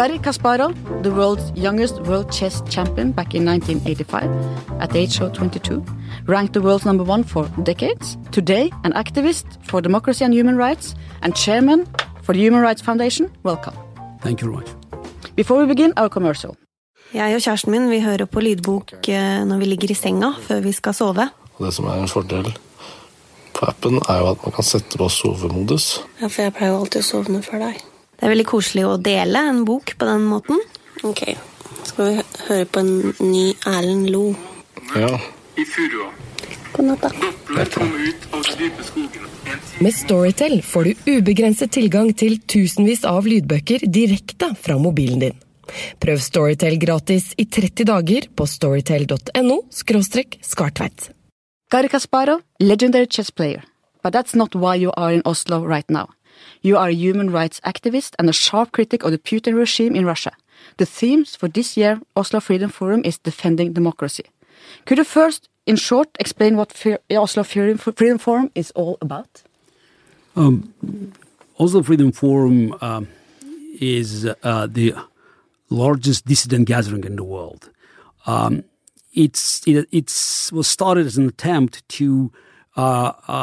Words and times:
Garry 0.00 0.18
Kasparov, 0.18 0.72
the 1.02 1.10
world's 1.10 1.52
youngest 1.54 2.00
world 2.08 2.32
chess 2.32 2.62
champion 2.70 3.12
back 3.12 3.34
in 3.34 3.44
1985, 3.44 4.80
at 4.80 4.88
the 4.92 4.98
age 4.98 5.20
of 5.20 5.34
22, 5.34 5.84
ranked 6.24 6.54
the 6.54 6.62
world's 6.62 6.86
number 6.86 7.04
one 7.04 7.22
for 7.22 7.44
decades. 7.64 8.16
Today, 8.32 8.72
an 8.84 8.94
activist 8.94 9.44
for 9.66 9.82
democracy 9.82 10.24
and 10.24 10.32
human 10.32 10.56
rights 10.56 10.94
and 11.20 11.36
chairman 11.36 11.86
for 12.22 12.32
the 12.32 12.40
Human 12.40 12.62
Rights 12.62 12.80
Foundation. 12.80 13.30
Welcome. 13.42 13.74
Thank 14.22 14.40
you 14.40 14.50
very 14.50 14.64
much. 14.64 14.70
Before 15.36 15.58
we 15.60 15.66
begin, 15.66 15.92
our 15.98 16.08
commercial. 16.08 16.56
Jeg 17.12 17.34
og 17.34 17.42
kjæresten 17.42 17.70
min 17.70 17.90
vi 17.90 18.00
hører 18.00 18.24
på 18.24 18.40
lydbok 18.40 19.08
eh, 19.08 19.44
når 19.44 19.58
vi 19.58 19.64
ligger 19.64 19.90
i 19.90 19.94
senga 19.94 20.32
før 20.40 20.60
vi 20.64 20.72
skal 20.72 20.94
sove. 20.94 21.28
Det 21.58 21.74
som 21.74 21.92
er 21.92 22.00
en 22.00 22.08
fordel 22.08 22.48
på 23.52 23.68
appen, 23.68 24.00
er 24.08 24.18
jo 24.24 24.32
at 24.32 24.48
man 24.48 24.56
kan 24.56 24.64
sette 24.64 24.96
på 24.98 25.12
sovemodus. 25.12 26.00
Ja, 26.22 26.26
for 26.26 26.48
jeg 26.48 26.56
pleier 26.56 26.72
jo 26.72 26.84
alltid 26.86 27.02
å 27.04 27.10
sove 27.12 27.36
med 27.36 27.44
før 27.44 27.66
deg. 27.68 27.89
Det 28.20 28.26
er 28.28 28.34
veldig 28.34 28.50
koselig 28.50 28.82
å 28.84 28.96
dele 29.00 29.40
en 29.48 29.62
bok 29.64 29.94
på 29.96 30.04
den 30.04 30.26
måten. 30.28 30.58
Ok, 31.08 31.22
skal 31.88 32.04
vi 32.04 32.24
høre 32.50 32.66
på 32.68 32.82
en 32.82 32.90
ny 33.24 33.46
Erlend 33.64 34.10
Lo. 34.12 34.26
Ja, 34.92 35.14
i 35.56 35.64
furua. 35.64 36.10
God 36.74 36.90
natt, 36.90 37.06
da. 37.06 37.10
Med 39.80 39.94
Storytel 39.96 40.60
får 40.60 40.84
du 40.84 41.14
ubegrenset 41.16 41.72
tilgang 41.72 42.12
til 42.12 42.36
tusenvis 42.44 43.06
av 43.08 43.24
lydbøker 43.24 43.88
direkte 43.88 44.52
fra 44.52 44.76
mobilen 44.76 45.24
din. 45.24 45.40
Prøv 46.04 46.20
Storytel 46.20 46.76
gratis 46.82 47.32
i 47.40 47.48
30 47.48 47.88
dager 47.88 48.28
på 48.36 48.44
storytel.no 48.44 49.62
skartveit. 49.72 51.10
Garry 51.72 51.88
Kasparov, 51.88 52.44
legendary 52.60 53.08
chess 53.08 53.30
player. 53.30 53.64
But 54.02 54.12
that's 54.12 54.36
not 54.36 54.54
why 54.54 54.76
you 54.76 54.92
are 54.96 55.14
in 55.14 55.22
Oslo 55.24 55.64
right 55.64 55.88
now. 55.88 56.10
You 56.62 56.76
are 56.76 56.88
a 56.88 56.94
human 56.94 57.30
rights 57.30 57.60
activist 57.64 58.14
and 58.18 58.28
a 58.28 58.32
sharp 58.32 58.72
critic 58.72 59.02
of 59.02 59.10
the 59.12 59.18
Putin 59.18 59.56
regime 59.56 59.96
in 59.96 60.04
Russia. 60.04 60.32
The 60.76 60.86
themes 60.86 61.36
for 61.36 61.48
this 61.48 61.76
year 61.76 62.00
Oslo 62.16 62.40
Freedom 62.40 62.70
Forum 62.70 63.02
is 63.04 63.18
defending 63.18 63.72
democracy. 63.72 64.24
Could 64.84 64.98
you 64.98 65.04
first, 65.04 65.48
in 65.66 65.76
short, 65.76 66.08
explain 66.18 66.56
what 66.56 66.74
Oslo 67.10 67.44
Freedom 67.44 68.18
Forum 68.18 68.50
is 68.54 68.70
all 68.72 68.98
about? 69.00 69.42
Oslo 71.58 71.82
Freedom 71.82 72.12
Forum 72.12 72.74
um, 72.80 73.08
is 73.80 74.26
uh, 74.26 74.66
the 74.66 74.94
largest 75.70 76.26
dissident 76.26 76.68
gathering 76.68 77.04
in 77.04 77.16
the 77.16 77.24
world. 77.24 77.70
Um, 78.26 78.64
it's 79.14 79.66
it 79.66 79.88
it's 79.90 80.52
was 80.52 80.68
started 80.68 81.06
as 81.06 81.16
an 81.16 81.26
attempt 81.26 81.88
to 81.88 82.30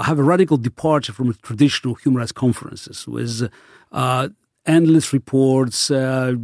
have 0.04 0.20
a 0.20 0.24
radical 0.24 0.58
departure 0.58 1.14
from 1.14 1.34
traditional 1.42 1.96
human 1.96 2.20
rights 2.20 2.32
conferences, 2.32 3.08
with 3.08 3.50
uh, 3.92 4.30
endless 4.68 5.14
reports 5.14 5.90
uh, 5.90 6.36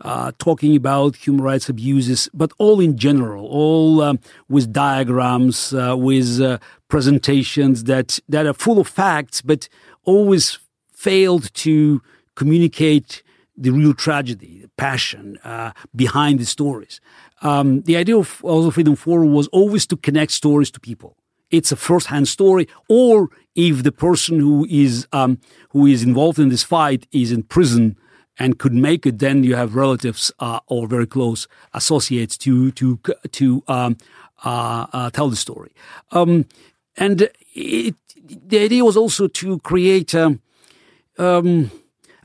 uh, 0.00 0.32
talking 0.38 0.76
about 0.76 1.16
human 1.16 1.42
rights 1.42 1.68
abuses, 1.68 2.28
but 2.32 2.52
all 2.58 2.80
in 2.80 2.96
general, 2.96 3.46
all 3.46 4.00
um, 4.00 4.18
with 4.48 4.72
diagrams, 4.72 5.74
uh, 5.74 5.94
with 5.96 6.40
uh, 6.40 6.58
presentations 6.88 7.84
that 7.84 8.18
that 8.28 8.46
are 8.46 8.54
full 8.54 8.78
of 8.78 8.88
facts, 8.88 9.42
but 9.42 9.68
always 10.04 10.58
failed 10.92 11.52
to 11.54 12.00
communicate 12.36 13.22
the 13.56 13.70
real 13.70 13.92
tragedy, 13.92 14.60
the 14.62 14.70
passion 14.76 15.36
uh, 15.44 15.72
behind 15.94 16.38
the 16.38 16.46
stories. 16.46 17.00
Um, 17.42 17.82
the 17.82 17.96
idea 17.96 18.16
of 18.16 18.42
Oslo 18.44 18.70
Freedom 18.70 18.96
Forum 18.96 19.32
was 19.32 19.48
always 19.48 19.86
to 19.88 19.96
connect 19.96 20.32
stories 20.32 20.70
to 20.70 20.80
people. 20.80 21.16
It's 21.52 21.72
a 21.72 21.76
first-hand 21.76 22.26
story, 22.26 22.66
or 22.88 23.28
if 23.54 23.82
the 23.82 23.92
person 23.92 24.40
who 24.40 24.66
is 24.68 25.06
um, 25.12 25.38
who 25.70 25.86
is 25.86 26.02
involved 26.02 26.38
in 26.38 26.48
this 26.48 26.64
fight 26.64 27.06
is 27.12 27.30
in 27.30 27.42
prison 27.44 27.96
and 28.38 28.58
could 28.58 28.74
make 28.74 29.06
it, 29.06 29.18
then 29.18 29.44
you 29.44 29.54
have 29.54 29.76
relatives 29.76 30.32
uh, 30.40 30.60
or 30.66 30.88
very 30.88 31.06
close 31.06 31.46
associates 31.72 32.36
to 32.38 32.72
to 32.72 32.98
to 33.30 33.62
um, 33.68 33.96
uh, 34.44 34.86
uh, 34.92 35.10
tell 35.10 35.30
the 35.30 35.36
story. 35.36 35.72
Um, 36.10 36.46
and 36.96 37.28
it, 37.54 37.94
the 38.48 38.58
idea 38.58 38.84
was 38.84 38.96
also 38.96 39.28
to 39.28 39.58
create. 39.60 40.14
Um, 40.14 40.40
um, 41.18 41.70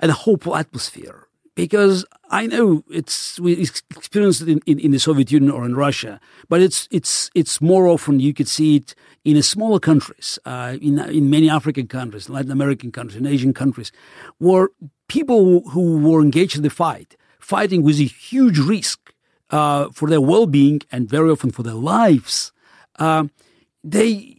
a 0.01 0.11
hopeful 0.11 0.55
atmosphere. 0.55 1.26
Because 1.57 2.05
I 2.29 2.45
know 2.45 2.83
it's 2.87 3.39
we 3.39 3.53
experienced 3.97 4.43
it 4.43 4.49
in, 4.49 4.59
in, 4.67 4.77
in 4.79 4.91
the 4.91 4.99
Soviet 4.99 5.31
Union 5.31 5.51
or 5.51 5.65
in 5.65 5.75
Russia, 5.75 6.19
but 6.49 6.61
it's 6.61 6.87
it's 6.91 7.31
it's 7.33 7.59
more 7.59 7.87
often 7.87 8.19
you 8.19 8.31
could 8.31 8.47
see 8.47 8.75
it 8.75 8.93
in 9.25 9.41
smaller 9.41 9.79
countries, 9.79 10.37
uh, 10.45 10.77
in 10.79 10.99
in 10.99 11.31
many 11.31 11.49
African 11.49 11.87
countries, 11.87 12.29
Latin 12.29 12.51
American 12.51 12.91
countries, 12.91 13.17
and 13.17 13.25
Asian 13.25 13.53
countries, 13.55 13.91
where 14.37 14.69
people 15.07 15.61
who, 15.71 15.97
were 16.07 16.21
engaged 16.21 16.55
in 16.55 16.61
the 16.61 16.69
fight, 16.69 17.17
fighting 17.39 17.81
with 17.81 17.99
a 17.99 18.03
huge 18.03 18.59
risk 18.59 18.99
uh, 19.49 19.89
for 19.91 20.07
their 20.09 20.21
well-being 20.21 20.81
and 20.91 21.09
very 21.09 21.31
often 21.31 21.49
for 21.49 21.63
their 21.63 21.81
lives, 21.97 22.51
um, 22.99 23.31
they 23.83 24.37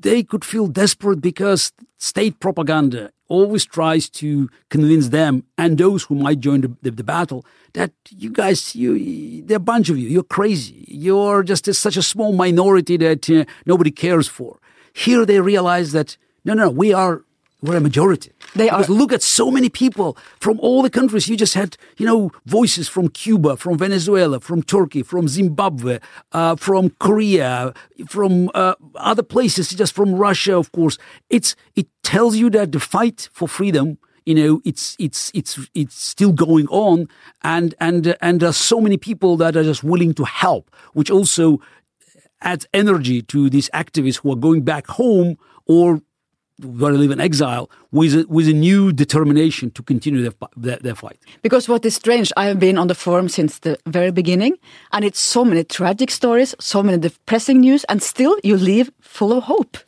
they 0.00 0.22
could 0.22 0.44
feel 0.46 0.66
desperate 0.66 1.20
because 1.20 1.72
state 1.98 2.40
propaganda 2.40 3.10
always 3.28 3.64
tries 3.64 4.08
to 4.08 4.48
convince 4.68 5.08
them 5.08 5.44
and 5.56 5.78
those 5.78 6.04
who 6.04 6.14
might 6.14 6.40
join 6.40 6.60
the, 6.60 6.70
the, 6.82 6.90
the 6.90 7.04
battle 7.04 7.44
that 7.72 7.92
you 8.10 8.30
guys, 8.30 8.74
you, 8.74 9.42
they're 9.42 9.56
a 9.56 9.60
bunch 9.60 9.88
of 9.88 9.98
you, 9.98 10.08
you're 10.08 10.22
crazy. 10.22 10.84
You're 10.88 11.42
just 11.42 11.66
a, 11.68 11.74
such 11.74 11.96
a 11.96 12.02
small 12.02 12.32
minority 12.32 12.96
that 12.98 13.28
uh, 13.30 13.44
nobody 13.66 13.90
cares 13.90 14.28
for. 14.28 14.58
Here 14.92 15.24
they 15.26 15.40
realize 15.40 15.92
that, 15.92 16.16
no, 16.44 16.54
no, 16.54 16.70
we 16.70 16.92
are, 16.92 17.24
we're 17.64 17.76
a 17.78 17.80
majority. 17.80 18.30
They 18.54 18.68
are- 18.68 18.84
look 19.00 19.12
at 19.12 19.22
so 19.22 19.50
many 19.50 19.68
people 19.82 20.16
from 20.44 20.56
all 20.60 20.82
the 20.82 20.90
countries. 20.90 21.28
You 21.28 21.36
just 21.36 21.54
had, 21.54 21.76
you 21.96 22.06
know, 22.06 22.30
voices 22.44 22.86
from 22.88 23.08
Cuba, 23.08 23.56
from 23.56 23.78
Venezuela, 23.78 24.38
from 24.40 24.62
Turkey, 24.62 25.02
from 25.02 25.28
Zimbabwe, 25.28 25.98
uh, 26.32 26.56
from 26.56 26.90
Korea, 27.06 27.72
from 28.06 28.50
uh, 28.54 28.74
other 28.96 29.22
places, 29.22 29.70
just 29.70 29.94
from 29.94 30.14
Russia, 30.14 30.54
of 30.56 30.70
course. 30.72 30.98
It's 31.30 31.56
it 31.74 31.86
tells 32.02 32.36
you 32.36 32.50
that 32.50 32.72
the 32.72 32.80
fight 32.80 33.28
for 33.32 33.48
freedom, 33.48 33.96
you 34.26 34.34
know, 34.34 34.60
it's 34.64 34.94
it's 34.98 35.30
it's 35.34 35.58
it's 35.74 35.96
still 36.12 36.32
going 36.32 36.68
on, 36.68 37.08
and 37.42 37.74
and 37.80 38.08
uh, 38.08 38.14
and 38.20 38.40
there's 38.40 38.56
so 38.58 38.78
many 38.80 38.98
people 38.98 39.36
that 39.38 39.56
are 39.56 39.64
just 39.64 39.82
willing 39.82 40.12
to 40.14 40.24
help, 40.24 40.64
which 40.92 41.10
also 41.10 41.60
adds 42.40 42.66
energy 42.74 43.22
to 43.22 43.48
these 43.48 43.70
activists 43.72 44.20
who 44.20 44.30
are 44.32 44.36
going 44.36 44.62
back 44.62 44.86
home 44.86 45.36
or 45.66 46.00
where 46.62 46.92
to 46.92 46.98
live 46.98 47.10
in 47.10 47.20
exile 47.20 47.68
with 47.90 48.14
a, 48.14 48.26
with 48.28 48.48
a 48.48 48.52
new 48.52 48.92
determination 48.92 49.70
to 49.72 49.82
continue 49.82 50.22
their, 50.22 50.32
their, 50.56 50.76
their 50.78 50.94
fight. 50.94 51.18
Because 51.42 51.68
what 51.68 51.84
is 51.84 51.96
strange, 51.96 52.32
I 52.36 52.46
have 52.46 52.60
been 52.60 52.78
on 52.78 52.86
the 52.86 52.94
forum 52.94 53.28
since 53.28 53.58
the 53.58 53.78
very 53.86 54.12
beginning, 54.12 54.56
and 54.92 55.04
it's 55.04 55.18
so 55.18 55.44
many 55.44 55.64
tragic 55.64 56.10
stories, 56.10 56.54
so 56.60 56.82
many 56.82 56.98
depressing 56.98 57.60
news, 57.60 57.84
and 57.84 58.02
still 58.02 58.36
you 58.44 58.56
leave 58.56 58.90
full 59.00 59.32
of 59.32 59.44
hope. 59.44 59.78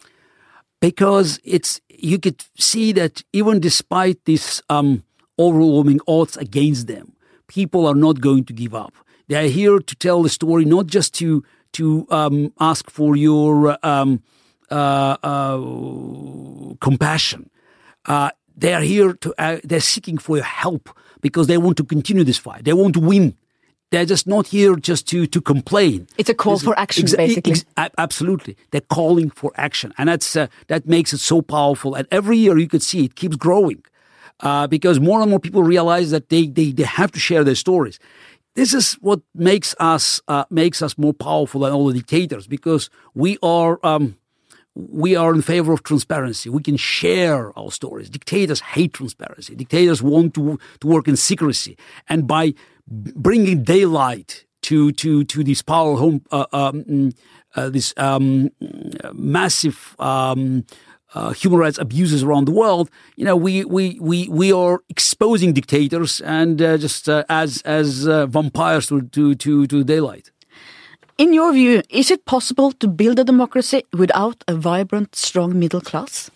because 0.80 1.40
it's 1.44 1.80
you 1.88 2.18
could 2.18 2.44
see 2.58 2.92
that 2.92 3.22
even 3.32 3.60
despite 3.60 4.24
this 4.24 4.62
um, 4.68 5.02
overwhelming 5.38 6.00
odds 6.06 6.36
against 6.36 6.86
them, 6.86 7.14
people 7.48 7.86
are 7.86 7.94
not 7.94 8.20
going 8.20 8.44
to 8.44 8.52
give 8.52 8.74
up. 8.74 8.94
They 9.28 9.36
are 9.36 9.48
here 9.48 9.78
to 9.78 9.94
tell 9.96 10.22
the 10.22 10.28
story, 10.28 10.64
not 10.64 10.86
just 10.86 11.14
to 11.14 11.42
to 11.72 12.06
um, 12.10 12.52
ask 12.60 12.90
for 12.90 13.16
your 13.16 13.76
um, 13.84 14.22
compassion. 16.80 17.50
Uh, 18.04 18.30
they 18.56 18.72
are 18.74 18.80
here 18.80 19.12
to 19.14 19.34
uh, 19.38 19.58
they're 19.64 19.80
seeking 19.80 20.18
for 20.18 20.36
your 20.36 20.44
help 20.44 20.88
because 21.20 21.46
they 21.46 21.58
want 21.58 21.76
to 21.76 21.84
continue 21.84 22.24
this 22.24 22.38
fight. 22.38 22.64
They 22.64 22.72
want 22.72 22.94
to 22.94 23.00
win. 23.00 23.36
They're 23.90 24.06
just 24.06 24.26
not 24.26 24.46
here 24.48 24.76
just 24.76 25.06
to 25.08 25.26
to 25.26 25.40
complain. 25.40 26.06
It's 26.18 26.30
a 26.30 26.34
call 26.34 26.54
This- 26.54 26.64
for 26.64 26.78
action, 26.78 27.06
basically. 27.16 27.54
absolutely, 27.98 28.56
they're 28.70 28.80
calling 28.98 29.30
for 29.30 29.52
action, 29.56 29.92
and 29.98 30.08
that's 30.08 30.36
uh, 30.36 30.46
that 30.68 30.86
makes 30.86 31.12
it 31.12 31.18
so 31.20 31.42
powerful. 31.42 31.94
And 31.94 32.06
every 32.10 32.36
year 32.38 32.58
you 32.58 32.68
could 32.68 32.82
see 32.82 33.04
it 33.04 33.14
keeps 33.14 33.36
growing 33.36 33.82
uh, 34.40 34.66
because 34.66 34.98
more 35.00 35.20
and 35.20 35.30
more 35.30 35.40
people 35.40 35.62
realize 35.62 36.10
that 36.10 36.28
they, 36.30 36.46
they 36.48 36.72
they 36.72 36.82
have 36.84 37.12
to 37.12 37.18
share 37.20 37.44
their 37.44 37.54
stories. 37.54 37.98
This 38.54 38.72
is 38.72 38.94
what 39.02 39.20
makes 39.34 39.74
us 39.78 40.20
uh, 40.28 40.44
makes 40.50 40.80
us 40.82 40.96
more 40.98 41.12
powerful 41.14 41.60
than 41.60 41.72
all 41.72 41.86
the 41.88 41.94
dictators 42.00 42.46
because 42.46 42.90
we 43.14 43.38
are. 43.42 43.78
Um, 43.82 44.16
we 44.76 45.16
are 45.16 45.34
in 45.34 45.40
favor 45.40 45.72
of 45.72 45.82
transparency. 45.82 46.50
We 46.50 46.62
can 46.62 46.76
share 46.76 47.58
our 47.58 47.70
stories. 47.70 48.10
Dictators 48.10 48.60
hate 48.60 48.92
transparency. 48.92 49.54
Dictators 49.54 50.02
want 50.02 50.34
to, 50.34 50.58
to 50.80 50.86
work 50.86 51.08
in 51.08 51.16
secrecy. 51.16 51.78
And 52.08 52.26
by 52.26 52.54
bringing 52.86 53.62
daylight 53.62 54.44
to, 54.62 54.92
to, 54.92 55.24
to 55.24 55.42
these 55.42 55.62
power 55.62 55.96
home, 55.96 56.22
uh, 56.30 56.44
um, 56.52 57.12
uh, 57.54 57.70
this 57.70 57.94
um, 57.96 58.50
massive 59.14 59.96
um, 59.98 60.66
uh, 61.14 61.30
human 61.32 61.58
rights 61.58 61.78
abuses 61.78 62.22
around 62.22 62.44
the 62.44 62.52
world, 62.52 62.90
you 63.16 63.24
know, 63.24 63.36
we, 63.36 63.64
we, 63.64 63.98
we, 64.00 64.28
we 64.28 64.52
are 64.52 64.82
exposing 64.90 65.54
dictators 65.54 66.20
and 66.20 66.60
uh, 66.60 66.76
just 66.76 67.08
uh, 67.08 67.24
as, 67.30 67.62
as 67.62 68.06
uh, 68.06 68.26
vampires 68.26 68.88
to, 68.88 69.00
to, 69.00 69.34
to, 69.36 69.66
to 69.66 69.82
daylight. 69.82 70.32
In 71.18 71.32
your 71.32 71.52
view, 71.54 71.82
is 71.88 72.10
it 72.10 72.26
possible 72.26 72.72
to 72.72 72.86
build 72.86 73.18
a 73.18 73.24
democracy 73.24 73.84
without 73.96 74.44
a 74.46 74.54
vibrant, 74.54 75.16
strong 75.16 75.58
middle 75.58 75.80
class? 75.80 76.30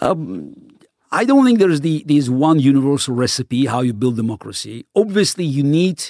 I 0.00 1.24
don't 1.24 1.44
think 1.44 1.58
there's 1.58 1.80
the 1.80 2.04
one 2.28 2.60
universal 2.60 3.16
recipe 3.16 3.66
how 3.66 3.80
you 3.80 3.92
build 3.92 4.14
democracy. 4.14 4.86
Obviously, 4.94 5.44
you 5.44 5.64
need 5.64 6.04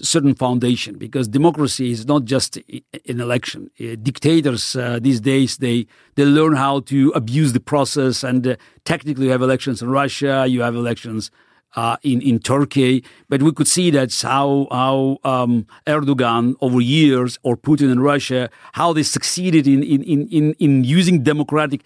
certain 0.00 0.34
foundation 0.34 0.96
because 0.96 1.28
democracy 1.28 1.90
is 1.90 2.06
not 2.06 2.24
just 2.24 2.56
an 2.56 3.20
election. 3.20 3.70
Uh, 3.78 3.96
dictators 4.00 4.76
uh, 4.76 4.98
these 5.02 5.20
days 5.20 5.56
they 5.58 5.86
they 6.14 6.24
learn 6.24 6.54
how 6.54 6.80
to 6.80 7.10
abuse 7.14 7.52
the 7.52 7.60
process, 7.60 8.22
and 8.22 8.46
uh, 8.46 8.56
technically 8.84 9.26
you 9.26 9.32
have 9.32 9.42
elections 9.42 9.82
in 9.82 9.90
Russia, 9.90 10.46
you 10.48 10.62
have 10.62 10.74
elections. 10.74 11.30
Uh, 11.76 11.96
in 12.02 12.22
in 12.22 12.38
Turkey, 12.38 13.04
but 13.28 13.42
we 13.42 13.52
could 13.52 13.68
see 13.68 13.90
that's 13.90 14.22
how 14.22 14.66
how 14.72 15.18
um, 15.22 15.66
Erdogan 15.86 16.54
over 16.62 16.80
years 16.80 17.38
or 17.42 17.56
Putin 17.58 17.92
in 17.92 18.00
Russia 18.00 18.48
how 18.72 18.94
they 18.94 19.02
succeeded 19.04 19.66
in 19.66 19.82
in 19.82 20.02
in 20.02 20.26
in, 20.28 20.54
in 20.58 20.82
using 20.82 21.22
democratic 21.22 21.82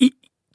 i- 0.00 0.12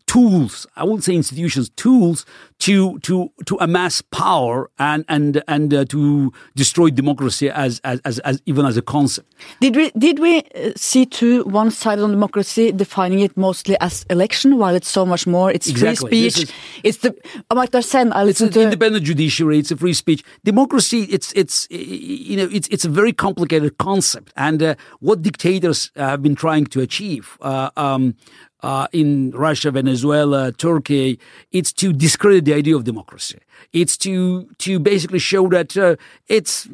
tools 0.07 0.65
i 0.75 0.83
won't 0.83 1.03
say 1.03 1.13
institutions 1.15 1.69
tools 1.75 2.25
to 2.59 2.99
to 2.99 3.31
to 3.45 3.57
amass 3.61 4.01
power 4.01 4.69
and 4.77 5.05
and 5.07 5.41
and 5.47 5.73
uh, 5.73 5.85
to 5.85 6.31
destroy 6.55 6.89
democracy 6.89 7.49
as, 7.49 7.79
as 7.83 7.99
as 8.03 8.19
as 8.19 8.41
even 8.45 8.65
as 8.65 8.75
a 8.77 8.81
concept 8.81 9.33
Did 9.61 9.75
we 9.75 9.91
did 9.97 10.19
we 10.19 10.39
uh, 10.39 10.71
see 10.75 11.05
to 11.19 11.43
one 11.45 11.71
side 11.71 11.99
on 11.99 12.11
democracy 12.11 12.71
defining 12.73 13.19
it 13.21 13.37
mostly 13.37 13.75
as 13.79 14.05
election, 14.09 14.57
while 14.57 14.75
it's 14.75 14.89
so 14.89 15.05
much 15.05 15.25
more? 15.25 15.49
It's 15.51 15.69
Exactly. 15.69 16.09
free 16.09 16.29
speech. 16.29 16.43
is- 16.49 16.53
it's 16.83 16.97
the 16.97 17.11
Amartya 17.51 17.81
Sen. 17.83 18.11
I 18.11 18.21
it's 18.21 18.41
listened 18.41 18.49
an 18.49 18.53
to. 18.53 18.61
independent 18.63 19.05
judiciary 19.05 19.57
it's 19.59 19.71
a 19.71 19.77
free 19.77 19.93
speech 19.93 20.21
democracy 20.43 21.01
it's 21.15 21.31
it's 21.41 21.67
you 21.69 22.35
know 22.37 22.47
it's 22.51 22.67
it's 22.73 22.85
a 22.85 22.89
very 22.89 23.13
complicated 23.13 23.77
concept 23.77 24.33
and 24.35 24.61
uh, 24.61 24.75
what 24.99 25.21
dictators 25.21 25.91
uh, 25.95 26.01
have 26.11 26.21
been 26.21 26.35
trying 26.35 26.65
to 26.73 26.81
achieve 26.81 27.37
uh, 27.41 27.69
um, 27.77 28.15
uh, 28.61 28.87
in 28.91 29.31
Russia, 29.31 29.71
Venezuela, 29.71 30.51
Turkey, 30.51 31.17
it's 31.53 31.71
to 31.71 31.93
discredit 31.93 32.43
the 32.49 32.55
idea 32.55 32.75
of 32.75 32.83
democracy. 32.83 33.39
It's 33.73 33.97
to 33.97 34.47
to 34.59 34.79
basically 34.79 35.19
show 35.19 35.47
that 35.49 35.75
uh, 35.77 35.95
it's 36.27 36.67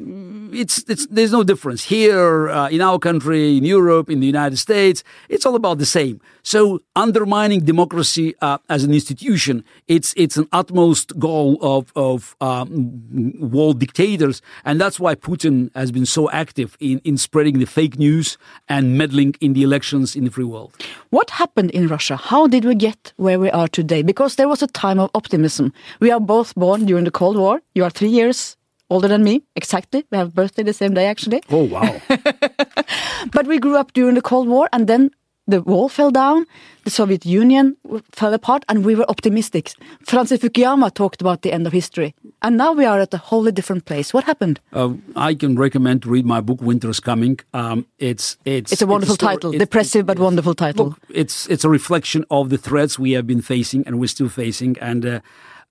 it's 0.52 0.84
it's 0.88 1.06
there's 1.06 1.32
no 1.32 1.42
difference 1.44 1.84
here 1.84 2.48
uh, 2.48 2.68
in 2.68 2.80
our 2.80 2.98
country, 2.98 3.56
in 3.56 3.64
Europe, 3.64 4.10
in 4.10 4.20
the 4.20 4.26
United 4.26 4.58
States. 4.58 5.02
It's 5.28 5.46
all 5.46 5.54
about 5.54 5.78
the 5.78 5.86
same. 5.86 6.20
So 6.42 6.80
undermining 6.94 7.64
democracy 7.64 8.34
uh, 8.40 8.58
as 8.68 8.84
an 8.84 8.92
institution, 8.94 9.64
it's 9.88 10.14
it's 10.16 10.36
an 10.36 10.46
utmost 10.52 11.18
goal 11.18 11.58
of 11.60 11.92
of 11.96 12.36
um, 12.40 13.02
world 13.40 13.80
dictators, 13.80 14.42
and 14.64 14.80
that's 14.80 15.00
why 15.00 15.14
Putin 15.16 15.70
has 15.74 15.90
been 15.90 16.06
so 16.06 16.30
active 16.30 16.76
in 16.78 17.00
in 17.04 17.16
spreading 17.18 17.58
the 17.58 17.66
fake 17.66 17.98
news 17.98 18.38
and 18.68 18.96
meddling 18.96 19.34
in 19.40 19.54
the 19.54 19.62
elections 19.62 20.14
in 20.14 20.24
the 20.24 20.30
free 20.30 20.44
world. 20.44 20.72
What 21.10 21.30
happened 21.30 21.70
in 21.72 21.88
Russia? 21.88 22.16
How 22.16 22.46
did 22.46 22.64
we 22.64 22.74
get 22.74 23.12
where 23.16 23.40
we 23.40 23.50
are 23.50 23.68
today? 23.68 24.02
Because 24.02 24.36
there 24.36 24.48
was 24.48 24.62
a 24.62 24.68
time 24.68 25.00
of 25.00 25.10
optimism. 25.14 25.72
We 26.00 26.12
are 26.12 26.20
both 26.20 26.54
born 26.54 26.75
during 26.84 27.04
the 27.04 27.10
Cold 27.10 27.36
War. 27.36 27.60
You 27.74 27.84
are 27.84 27.90
three 27.90 28.10
years 28.10 28.56
older 28.90 29.08
than 29.08 29.24
me, 29.24 29.42
exactly. 29.56 30.04
We 30.10 30.18
have 30.18 30.34
birthday 30.34 30.62
the 30.62 30.72
same 30.72 30.94
day, 30.94 31.06
actually. 31.06 31.42
Oh 31.50 31.64
wow! 31.64 32.00
But 33.32 33.46
we 33.46 33.58
grew 33.58 33.76
up 33.76 33.92
during 33.92 34.14
the 34.14 34.22
Cold 34.22 34.48
War, 34.48 34.68
and 34.72 34.86
then 34.86 35.10
the 35.48 35.60
wall 35.62 35.88
fell 35.88 36.10
down, 36.10 36.44
the 36.84 36.90
Soviet 36.90 37.24
Union 37.24 37.76
fell 38.12 38.34
apart, 38.34 38.64
and 38.68 38.84
we 38.84 38.94
were 38.94 39.08
optimistic. 39.08 39.72
Francis 40.04 40.40
Fukuyama 40.40 40.92
talked 40.92 41.20
about 41.20 41.42
the 41.42 41.52
end 41.52 41.66
of 41.66 41.72
history. 41.72 42.14
And 42.42 42.56
now 42.56 42.72
we 42.72 42.84
are 42.84 43.00
at 43.00 43.14
a 43.14 43.18
wholly 43.18 43.52
different 43.52 43.84
place. 43.84 44.12
What 44.14 44.24
happened? 44.24 44.60
Uh, 44.72 44.94
I 45.14 45.34
can 45.34 45.56
recommend 45.56 46.02
to 46.02 46.10
read 46.10 46.26
my 46.26 46.40
book 46.40 46.60
"Winter's 46.60 47.00
Coming." 47.00 47.38
Um, 47.54 47.86
it's 47.98 48.36
it's 48.44 48.72
It's 48.72 48.82
a 48.82 48.86
wonderful 48.86 49.14
story- 49.16 49.34
title, 49.34 49.50
it's- 49.54 49.60
depressive 49.66 50.04
but 50.06 50.18
wonderful 50.18 50.54
title. 50.54 50.86
Look, 50.86 50.98
it's 51.10 51.46
it's 51.48 51.64
a 51.64 51.68
reflection 51.70 52.24
of 52.30 52.48
the 52.50 52.58
threats 52.58 52.98
we 52.98 53.12
have 53.16 53.26
been 53.26 53.42
facing 53.42 53.86
and 53.86 53.98
we're 54.00 54.08
still 54.08 54.28
facing, 54.28 54.78
and 54.80 55.04
uh, 55.06 55.20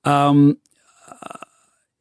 um, 0.10 0.58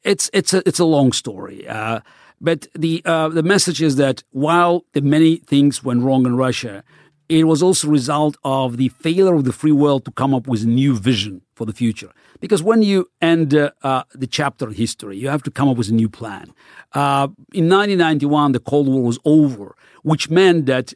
it's 0.04 0.30
it's 0.32 0.52
a 0.54 0.66
it's 0.68 0.78
a 0.78 0.84
long 0.84 1.12
story. 1.12 1.66
Uh, 1.66 2.00
but 2.40 2.66
the 2.74 3.02
uh, 3.04 3.28
the 3.28 3.42
message 3.42 3.82
is 3.82 3.96
that 3.96 4.22
while 4.30 4.84
the 4.92 5.00
many 5.00 5.36
things 5.36 5.82
went 5.82 6.02
wrong 6.02 6.26
in 6.26 6.36
Russia, 6.36 6.84
it 7.28 7.44
was 7.44 7.62
also 7.62 7.88
a 7.88 7.90
result 7.90 8.36
of 8.44 8.76
the 8.76 8.90
failure 8.90 9.34
of 9.34 9.44
the 9.44 9.52
free 9.52 9.72
world 9.72 10.04
to 10.04 10.10
come 10.10 10.34
up 10.34 10.46
with 10.46 10.62
a 10.62 10.66
new 10.66 10.94
vision 10.96 11.40
for 11.54 11.64
the 11.64 11.72
future. 11.72 12.10
Because 12.40 12.62
when 12.62 12.82
you 12.82 13.08
end 13.22 13.54
uh, 13.54 13.70
uh, 13.82 14.02
the 14.14 14.26
chapter 14.26 14.68
in 14.68 14.74
history, 14.74 15.16
you 15.16 15.28
have 15.28 15.42
to 15.44 15.50
come 15.50 15.68
up 15.68 15.76
with 15.78 15.88
a 15.88 15.94
new 15.94 16.08
plan. 16.08 16.52
Uh, 16.92 17.28
in 17.54 17.68
1991, 17.68 18.52
the 18.52 18.60
Cold 18.60 18.88
War 18.88 19.02
was 19.02 19.18
over, 19.24 19.74
which 20.02 20.28
meant 20.28 20.66
that 20.66 20.92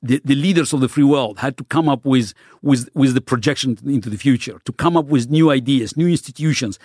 the, 0.00 0.20
the 0.24 0.36
leaders 0.36 0.72
of 0.72 0.80
the 0.80 0.88
free 0.88 1.02
world 1.02 1.38
had 1.38 1.56
to 1.56 1.64
come 1.64 1.88
up 1.88 2.04
with, 2.04 2.32
with, 2.62 2.88
with 2.94 3.14
the 3.14 3.20
projection 3.20 3.76
into 3.84 4.08
the 4.08 4.16
future, 4.16 4.60
to 4.64 4.72
come 4.72 4.96
up 4.96 5.06
with 5.06 5.28
new 5.28 5.50
ideas, 5.50 5.96
new 5.96 6.06
institutions. 6.06 6.78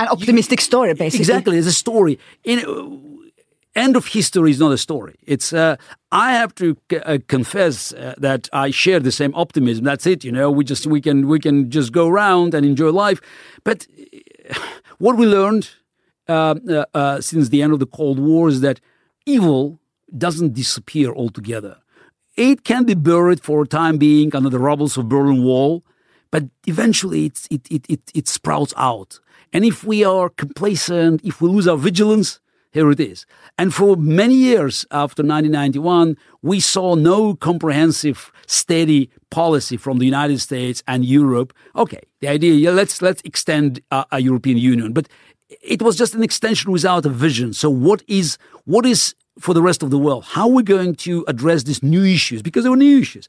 An 0.00 0.08
optimistic 0.08 0.60
story, 0.60 0.94
basically. 0.94 1.20
Exactly, 1.20 1.58
it's 1.58 1.66
a 1.66 1.72
story. 1.86 2.18
In, 2.44 2.58
uh, 2.60 3.80
end 3.84 3.96
of 3.96 4.06
history 4.06 4.50
is 4.50 4.58
not 4.58 4.72
a 4.72 4.78
story. 4.78 5.14
It's 5.26 5.52
uh, 5.52 5.76
I 6.10 6.32
have 6.40 6.54
to 6.56 6.66
c- 6.90 6.98
uh, 6.98 7.18
confess 7.28 7.92
uh, 7.92 8.14
that 8.18 8.48
I 8.52 8.70
share 8.70 9.00
the 9.00 9.12
same 9.12 9.32
optimism. 9.34 9.84
That's 9.84 10.06
it. 10.06 10.24
You 10.24 10.32
know, 10.32 10.50
we 10.50 10.64
just 10.64 10.86
we 10.86 11.00
can 11.00 11.28
we 11.28 11.38
can 11.38 11.70
just 11.70 11.92
go 11.92 12.08
around 12.08 12.54
and 12.54 12.64
enjoy 12.66 12.90
life. 12.90 13.20
But 13.68 13.86
what 14.98 15.16
we 15.16 15.26
learned 15.26 15.64
uh, 16.28 16.54
uh, 16.94 17.20
since 17.20 17.48
the 17.50 17.60
end 17.62 17.72
of 17.72 17.78
the 17.78 17.86
Cold 17.86 18.18
War 18.18 18.48
is 18.48 18.60
that 18.60 18.80
evil 19.26 19.78
doesn't 20.16 20.54
disappear 20.54 21.12
altogether. 21.12 21.76
It 22.36 22.64
can 22.64 22.84
be 22.84 22.94
buried 22.94 23.40
for 23.42 23.62
a 23.62 23.66
time 23.66 23.98
being 23.98 24.34
under 24.34 24.48
the 24.48 24.58
rubbles 24.58 24.96
of 24.96 25.08
Berlin 25.08 25.44
Wall, 25.44 25.82
but 26.30 26.44
eventually 26.66 27.26
it, 27.26 27.46
it, 27.50 27.86
it, 27.88 28.00
it 28.14 28.28
sprouts 28.28 28.72
out. 28.76 29.20
And 29.52 29.64
if 29.64 29.84
we 29.84 30.04
are 30.04 30.28
complacent, 30.28 31.20
if 31.24 31.40
we 31.40 31.48
lose 31.48 31.66
our 31.66 31.76
vigilance, 31.76 32.40
here 32.72 32.90
it 32.90 33.00
is. 33.00 33.26
And 33.58 33.74
for 33.74 33.96
many 33.96 34.34
years 34.34 34.86
after 34.92 35.22
1991, 35.22 36.16
we 36.42 36.60
saw 36.60 36.94
no 36.94 37.34
comprehensive, 37.34 38.30
steady 38.46 39.10
policy 39.30 39.76
from 39.76 39.98
the 39.98 40.04
United 40.04 40.40
States 40.40 40.82
and 40.86 41.04
Europe. 41.04 41.52
Okay, 41.74 42.00
the 42.20 42.28
idea, 42.28 42.54
yeah, 42.54 42.70
let's 42.70 43.02
let's 43.02 43.22
extend 43.24 43.80
uh, 43.90 44.04
a 44.12 44.20
European 44.20 44.56
Union, 44.56 44.92
but 44.92 45.08
it 45.62 45.82
was 45.82 45.96
just 45.96 46.14
an 46.14 46.22
extension 46.22 46.70
without 46.70 47.04
a 47.04 47.08
vision. 47.08 47.52
So 47.52 47.68
what 47.68 48.02
is 48.06 48.38
what 48.64 48.86
is 48.86 49.14
for 49.38 49.52
the 49.52 49.62
rest 49.62 49.82
of 49.82 49.90
the 49.90 49.98
world? 49.98 50.24
How 50.24 50.48
are 50.48 50.54
we 50.54 50.62
going 50.62 50.94
to 50.96 51.24
address 51.26 51.64
these 51.64 51.82
new 51.82 52.04
issues? 52.04 52.40
Because 52.40 52.62
there 52.62 52.70
were 52.70 52.76
new 52.76 53.00
issues, 53.00 53.28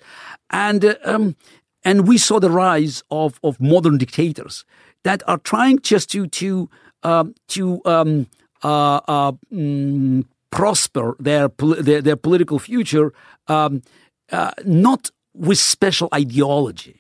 and 0.52 0.86
uh, 0.86 0.96
um, 1.04 1.36
and 1.84 2.08
we 2.08 2.20
saw 2.20 2.40
the 2.40 2.52
rise 2.52 3.04
of 3.10 3.40
of 3.44 3.60
modern 3.60 3.98
dictators 3.98 4.66
that 5.04 5.24
are 5.28 5.38
trying 5.40 5.80
just 5.80 6.10
to 6.12 6.28
to 6.28 6.70
um, 7.04 7.34
to 7.50 7.82
um, 7.86 8.28
uh, 8.64 8.98
uh, 9.08 9.32
mm, 9.54 10.24
prosper 10.52 11.16
their, 11.20 11.50
pol- 11.50 11.76
their 11.82 12.02
their 12.02 12.16
political 12.16 12.60
future, 12.60 13.14
um, 13.48 13.82
uh, 14.32 14.52
not 14.66 15.10
with 15.34 15.58
special 15.58 16.08
ideology. 16.14 16.98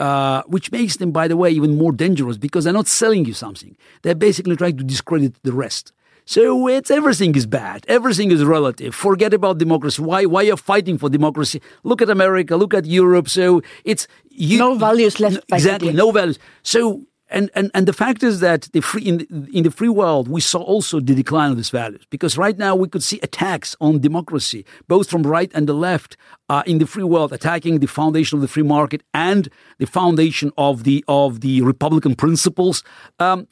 Uh, 0.00 0.42
which 0.46 0.70
makes 0.70 0.98
them, 0.98 1.10
by 1.10 1.26
the 1.26 1.36
way, 1.36 1.50
even 1.50 1.76
more 1.76 1.90
dangerous 1.90 2.36
because 2.36 2.62
they're 2.62 2.72
not 2.72 2.86
selling 2.86 3.24
you 3.24 3.34
something. 3.34 3.76
They're 4.02 4.14
basically 4.14 4.54
trying 4.54 4.76
to 4.76 4.84
discredit 4.84 5.34
the 5.42 5.52
rest. 5.52 5.92
So 6.24 6.68
it's 6.68 6.88
everything 6.88 7.34
is 7.34 7.46
bad. 7.46 7.84
Everything 7.88 8.30
is 8.30 8.44
relative. 8.44 8.94
Forget 8.94 9.34
about 9.34 9.58
democracy. 9.58 10.00
Why? 10.00 10.24
Why 10.24 10.42
you're 10.42 10.56
fighting 10.56 10.98
for 10.98 11.08
democracy? 11.10 11.60
Look 11.82 12.00
at 12.00 12.10
America. 12.10 12.54
Look 12.54 12.74
at 12.74 12.84
Europe. 12.86 13.28
So 13.28 13.60
it's 13.84 14.06
you, 14.30 14.58
No 14.58 14.76
values 14.76 15.18
left, 15.18 15.38
Exactly, 15.50 15.88
basically. 15.88 15.92
no 15.94 16.12
values. 16.12 16.38
So 16.62 17.02
and, 17.30 17.50
and 17.54 17.70
and 17.74 17.86
the 17.86 17.92
fact 17.92 18.22
is 18.22 18.40
that 18.40 18.62
the 18.72 18.80
free 18.80 19.02
in 19.02 19.48
in 19.52 19.64
the 19.64 19.70
free 19.70 19.88
world 19.88 20.28
we 20.28 20.40
saw 20.40 20.60
also 20.60 21.00
the 21.00 21.14
decline 21.14 21.50
of 21.50 21.56
these 21.56 21.70
values 21.70 22.04
because 22.10 22.38
right 22.38 22.58
now 22.58 22.74
we 22.74 22.88
could 22.88 23.02
see 23.02 23.18
attacks 23.22 23.76
on 23.80 24.00
democracy 24.00 24.64
both 24.86 25.08
from 25.10 25.22
right 25.22 25.50
and 25.54 25.68
the 25.68 25.74
left 25.74 26.16
uh, 26.48 26.62
in 26.66 26.78
the 26.78 26.86
free 26.86 27.02
world 27.02 27.32
attacking 27.32 27.78
the 27.80 27.86
foundation 27.86 28.36
of 28.38 28.42
the 28.42 28.48
free 28.48 28.62
market 28.62 29.02
and 29.12 29.48
the 29.78 29.86
foundation 29.86 30.50
of 30.56 30.84
the 30.84 31.04
of 31.08 31.40
the 31.40 31.62
republican 31.62 32.14
principles. 32.14 32.82
Um, 33.18 33.46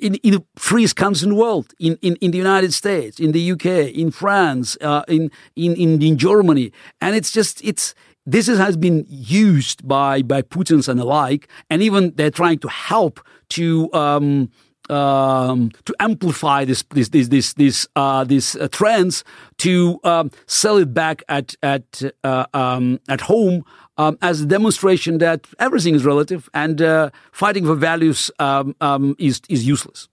in, 0.00 0.16
in 0.16 0.32
the 0.32 1.22
in 1.22 1.28
the 1.28 1.34
world, 1.34 1.72
in, 1.78 1.96
in, 2.02 2.16
in 2.16 2.30
the 2.32 2.38
United 2.38 2.74
States, 2.74 3.20
in 3.20 3.32
the 3.32 3.52
UK, 3.52 3.66
in 3.94 4.10
France, 4.10 4.76
uh, 4.80 5.02
in, 5.08 5.30
in, 5.54 5.76
in, 5.76 6.02
in 6.02 6.18
Germany. 6.18 6.72
And 7.00 7.14
it's 7.14 7.30
just, 7.30 7.62
it's, 7.64 7.94
this 8.26 8.48
is, 8.48 8.58
has 8.58 8.76
been 8.76 9.04
used 9.08 9.86
by, 9.86 10.22
by 10.22 10.42
Putin's 10.42 10.88
and 10.88 10.98
the 10.98 11.04
like, 11.04 11.48
and 11.70 11.82
even 11.82 12.12
they're 12.16 12.30
trying 12.30 12.58
to 12.58 12.68
help 12.68 13.20
to, 13.50 13.92
um, 13.92 14.50
um, 14.90 15.70
to 15.84 15.94
amplify 16.00 16.64
this 16.64 16.84
this 16.90 17.08
this 17.08 17.28
this 17.28 17.54
this 17.54 17.88
uh, 17.96 18.24
this 18.24 18.54
uh, 18.56 18.68
trends 18.70 19.24
to 19.58 19.98
um, 20.04 20.30
sell 20.46 20.76
it 20.76 20.94
back 20.94 21.22
at 21.28 21.54
at 21.62 22.02
uh, 22.22 22.46
um, 22.54 23.00
at 23.08 23.20
home 23.22 23.64
um, 23.98 24.16
as 24.22 24.42
a 24.42 24.46
demonstration 24.46 25.18
that 25.18 25.46
everything 25.58 25.94
is 25.94 26.04
relative 26.04 26.48
and 26.54 26.80
uh, 26.82 27.10
fighting 27.32 27.64
for 27.66 27.74
values 27.74 28.30
um, 28.38 28.76
um, 28.80 29.16
is 29.18 29.40
is 29.48 29.66
useless. 29.66 30.08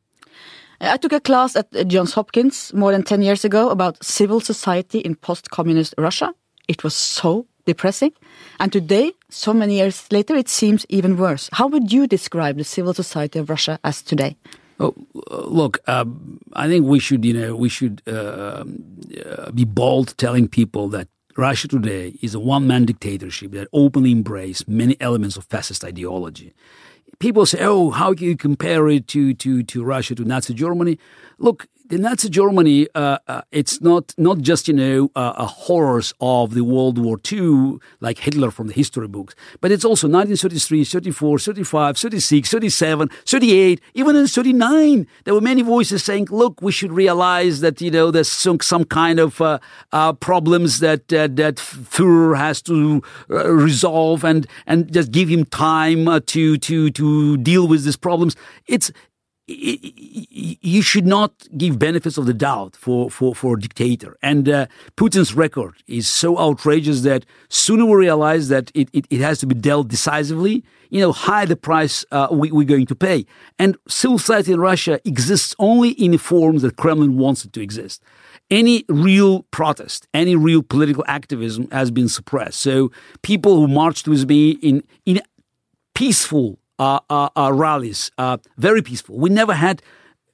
I 0.82 0.98
took 0.98 1.14
a 1.14 1.22
class 1.22 1.56
at 1.56 1.72
Johns 1.88 2.14
Hopkins 2.14 2.74
more 2.74 2.92
than 2.92 3.04
10 3.04 3.22
years 3.22 3.46
ago 3.46 3.70
about 3.70 4.04
civil 4.04 4.42
society 4.42 5.00
in 5.00 5.16
post 5.16 5.50
communist 5.50 5.94
Russia. 5.98 6.34
It 6.68 6.84
was 6.84 6.94
so 6.94 7.46
depressing. 7.66 8.14
And 8.60 8.72
today, 8.72 9.14
so 9.30 9.54
many 9.54 9.76
years 9.76 10.06
later, 10.12 10.36
it 10.36 10.50
seems 10.50 10.86
even 10.90 11.18
worse. 11.18 11.50
How 11.54 11.68
would 11.68 11.92
you 11.92 12.08
describe 12.08 12.58
the 12.58 12.64
civil 12.64 12.94
society 12.94 13.40
of 13.40 13.50
Russia 13.50 13.80
as 13.84 14.02
today? 14.02 14.36
Oh, 14.80 14.94
uh, 15.32 15.46
look, 15.46 15.80
um, 15.88 16.40
I 16.54 16.68
think 16.68 16.86
we 16.86 17.00
should, 17.00 17.24
you 17.24 17.34
know, 17.34 17.56
we 17.56 17.70
should 17.70 18.02
uh, 18.08 18.64
uh, 19.26 19.52
be 19.52 19.66
bold 19.66 20.18
telling 20.18 20.48
people 20.48 20.90
that 20.90 21.08
Russia 21.38 21.68
today 21.68 22.18
is 22.22 22.36
a 22.36 22.40
one-man 22.40 22.86
dictatorship 22.86 23.52
that 23.52 23.68
openly 23.74 24.12
embraces 24.12 24.68
many 24.68 24.96
elements 25.00 25.38
of 25.38 25.46
fascist 25.46 25.84
ideology. 25.84 26.54
People 27.20 27.46
say, 27.46 27.60
"Oh, 27.62 27.92
how 27.92 28.14
can 28.14 28.28
you 28.28 28.36
compare 28.36 28.88
it 28.90 29.08
to 29.10 29.34
to 29.36 29.64
to 29.64 29.84
Russia 29.84 30.16
to 30.16 30.26
Nazi 30.26 30.54
Germany?" 30.54 30.98
Look, 31.38 31.68
the 31.86 31.98
Nazi 31.98 32.30
Germany, 32.30 32.88
uh, 32.96 33.18
uh, 33.28 33.42
it's 33.52 33.82
not 33.82 34.14
not 34.18 34.40
just 34.40 34.68
you 34.68 34.74
know 34.74 35.12
uh, 35.16 35.34
a 35.36 35.46
horrors 35.46 36.14
of 36.22 36.54
the 36.54 36.64
World 36.64 36.98
War 36.98 37.20
II 37.32 37.80
like 38.00 38.20
Hitler 38.20 38.52
from 38.52 38.68
the 38.68 38.74
history 38.74 39.08
books, 39.08 39.36
but 39.60 39.72
it's 39.72 39.84
also 39.84 40.08
1933, 40.08 40.86
34, 40.86 41.40
35, 41.40 41.98
36, 41.98 42.50
37, 42.50 43.10
38, 43.26 43.82
even 43.94 44.16
in 44.16 44.28
39. 44.28 45.08
There 45.26 45.34
were 45.34 45.42
many 45.42 45.62
voices 45.62 46.04
saying, 46.04 46.28
"Look, 46.32 46.62
we 46.62 46.72
should 46.72 46.94
realize 46.94 47.60
that 47.60 47.82
you 47.82 47.92
know 47.92 48.12
there's 48.12 48.32
some, 48.32 48.60
some 48.62 48.86
kind 48.86 49.20
of 49.20 49.42
uh, 49.42 49.60
uh, 49.92 50.14
problems 50.14 50.80
that 50.80 51.10
that 51.10 51.56
Führer 51.56 52.38
has 52.38 52.62
to 52.64 53.02
uh, 53.30 53.52
resolve 53.52 54.24
and 54.24 54.48
and 54.66 54.92
just 54.92 55.12
give 55.12 55.28
him 55.28 55.44
time 55.46 56.06
to 56.06 56.58
to 56.58 56.90
to 56.92 57.38
deal 57.38 57.68
with 57.68 57.84
these 57.84 57.98
problems." 57.98 58.36
It's 58.68 58.92
you 59.46 60.82
should 60.82 61.06
not 61.06 61.34
give 61.58 61.78
benefits 61.78 62.18
of 62.18 62.26
the 62.26 62.34
doubt 62.34 62.78
for, 62.78 63.12
for, 63.12 63.36
for 63.36 63.56
a 63.56 63.60
dictator. 63.60 64.18
And 64.22 64.48
uh, 64.48 64.68
Putin's 64.96 65.34
record 65.34 65.76
is 65.86 66.08
so 66.08 66.40
outrageous 66.40 67.02
that 67.02 67.26
sooner 67.50 67.86
we 67.86 67.96
realize 67.96 68.48
that 68.48 68.72
it, 68.74 68.90
it, 68.94 69.06
it 69.10 69.20
has 69.20 69.40
to 69.40 69.46
be 69.46 69.56
dealt 69.56 69.90
decisively, 69.90 70.64
you 70.90 71.02
know, 71.02 71.12
high 71.12 71.46
the 71.46 71.58
price 71.58 72.06
uh, 72.12 72.28
we, 72.32 72.52
we're 72.52 72.64
going 72.64 72.86
to 72.86 72.96
pay. 72.96 73.26
And 73.60 73.78
civil 73.88 74.18
society 74.18 74.54
in 74.54 74.62
Russia 74.62 75.02
exists 75.06 75.54
only 75.60 75.90
in 75.90 76.12
the 76.12 76.18
forms 76.18 76.62
that 76.62 76.78
Kremlin 76.78 77.18
wants 77.18 77.44
it 77.44 77.52
to 77.54 77.62
exist. 77.62 78.02
Any 78.50 78.86
real 78.88 79.44
protest, 79.52 80.08
any 80.14 80.38
real 80.38 80.64
political 80.64 81.04
activism 81.08 81.70
has 81.72 81.92
been 81.92 82.08
suppressed. 82.08 82.60
So 82.60 82.92
people 83.24 83.58
who 83.58 83.68
marched 83.68 84.08
with 84.08 84.28
me 84.28 84.52
in, 84.52 84.84
in 85.06 85.22
peaceful 85.96 86.60
uh, 86.80 87.00
uh, 87.10 87.30
uh, 87.36 87.52
rallies, 87.54 88.12
uh, 88.18 88.38
very 88.58 88.82
peaceful. 88.82 89.18
We 89.18 89.30
never 89.30 89.54
had 89.54 89.82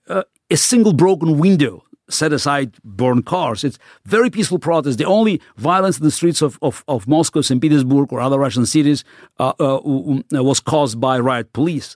uh, 0.07 0.23
a 0.49 0.57
single 0.57 0.93
broken 0.93 1.37
window. 1.37 1.83
Set 2.09 2.33
aside 2.33 2.75
burned 2.83 3.27
cars. 3.27 3.63
It's 3.63 3.77
very 4.03 4.31
peaceful 4.31 4.57
protest. 4.57 4.97
The 4.97 5.05
only 5.05 5.39
violence 5.57 5.99
in 5.99 6.03
the 6.03 6.09
streets 6.09 6.41
of, 6.41 6.57
of, 6.63 6.83
of 6.87 7.07
Moscow, 7.07 7.41
St. 7.41 7.61
Petersburg, 7.61 8.11
or 8.11 8.19
other 8.19 8.39
Russian 8.39 8.65
cities 8.65 9.03
uh, 9.37 9.53
was 9.59 10.59
caused 10.59 10.99
by 10.99 11.19
riot 11.19 11.53
police. 11.53 11.95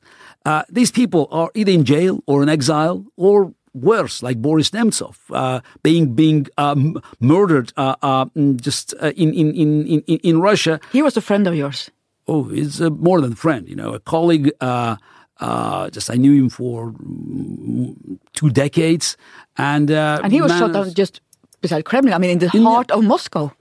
these 0.69 0.91
people 0.91 1.27
are 1.31 1.49
either 1.55 1.71
in 1.71 1.83
jail 1.83 2.21
or 2.27 2.43
in 2.43 2.49
exile 2.49 3.03
or 3.17 3.55
worse, 3.73 4.21
like 4.21 4.39
Boris 4.39 4.69
Nemtsov, 4.69 5.15
uh, 5.31 5.61
being 5.81 6.13
being 6.13 6.45
um, 6.59 7.01
murdered 7.19 7.73
uh, 7.75 7.95
uh, 8.03 8.25
just 8.57 8.93
in, 8.93 9.33
in, 9.33 9.55
in, 9.55 9.87
in, 9.87 10.19
in 10.19 10.41
Russia. 10.41 10.79
He 10.91 11.01
was 11.01 11.17
a 11.17 11.21
friend 11.21 11.47
of 11.47 11.55
yours 11.55 11.89
oh, 12.27 12.43
he's 12.45 12.81
a 12.81 12.89
more 12.89 13.21
than 13.21 13.33
a 13.33 13.35
friend, 13.35 13.67
you 13.67 13.75
know, 13.75 13.93
a 13.93 13.99
colleague. 13.99 14.51
Uh, 14.61 14.97
uh, 15.39 15.89
just 15.89 16.09
I 16.09 16.15
knew 16.15 16.33
him 16.43 16.49
for 16.49 16.91
mm, 16.91 18.19
two 18.33 18.49
decades, 18.49 19.17
and 19.57 19.91
uh, 19.91 20.21
and 20.23 20.31
he 20.31 20.41
was 20.41 20.51
shot 20.51 20.73
down 20.73 20.93
just 20.93 21.21
beside 21.61 21.85
Kremlin. 21.85 22.13
I 22.13 22.17
mean, 22.17 22.31
in 22.31 22.39
the 22.39 22.49
in 22.53 22.63
heart 22.63 22.87
the, 22.87 22.95
of 22.95 23.03
Moscow. 23.03 23.51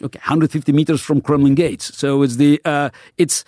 Okay, 0.00 0.18
150 0.18 0.72
meters 0.72 1.00
from 1.00 1.20
Kremlin 1.20 1.56
gates. 1.56 1.96
So 1.96 2.22
it's 2.22 2.36
the 2.36 2.60
uh, 2.64 2.90
it's 3.16 3.44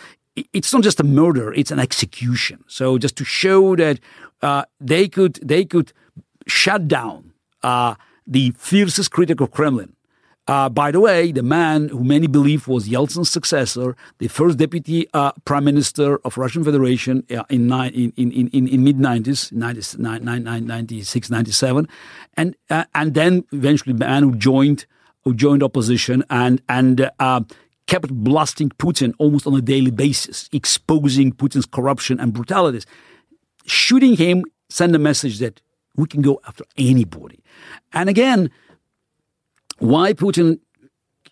it's 0.52 0.72
not 0.72 0.82
just 0.82 1.00
a 1.00 1.04
murder; 1.04 1.52
it's 1.54 1.70
an 1.70 1.78
execution. 1.78 2.64
So 2.66 2.98
just 2.98 3.16
to 3.16 3.24
show 3.24 3.76
that 3.76 4.00
uh, 4.42 4.64
they 4.80 5.08
could 5.08 5.34
they 5.42 5.64
could 5.64 5.92
shut 6.46 6.88
down 6.88 7.32
uh, 7.62 7.94
the 8.26 8.52
fiercest 8.58 9.10
critic 9.10 9.40
of 9.40 9.50
Kremlin 9.50 9.94
uh, 10.50 10.68
by 10.68 10.90
the 10.90 10.98
way, 10.98 11.30
the 11.30 11.44
man 11.44 11.90
who 11.90 12.02
many 12.02 12.26
believe 12.26 12.66
was 12.66 12.88
Yeltsin's 12.88 13.30
successor, 13.30 13.94
the 14.18 14.26
first 14.26 14.58
deputy 14.58 15.06
uh, 15.14 15.30
prime 15.44 15.62
minister 15.62 16.16
of 16.24 16.36
Russian 16.36 16.64
Federation 16.64 17.22
uh, 17.30 17.44
in, 17.48 17.70
in, 17.70 18.12
in, 18.16 18.48
in, 18.48 18.66
in 18.66 18.82
mid 18.82 18.98
90s, 18.98 19.52
96, 19.52 21.30
97, 21.30 21.88
and, 22.36 22.56
uh, 22.68 22.84
and 22.96 23.14
then 23.14 23.44
eventually 23.52 23.92
the 23.92 24.04
man 24.04 24.24
who 24.24 24.34
joined, 24.34 24.86
who 25.22 25.34
joined 25.34 25.62
opposition 25.62 26.24
and, 26.30 26.60
and 26.68 27.08
uh, 27.20 27.42
kept 27.86 28.12
blasting 28.12 28.70
Putin 28.70 29.14
almost 29.18 29.46
on 29.46 29.54
a 29.54 29.60
daily 29.60 29.92
basis, 29.92 30.48
exposing 30.52 31.30
Putin's 31.32 31.64
corruption 31.64 32.18
and 32.18 32.32
brutalities. 32.32 32.86
Shooting 33.66 34.16
him 34.16 34.44
sent 34.68 34.96
a 34.96 34.98
message 34.98 35.38
that 35.38 35.60
we 35.94 36.08
can 36.08 36.22
go 36.22 36.40
after 36.48 36.64
anybody. 36.76 37.38
And 37.92 38.08
again, 38.08 38.50
why 39.80 40.12
Putin 40.12 40.60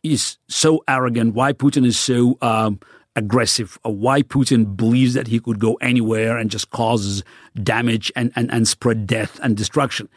is 0.03 0.39
so 0.49 0.83
arrogant, 0.89 1.35
why 1.35 1.53
Putin 1.53 1.87
is 1.87 1.99
so 1.99 2.37
um, 2.43 2.81
aggressive, 3.15 3.79
why 3.83 4.23
Putin 4.23 4.77
believes 4.77 5.15
that 5.15 5.27
he 5.29 5.39
could 5.39 5.59
go 5.59 5.75
anywhere 5.75 6.37
and 6.37 6.51
just 6.51 6.71
causes 6.71 7.23
damage 7.63 8.11
and, 8.17 8.33
and, 8.37 8.51
and 8.51 8.67
spread 8.67 9.07
death 9.07 9.39
and 9.43 9.57
destruction. 9.57 10.09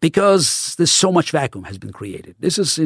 Because 0.00 0.76
there's 0.76 0.92
so 0.92 1.10
much 1.10 1.32
vacuum 1.32 1.64
has 1.64 1.76
been 1.76 1.92
created. 1.92 2.36
This 2.38 2.56
is 2.56 2.78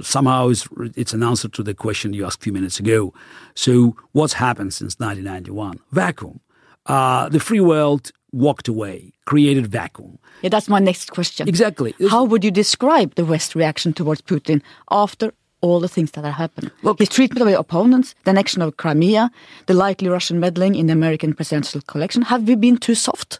somehow 0.00 0.48
is, 0.48 0.66
it's 0.96 1.12
an 1.12 1.22
answer 1.22 1.48
to 1.48 1.62
the 1.62 1.74
question 1.74 2.14
you 2.14 2.24
asked 2.24 2.40
a 2.40 2.44
few 2.44 2.54
minutes 2.54 2.80
ago. 2.80 3.12
So 3.54 3.96
what's 4.12 4.32
happened 4.32 4.72
since 4.72 4.98
1991? 4.98 5.78
Vacuum. 5.90 6.40
Uh, 6.86 7.28
the 7.28 7.38
free 7.38 7.60
world 7.60 8.12
walked 8.32 8.68
away, 8.68 9.12
created 9.26 9.66
vacuum. 9.66 10.18
Yeah, 10.42 10.48
that's 10.48 10.68
my 10.68 10.78
next 10.78 11.10
question. 11.10 11.48
Exactly. 11.48 11.94
How 12.10 12.24
would 12.24 12.44
you 12.44 12.50
describe 12.50 13.14
the 13.14 13.24
West 13.24 13.54
reaction 13.54 13.92
towards 13.92 14.20
Putin 14.22 14.62
after 14.90 15.32
all 15.60 15.80
the 15.80 15.88
things 15.88 16.10
that 16.12 16.24
have 16.24 16.34
happened? 16.34 16.70
Look, 16.82 16.98
His 16.98 17.08
treatment 17.08 17.42
of 17.42 17.46
the 17.46 17.58
opponents, 17.58 18.14
the 18.24 18.32
annexion 18.32 18.62
of 18.62 18.76
Crimea, 18.76 19.30
the 19.66 19.74
likely 19.74 20.08
Russian 20.08 20.40
meddling 20.40 20.74
in 20.74 20.86
the 20.86 20.92
American 20.92 21.34
presidential 21.34 21.80
collection. 21.82 22.22
Have 22.22 22.48
we 22.48 22.56
been 22.56 22.78
too 22.78 22.94
soft? 22.94 23.38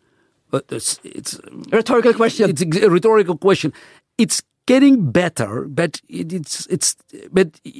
But 0.50 0.66
it's, 0.70 1.00
it's 1.02 1.38
a 1.38 1.76
rhetorical 1.76 2.12
question. 2.12 2.50
It's 2.50 2.62
a 2.62 2.90
rhetorical 2.90 3.38
question. 3.38 3.72
It's 4.18 4.42
getting 4.66 5.10
better, 5.10 5.66
but 5.66 6.00
it, 6.08 6.32
it's 6.32 6.66
it's 6.66 6.96
but 7.32 7.48
uh, 7.66 7.70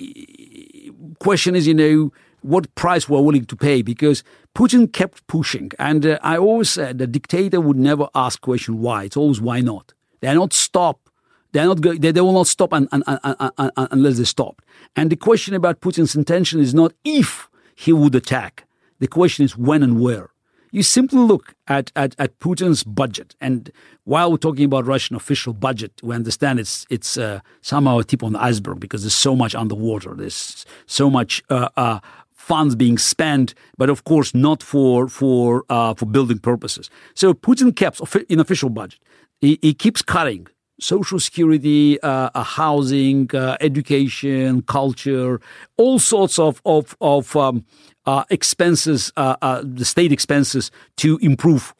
question 1.20 1.54
is, 1.54 1.66
you 1.66 1.74
know, 1.74 2.12
what 2.42 2.72
price 2.74 3.08
we're 3.08 3.20
willing 3.20 3.44
to 3.46 3.56
pay 3.56 3.82
because 3.82 4.22
Putin 4.54 4.92
kept 4.92 5.26
pushing. 5.26 5.70
And 5.78 6.04
uh, 6.04 6.18
I 6.22 6.36
always 6.36 6.70
said 6.70 6.98
the 6.98 7.06
dictator 7.06 7.60
would 7.60 7.76
never 7.76 8.08
ask 8.14 8.40
question 8.40 8.80
why. 8.80 9.04
It's 9.04 9.16
always 9.16 9.40
why 9.40 9.60
not. 9.60 9.94
They're 10.20 10.34
not 10.34 10.52
stop. 10.52 11.08
They're 11.52 11.66
not 11.66 11.80
go, 11.80 11.94
they, 11.94 12.12
they 12.12 12.20
will 12.20 12.32
not 12.32 12.46
stop 12.46 12.72
un, 12.72 12.88
un, 12.92 13.02
un, 13.06 13.72
unless 13.90 14.18
they 14.18 14.24
stop. 14.24 14.62
And 14.96 15.10
the 15.10 15.16
question 15.16 15.54
about 15.54 15.80
Putin's 15.80 16.14
intention 16.14 16.60
is 16.60 16.74
not 16.74 16.92
if 17.04 17.48
he 17.74 17.92
would 17.92 18.14
attack. 18.14 18.66
The 19.00 19.08
question 19.08 19.44
is 19.44 19.56
when 19.56 19.82
and 19.82 20.00
where. 20.00 20.30
You 20.74 20.82
simply 20.82 21.18
look 21.18 21.54
at, 21.68 21.92
at, 21.94 22.14
at 22.18 22.38
Putin's 22.38 22.82
budget, 22.82 23.36
and 23.42 23.70
while 24.04 24.30
we're 24.30 24.38
talking 24.38 24.64
about 24.64 24.86
Russian 24.86 25.14
official 25.16 25.52
budget, 25.52 26.00
we 26.02 26.14
understand 26.14 26.58
it's 26.58 26.86
it's 26.88 27.18
uh, 27.18 27.40
somehow 27.60 27.98
a 27.98 28.04
tip 28.04 28.22
on 28.22 28.32
the 28.32 28.42
iceberg 28.42 28.80
because 28.80 29.02
there's 29.02 29.14
so 29.14 29.36
much 29.36 29.54
underwater. 29.54 30.14
There's 30.14 30.64
so 30.86 31.10
much 31.10 31.42
uh, 31.50 31.68
uh, 31.76 32.00
funds 32.48 32.74
being 32.74 32.98
spent, 32.98 33.54
but 33.78 33.88
of 33.88 34.02
course 34.04 34.34
not 34.34 34.62
for 34.62 35.08
for 35.08 35.64
uh, 35.68 35.94
for 35.94 36.06
building 36.06 36.38
purposes. 36.38 36.90
So 37.14 37.34
Putin 37.34 37.74
caps 37.74 38.00
in 38.28 38.40
official 38.40 38.70
budget. 38.70 39.00
He, 39.40 39.58
he 39.62 39.74
keeps 39.74 40.02
cutting 40.02 40.46
social 40.80 41.20
security, 41.20 42.00
uh, 42.02 42.30
uh, 42.34 42.42
housing, 42.42 43.30
uh, 43.34 43.56
education, 43.60 44.62
culture, 44.62 45.40
all 45.76 45.98
sorts 45.98 46.38
of 46.38 46.60
of 46.64 46.96
of 47.00 47.36
um, 47.36 47.64
uh, 48.06 48.24
expenses, 48.30 49.12
uh, 49.16 49.62
the 49.62 49.84
state 49.84 50.12
expenses 50.12 50.70
to 50.96 51.18
improve 51.22 51.74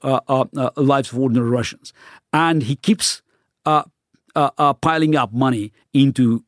lives 0.77 1.13
of 1.13 1.19
ordinary 1.19 1.51
Russians, 1.51 1.93
and 2.33 2.63
he 2.63 2.77
keeps 2.77 3.23
piling 3.65 5.17
up 5.17 5.33
money 5.33 5.73
into 5.93 6.45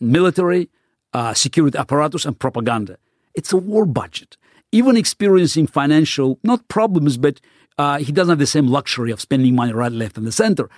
military 0.00 0.68
uh, 1.16 1.32
security 1.32 1.78
apparatus 1.78 2.26
and 2.26 2.38
propaganda. 2.38 2.98
It's 3.34 3.52
a 3.52 3.56
war 3.56 3.86
budget. 3.86 4.36
Even 4.70 4.96
experiencing 4.96 5.66
financial, 5.66 6.38
not 6.42 6.68
problems, 6.68 7.16
but 7.16 7.40
uh, 7.78 7.98
he 7.98 8.12
doesn't 8.12 8.32
have 8.32 8.38
the 8.38 8.46
same 8.46 8.66
luxury 8.66 9.10
of 9.10 9.18
spending 9.20 9.54
money 9.54 9.72
right, 9.72 9.92
left, 9.92 10.18
and 10.18 10.26
the 10.26 10.32
center. 10.44 10.68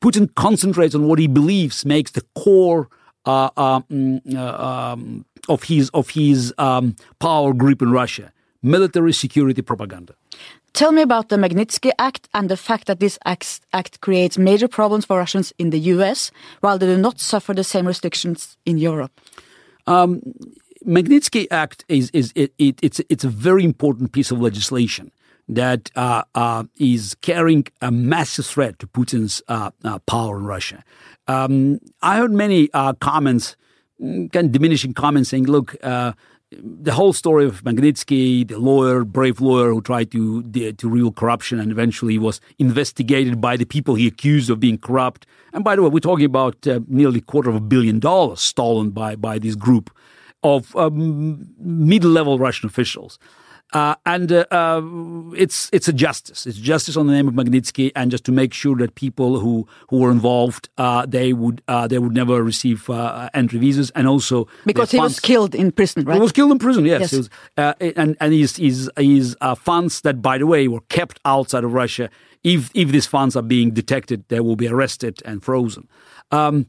Putin 0.00 0.32
concentrates 0.36 0.94
on 0.94 1.08
what 1.08 1.18
he 1.18 1.26
believes 1.26 1.84
makes 1.84 2.12
the 2.12 2.24
core 2.36 2.88
uh, 3.24 3.50
um, 3.56 4.20
uh, 4.34 4.38
um, 4.68 5.24
of 5.48 5.64
his 5.64 5.90
of 5.90 6.10
his 6.10 6.54
um, 6.58 6.94
power 7.18 7.52
grip 7.52 7.82
in 7.82 7.90
Russia: 7.90 8.32
military 8.62 9.12
security 9.12 9.62
propaganda. 9.62 10.14
Tell 10.74 10.92
me 10.92 11.02
about 11.02 11.28
the 11.28 11.36
Magnitsky 11.36 11.90
Act 11.98 12.28
and 12.34 12.48
the 12.48 12.56
fact 12.56 12.86
that 12.86 13.00
this 13.00 13.18
act, 13.24 13.60
act, 13.72 14.00
creates 14.00 14.38
major 14.38 14.68
problems 14.68 15.04
for 15.06 15.18
Russians 15.18 15.52
in 15.58 15.70
the 15.70 15.80
US, 15.94 16.30
while 16.60 16.78
they 16.78 16.86
do 16.86 16.98
not 16.98 17.18
suffer 17.18 17.52
the 17.52 17.64
same 17.64 17.86
restrictions 17.86 18.56
in 18.64 18.78
Europe. 18.78 19.12
Um, 19.88 20.20
Magnitsky 20.86 21.46
Act 21.50 21.84
is 21.88 22.10
is 22.10 22.32
it, 22.34 22.52
it, 22.58 22.78
it's 22.82 23.00
it's 23.08 23.24
a 23.24 23.28
very 23.28 23.64
important 23.64 24.12
piece 24.12 24.30
of 24.30 24.40
legislation 24.40 25.10
that 25.48 25.90
uh, 25.96 26.22
uh, 26.34 26.64
is 26.76 27.16
carrying 27.22 27.66
a 27.80 27.90
massive 27.90 28.44
threat 28.44 28.78
to 28.78 28.86
Putin's 28.86 29.42
uh, 29.48 29.70
uh 29.84 29.98
power 30.00 30.38
in 30.38 30.44
Russia. 30.44 30.84
Um, 31.26 31.80
I 32.02 32.18
heard 32.18 32.32
many 32.32 32.68
uh, 32.74 32.92
comments, 32.94 33.56
mm, 34.00 34.30
kind 34.30 34.46
of 34.46 34.52
diminishing 34.52 34.94
comments, 34.94 35.30
saying, 35.30 35.46
"Look." 35.46 35.74
The 36.50 36.92
whole 36.92 37.12
story 37.12 37.44
of 37.44 37.62
Magnitsky, 37.62 38.48
the 38.48 38.58
lawyer, 38.58 39.04
brave 39.04 39.38
lawyer 39.38 39.70
who 39.70 39.82
tried 39.82 40.10
to 40.12 40.42
to 40.72 40.88
rule 40.88 41.12
corruption 41.12 41.60
and 41.60 41.70
eventually 41.70 42.18
was 42.18 42.40
investigated 42.58 43.38
by 43.38 43.58
the 43.58 43.66
people 43.66 43.96
he 43.96 44.06
accused 44.06 44.48
of 44.48 44.58
being 44.58 44.78
corrupt. 44.78 45.26
And 45.52 45.62
by 45.62 45.76
the 45.76 45.82
way, 45.82 45.90
we're 45.90 46.00
talking 46.00 46.24
about 46.24 46.66
uh, 46.66 46.80
nearly 46.88 47.18
a 47.18 47.22
quarter 47.22 47.50
of 47.50 47.56
a 47.56 47.60
billion 47.60 47.98
dollars 47.98 48.40
stolen 48.40 48.90
by 48.92 49.14
by 49.14 49.38
this 49.38 49.56
group 49.56 49.90
of 50.42 50.74
um, 50.74 51.48
mid-level 51.58 52.38
Russian 52.38 52.66
officials. 52.66 53.18
Uh, 53.74 53.94
and 54.06 54.32
uh, 54.32 54.46
uh, 54.50 54.80
it's 55.36 55.68
it's 55.74 55.88
a 55.88 55.92
justice. 55.92 56.46
It's 56.46 56.56
justice 56.56 56.96
on 56.96 57.06
the 57.06 57.12
name 57.12 57.28
of 57.28 57.34
Magnitsky, 57.34 57.92
and 57.94 58.10
just 58.10 58.24
to 58.24 58.32
make 58.32 58.54
sure 58.54 58.74
that 58.76 58.94
people 58.94 59.40
who 59.40 59.68
who 59.90 59.98
were 59.98 60.10
involved 60.10 60.70
uh, 60.78 61.04
they 61.04 61.34
would 61.34 61.60
uh, 61.68 61.86
they 61.86 61.98
would 61.98 62.14
never 62.14 62.42
receive 62.42 62.88
uh, 62.88 63.28
entry 63.34 63.58
visas, 63.58 63.90
and 63.90 64.08
also 64.08 64.48
because 64.64 64.90
he 64.90 64.96
funds, 64.96 65.16
was 65.16 65.20
killed 65.20 65.54
in 65.54 65.70
prison, 65.70 66.04
right? 66.04 66.14
He 66.14 66.20
was 66.20 66.32
killed 66.32 66.52
in 66.52 66.58
prison. 66.58 66.86
Yes, 66.86 67.12
yes. 67.12 67.12
Was, 67.12 67.74
and 67.80 68.16
and 68.18 68.32
his 68.32 68.56
his, 68.56 68.90
his 68.96 69.36
funds 69.56 70.00
that, 70.00 70.22
by 70.22 70.38
the 70.38 70.46
way, 70.46 70.66
were 70.66 70.80
kept 70.88 71.20
outside 71.26 71.62
of 71.62 71.74
Russia. 71.74 72.08
If 72.42 72.70
if 72.72 72.88
these 72.90 73.06
funds 73.06 73.36
are 73.36 73.42
being 73.42 73.72
detected, 73.72 74.24
they 74.28 74.40
will 74.40 74.56
be 74.56 74.68
arrested 74.68 75.20
and 75.26 75.44
frozen. 75.44 75.88
Um, 76.30 76.66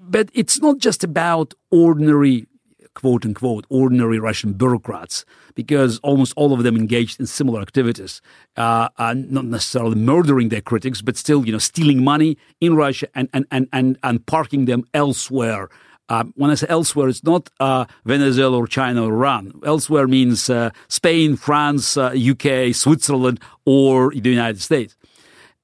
but 0.00 0.28
it's 0.32 0.60
not 0.60 0.78
just 0.78 1.02
about 1.04 1.54
ordinary 1.70 2.46
quote 2.94 3.24
unquote 3.24 3.66
ordinary 3.68 4.18
Russian 4.18 4.52
bureaucrats 4.52 5.24
because 5.54 5.98
almost 6.00 6.32
all 6.36 6.52
of 6.52 6.62
them 6.62 6.76
engaged 6.76 7.20
in 7.20 7.26
similar 7.26 7.60
activities, 7.60 8.20
uh, 8.56 8.88
not 8.98 9.44
necessarily 9.44 9.96
murdering 9.96 10.48
their 10.48 10.60
critics, 10.60 11.02
but 11.02 11.16
still, 11.16 11.44
you 11.44 11.52
know, 11.52 11.58
stealing 11.58 12.02
money 12.02 12.36
in 12.60 12.76
Russia 12.76 13.08
and 13.14 13.28
and 13.32 13.46
and 13.50 13.68
and, 13.72 13.98
and 14.02 14.26
parking 14.26 14.64
them 14.64 14.84
elsewhere. 14.94 15.68
Uh, 16.08 16.24
when 16.34 16.50
I 16.50 16.54
say 16.54 16.66
elsewhere, 16.68 17.08
it's 17.08 17.22
not 17.22 17.50
uh, 17.60 17.84
Venezuela 18.04 18.58
or 18.58 18.66
China 18.66 19.04
or 19.04 19.12
Iran. 19.12 19.52
Elsewhere 19.64 20.08
means 20.08 20.50
uh, 20.50 20.70
Spain, 20.88 21.36
France, 21.36 21.96
UK, 21.96 22.46
uh, 22.46 22.72
Switzerland, 22.72 23.40
or 23.64 24.10
the 24.10 24.28
United 24.28 24.60
States. 24.60 24.96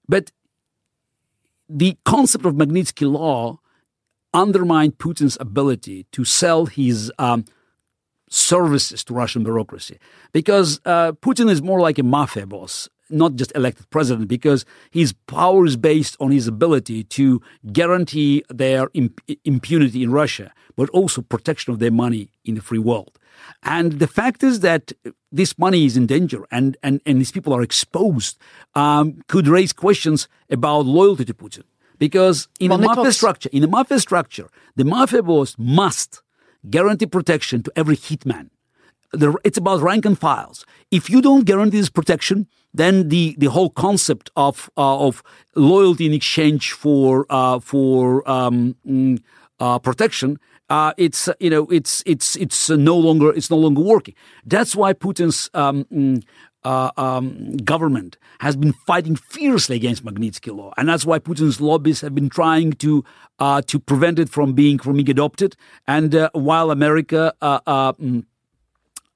But 0.09 0.31
the 1.69 1.97
concept 2.05 2.47
of 2.47 2.55
Magnitsky 2.55 3.11
Law 3.11 3.59
undermined 4.35 4.99
Putin's 4.99 5.37
ability 5.41 6.07
to 6.13 6.25
sell 6.25 6.67
his 6.67 7.13
um, 7.19 7.45
services 8.29 9.05
to 9.05 9.15
Russian 9.15 9.45
bureaucracy. 9.45 9.99
Because 10.33 10.81
uh, 10.85 11.13
Putin 11.13 11.51
is 11.51 11.63
more 11.63 11.81
like 11.81 11.99
a 11.99 12.03
mafia 12.03 12.47
boss, 12.47 12.89
not 13.09 13.37
just 13.37 13.53
elected 13.55 13.89
president, 13.91 14.29
because 14.29 14.65
his 14.91 15.13
power 15.13 15.65
is 15.65 15.77
based 15.77 16.17
on 16.21 16.31
his 16.31 16.47
ability 16.47 17.05
to 17.05 17.41
guarantee 17.73 18.43
their 18.49 18.89
imp- 18.95 19.21
impunity 19.45 20.03
in 20.03 20.11
Russia, 20.11 20.53
but 20.77 20.89
also 20.91 21.23
protection 21.23 21.73
of 21.73 21.79
their 21.79 21.93
money 21.93 22.31
in 22.45 22.55
the 22.57 22.63
free 22.63 22.79
world. 22.79 23.19
And 23.63 23.93
the 24.01 24.07
fact 24.07 24.43
is 24.43 24.61
that 24.61 24.93
this 25.31 25.59
money 25.59 25.85
is 25.85 25.97
in 25.97 26.07
danger 26.07 26.47
and, 26.51 26.77
and, 26.83 27.01
and 27.07 27.21
these 27.21 27.33
people 27.33 27.53
are 27.53 27.63
exposed 27.63 28.39
um, 28.75 29.23
could 29.29 29.47
raise 29.47 29.73
questions 29.73 30.29
about 30.51 30.87
loyalty 30.87 31.25
to 31.27 31.35
Putin. 31.35 31.65
Because 31.99 32.49
in 32.61 32.73
a 32.73 32.79
mafia 32.79 33.13
structure, 33.13 33.49
in 33.53 33.65
a 33.65 33.67
mafia 33.67 33.99
structure, 33.99 34.49
the 34.75 34.85
mafia 34.85 35.23
boss 35.23 35.55
must 35.59 36.23
guarantee 36.69 37.07
protection 37.07 37.63
to 37.63 37.73
every 37.77 37.97
hitman. 37.97 38.51
It's 39.45 39.57
about 39.57 39.81
rank 39.81 40.05
and 40.05 40.19
files. 40.19 40.67
If 40.91 41.09
you 41.09 41.23
don't 41.23 41.45
guarantee 41.45 41.79
this 41.79 41.91
protection, 41.91 42.49
then 42.75 43.09
the, 43.09 43.35
the 43.39 43.47
whole 43.47 43.71
concept 43.71 44.31
of 44.37 44.69
uh, 44.77 45.07
of 45.07 45.23
loyalty 45.55 46.07
in 46.07 46.13
exchange 46.13 46.73
for 46.73 47.25
uh, 47.31 47.59
for 47.61 48.29
um, 48.29 48.77
mm, 48.87 49.19
uh, 49.61 49.79
protection, 49.79 50.39
uh, 50.69 50.93
it's 50.97 51.29
you 51.41 51.51
know 51.51 51.67
it's 51.67 52.03
it's 52.05 52.37
it's 52.37 52.69
no 52.69 52.97
longer 52.97 53.33
it's 53.33 53.51
no 53.51 53.57
longer 53.57 53.81
working. 53.81 54.15
That's 54.45 54.77
why 54.77 54.93
Putin's 54.93 55.49
um, 55.55 55.85
mm, 55.85 56.23
uh, 56.67 56.91
um, 56.97 57.57
government 57.59 58.19
has 58.41 58.57
been 58.57 58.73
fighting 58.73 59.15
fiercely 59.15 59.77
against 59.77 60.05
Magnitsky 60.05 60.55
law, 60.55 60.73
and 60.77 60.89
that's 60.89 61.07
why 61.07 61.19
Putin's 61.21 61.61
lobbyists 61.61 62.03
have 62.03 62.15
been 62.15 62.29
trying 62.29 62.73
to 62.85 63.05
uh, 63.39 63.63
to 63.63 63.79
prevent 63.79 64.19
it 64.19 64.29
from 64.29 64.53
being 64.53 64.79
from 64.79 64.97
being 64.97 65.11
adopted. 65.11 65.57
And 65.87 66.15
uh, 66.15 66.31
while 66.33 66.71
America. 66.71 67.35
Uh, 67.41 67.61
uh, 67.67 67.93
mm, 67.95 68.25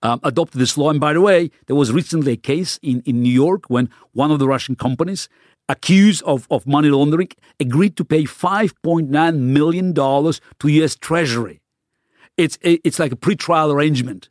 um, 0.03 0.19
adopted 0.23 0.59
this 0.59 0.79
law. 0.79 0.89
And 0.89 0.99
by 0.99 1.13
the 1.13 1.21
way, 1.21 1.51
there 1.67 1.77
was 1.77 1.93
recently 1.93 2.33
a 2.33 2.37
case 2.39 2.79
in, 2.81 3.03
in 3.05 3.21
New 3.21 3.33
York 3.45 3.65
when 3.69 3.91
one 4.13 4.31
of 4.31 4.39
the 4.39 4.49
Russian 4.49 4.75
companies 4.75 5.29
accused 5.69 6.23
of, 6.23 6.47
of 6.51 6.67
money 6.67 6.89
laundering 6.89 7.29
agreed 7.61 7.99
to 7.99 8.05
pay 8.07 8.25
$5.9 8.25 9.37
million 9.37 9.93
to 9.95 10.69
U.S. 10.69 10.97
Treasury. 10.97 11.61
It's, 12.39 12.57
it's 12.63 12.99
like 12.99 13.13
a 13.13 13.17
pretrial 13.17 13.71
arrangement. 13.75 14.31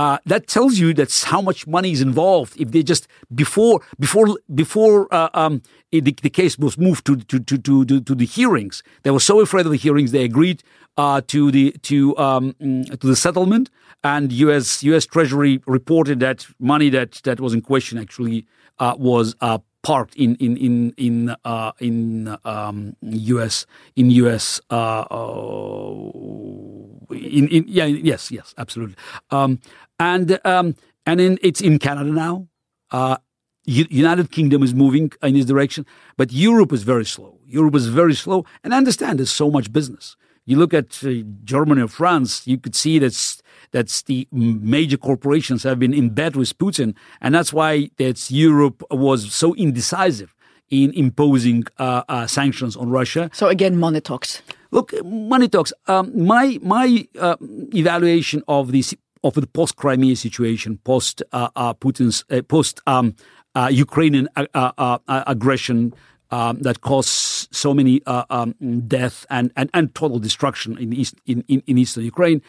Uh, 0.00 0.16
that 0.24 0.46
tells 0.46 0.78
you 0.78 0.94
that's 0.94 1.24
how 1.24 1.42
much 1.42 1.66
money 1.66 1.90
is 1.92 2.00
involved. 2.00 2.58
If 2.58 2.70
they 2.70 2.82
just 2.82 3.06
before 3.34 3.82
before 3.98 4.28
before 4.54 4.96
uh, 5.12 5.28
um, 5.34 5.60
the, 5.92 6.00
the, 6.00 6.30
case 6.30 6.58
was 6.58 6.78
moved 6.78 7.04
to 7.08 7.16
to, 7.16 7.38
to 7.38 7.58
to 7.58 8.00
to 8.00 8.14
the 8.14 8.24
hearings, 8.24 8.82
they 9.02 9.10
were 9.10 9.20
so 9.20 9.40
afraid 9.40 9.66
of 9.66 9.72
the 9.72 9.82
hearings 9.86 10.10
they 10.12 10.24
agreed 10.24 10.62
uh, 10.96 11.20
to 11.26 11.50
the 11.50 11.72
to 11.82 12.16
um, 12.16 12.54
mm, 12.62 12.98
to 12.98 13.06
the 13.06 13.14
settlement. 13.14 13.68
And 14.02 14.32
U.S. 14.32 14.82
U.S. 14.84 15.04
Treasury 15.04 15.60
reported 15.66 16.18
that 16.20 16.46
money 16.58 16.88
that 16.88 17.20
that 17.24 17.38
was 17.38 17.52
in 17.52 17.60
question 17.60 17.98
actually 17.98 18.46
uh, 18.78 18.94
was 18.98 19.36
uh, 19.42 19.58
parked 19.82 20.14
in 20.16 20.36
in 20.36 20.56
in 20.56 20.94
in 20.96 21.36
uh, 21.44 21.72
in 21.78 22.36
um, 22.44 22.96
U.S. 23.02 23.66
in 23.96 24.10
U.S. 24.10 24.60
Uh, 24.70 25.04
uh, 25.10 25.94
in, 27.10 27.48
in 27.48 27.64
yeah 27.66 27.86
yes 27.86 28.30
yes 28.30 28.54
absolutely 28.58 28.96
um, 29.30 29.58
and 29.98 30.38
um, 30.44 30.74
and 31.06 31.20
in, 31.20 31.38
it's 31.42 31.60
in 31.60 31.78
Canada 31.78 32.10
now. 32.10 32.48
Uh, 32.90 33.16
United 33.64 34.32
Kingdom 34.32 34.62
is 34.62 34.74
moving 34.74 35.12
in 35.22 35.34
this 35.34 35.44
direction, 35.44 35.86
but 36.16 36.32
Europe 36.32 36.72
is 36.72 36.82
very 36.82 37.04
slow. 37.04 37.38
Europe 37.46 37.74
is 37.76 37.86
very 37.86 38.14
slow, 38.14 38.44
and 38.64 38.74
I 38.74 38.78
understand 38.78 39.18
there's 39.18 39.30
so 39.30 39.50
much 39.50 39.72
business. 39.72 40.16
You 40.46 40.56
look 40.56 40.74
at 40.74 41.04
uh, 41.04 41.10
Germany 41.44 41.82
or 41.82 41.88
France, 41.88 42.46
you 42.46 42.58
could 42.58 42.74
see 42.74 42.98
that's 42.98 43.39
that's 43.72 44.02
the 44.02 44.26
major 44.32 44.96
corporations 44.96 45.62
have 45.62 45.78
been 45.78 45.94
in 45.94 46.10
bed 46.10 46.36
with 46.36 46.56
Putin, 46.58 46.94
and 47.20 47.34
that's 47.34 47.52
why 47.52 47.90
that 47.96 48.30
Europe 48.30 48.82
was 48.90 49.32
so 49.32 49.54
indecisive 49.54 50.34
in 50.70 50.92
imposing 50.92 51.64
uh, 51.78 52.02
uh, 52.08 52.26
sanctions 52.26 52.76
on 52.76 52.90
Russia. 52.90 53.30
So 53.32 53.48
again, 53.48 53.76
money 53.76 54.00
talks. 54.00 54.42
Look, 54.70 54.92
money 55.04 55.48
talks. 55.48 55.72
Um, 55.86 56.26
my 56.26 56.58
my 56.62 57.06
uh, 57.18 57.36
evaluation 57.74 58.42
of 58.46 58.72
this 58.72 58.94
of 59.22 59.34
the 59.34 59.46
post 59.46 59.76
Crimea 59.76 60.16
situation, 60.16 60.78
post 60.78 61.22
uh, 61.32 61.48
uh, 61.56 61.74
Putin's 61.74 62.24
post 62.48 62.80
um, 62.86 63.14
Ukrainian 63.70 64.28
aggression. 64.36 65.94
Um, 66.32 66.60
that 66.60 66.80
caused 66.82 67.52
so 67.52 67.74
many 67.74 68.00
um, 68.06 68.54
death 68.86 69.26
and, 69.30 69.50
and, 69.56 69.68
and 69.74 69.92
total 69.96 70.20
destruction 70.20 70.78
in, 70.78 70.92
East, 70.92 71.16
in, 71.26 71.42
in, 71.48 71.60
in 71.66 71.76
eastern 71.76 72.04
Ukraine 72.04 72.40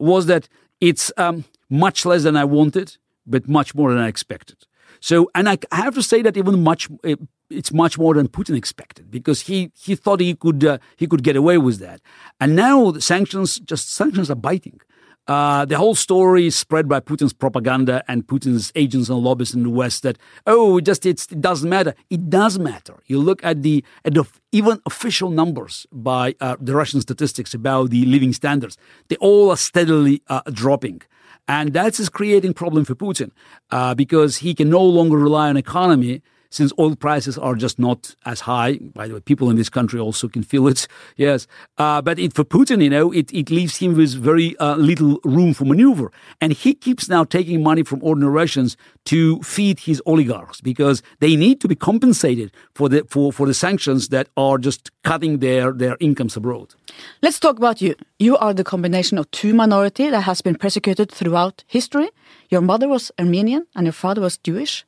was 0.00 0.26
that 0.26 0.48
it's 0.80 1.12
um, 1.16 1.44
much 1.68 2.06
less 2.06 2.22
than 2.22 2.36
I 2.36 2.44
wanted, 2.44 2.96
but 3.26 3.48
much 3.48 3.74
more 3.74 3.90
than 3.90 3.98
I 3.98 4.08
expected. 4.08 4.66
So, 5.00 5.30
and 5.34 5.48
I, 5.48 5.58
have 5.72 5.94
to 5.94 6.02
say 6.02 6.22
that 6.22 6.36
even 6.36 6.62
much, 6.62 6.88
eh, 7.04 7.16
it's 7.50 7.72
much 7.72 7.98
more 7.98 8.14
than 8.14 8.28
Putin 8.28 8.56
expected 8.56 9.10
because 9.10 9.42
he, 9.42 9.70
he 9.74 9.94
thought 9.94 10.20
he 10.20 10.34
could 10.34 10.64
uh, 10.64 10.78
he 10.96 11.06
could 11.06 11.22
get 11.22 11.36
away 11.36 11.58
with 11.58 11.78
that, 11.78 12.00
and 12.40 12.56
now 12.56 12.90
the 12.90 13.00
sanctions 13.00 13.58
just 13.60 13.92
sanctions 13.92 14.30
are 14.30 14.34
biting. 14.34 14.80
Uh, 15.28 15.66
the 15.66 15.76
whole 15.76 15.94
story 15.94 16.46
is 16.46 16.56
spread 16.56 16.88
by 16.88 17.00
Putin's 17.00 17.34
propaganda 17.34 18.02
and 18.08 18.26
Putin's 18.26 18.72
agents 18.74 19.10
and 19.10 19.18
lobbyists 19.18 19.54
in 19.54 19.62
the 19.62 19.70
West 19.70 20.02
that 20.02 20.16
oh, 20.46 20.80
just 20.80 21.04
it 21.04 21.26
doesn't 21.38 21.68
matter. 21.68 21.94
It 22.08 22.30
does 22.30 22.58
matter. 22.58 23.02
You 23.06 23.18
look 23.18 23.44
at 23.44 23.62
the 23.62 23.84
at 24.06 24.14
the 24.14 24.26
even 24.52 24.80
official 24.86 25.28
numbers 25.28 25.86
by 25.92 26.34
uh, 26.40 26.56
the 26.58 26.74
Russian 26.74 27.02
statistics 27.02 27.52
about 27.52 27.90
the 27.90 28.06
living 28.06 28.32
standards. 28.32 28.78
They 29.08 29.16
all 29.16 29.50
are 29.50 29.58
steadily 29.58 30.22
uh, 30.28 30.40
dropping. 30.50 31.02
And 31.46 31.72
that 31.74 31.98
is 32.00 32.08
creating 32.08 32.54
problem 32.54 32.84
for 32.84 32.94
Putin 32.94 33.30
uh, 33.70 33.94
because 33.94 34.38
he 34.38 34.54
can 34.54 34.70
no 34.70 34.82
longer 34.82 35.18
rely 35.18 35.48
on 35.48 35.56
economy 35.56 36.22
since 36.50 36.72
oil 36.78 36.96
prices 36.96 37.36
are 37.38 37.54
just 37.54 37.78
not 37.78 38.14
as 38.24 38.40
high. 38.40 38.78
By 38.94 39.08
the 39.08 39.14
way, 39.14 39.20
people 39.20 39.50
in 39.50 39.56
this 39.56 39.68
country 39.68 40.00
also 40.00 40.28
can 40.28 40.42
feel 40.42 40.66
it. 40.68 40.86
Yes, 41.16 41.46
uh, 41.78 42.00
but 42.00 42.18
it, 42.18 42.32
for 42.32 42.44
Putin, 42.44 42.82
you 42.82 42.90
know, 42.90 43.10
it, 43.12 43.32
it 43.32 43.50
leaves 43.50 43.76
him 43.78 43.96
with 43.96 44.14
very 44.14 44.56
uh, 44.58 44.76
little 44.76 45.20
room 45.24 45.52
for 45.52 45.64
maneuver, 45.64 46.12
and 46.40 46.52
he 46.52 46.74
keeps 46.74 47.08
now 47.08 47.24
taking 47.24 47.62
money 47.62 47.82
from 47.82 48.02
ordinary 48.02 48.32
Russians 48.32 48.76
to 49.06 49.40
feed 49.42 49.80
his 49.80 50.00
oligarchs 50.06 50.60
because 50.60 51.02
they 51.20 51.34
need 51.34 51.60
to 51.60 51.68
be 51.68 51.74
compensated 51.74 52.52
for 52.74 52.88
the 52.88 53.04
for, 53.08 53.32
for 53.32 53.46
the 53.46 53.54
sanctions 53.54 54.08
that 54.08 54.28
are 54.36 54.58
just 54.58 54.90
cutting 55.02 55.38
their 55.38 55.72
their 55.72 55.96
incomes 55.98 56.36
abroad. 56.36 56.74
Let's 57.22 57.40
talk 57.40 57.56
about 57.56 57.80
you. 57.80 57.94
You 58.18 58.36
are 58.36 58.54
the 58.54 58.64
combination 58.64 59.18
of 59.18 59.30
two 59.30 59.54
minority 59.54 60.10
that 60.10 60.22
has 60.22 60.40
been 60.42 60.56
persecuted 60.56 61.10
throughout 61.10 61.64
history. 61.66 62.10
Your 62.50 62.60
mother 62.60 62.88
was 62.88 63.10
Armenian 63.18 63.66
and 63.74 63.86
your 63.86 63.92
father 63.92 64.20
was 64.20 64.38
Jewish. 64.38 64.84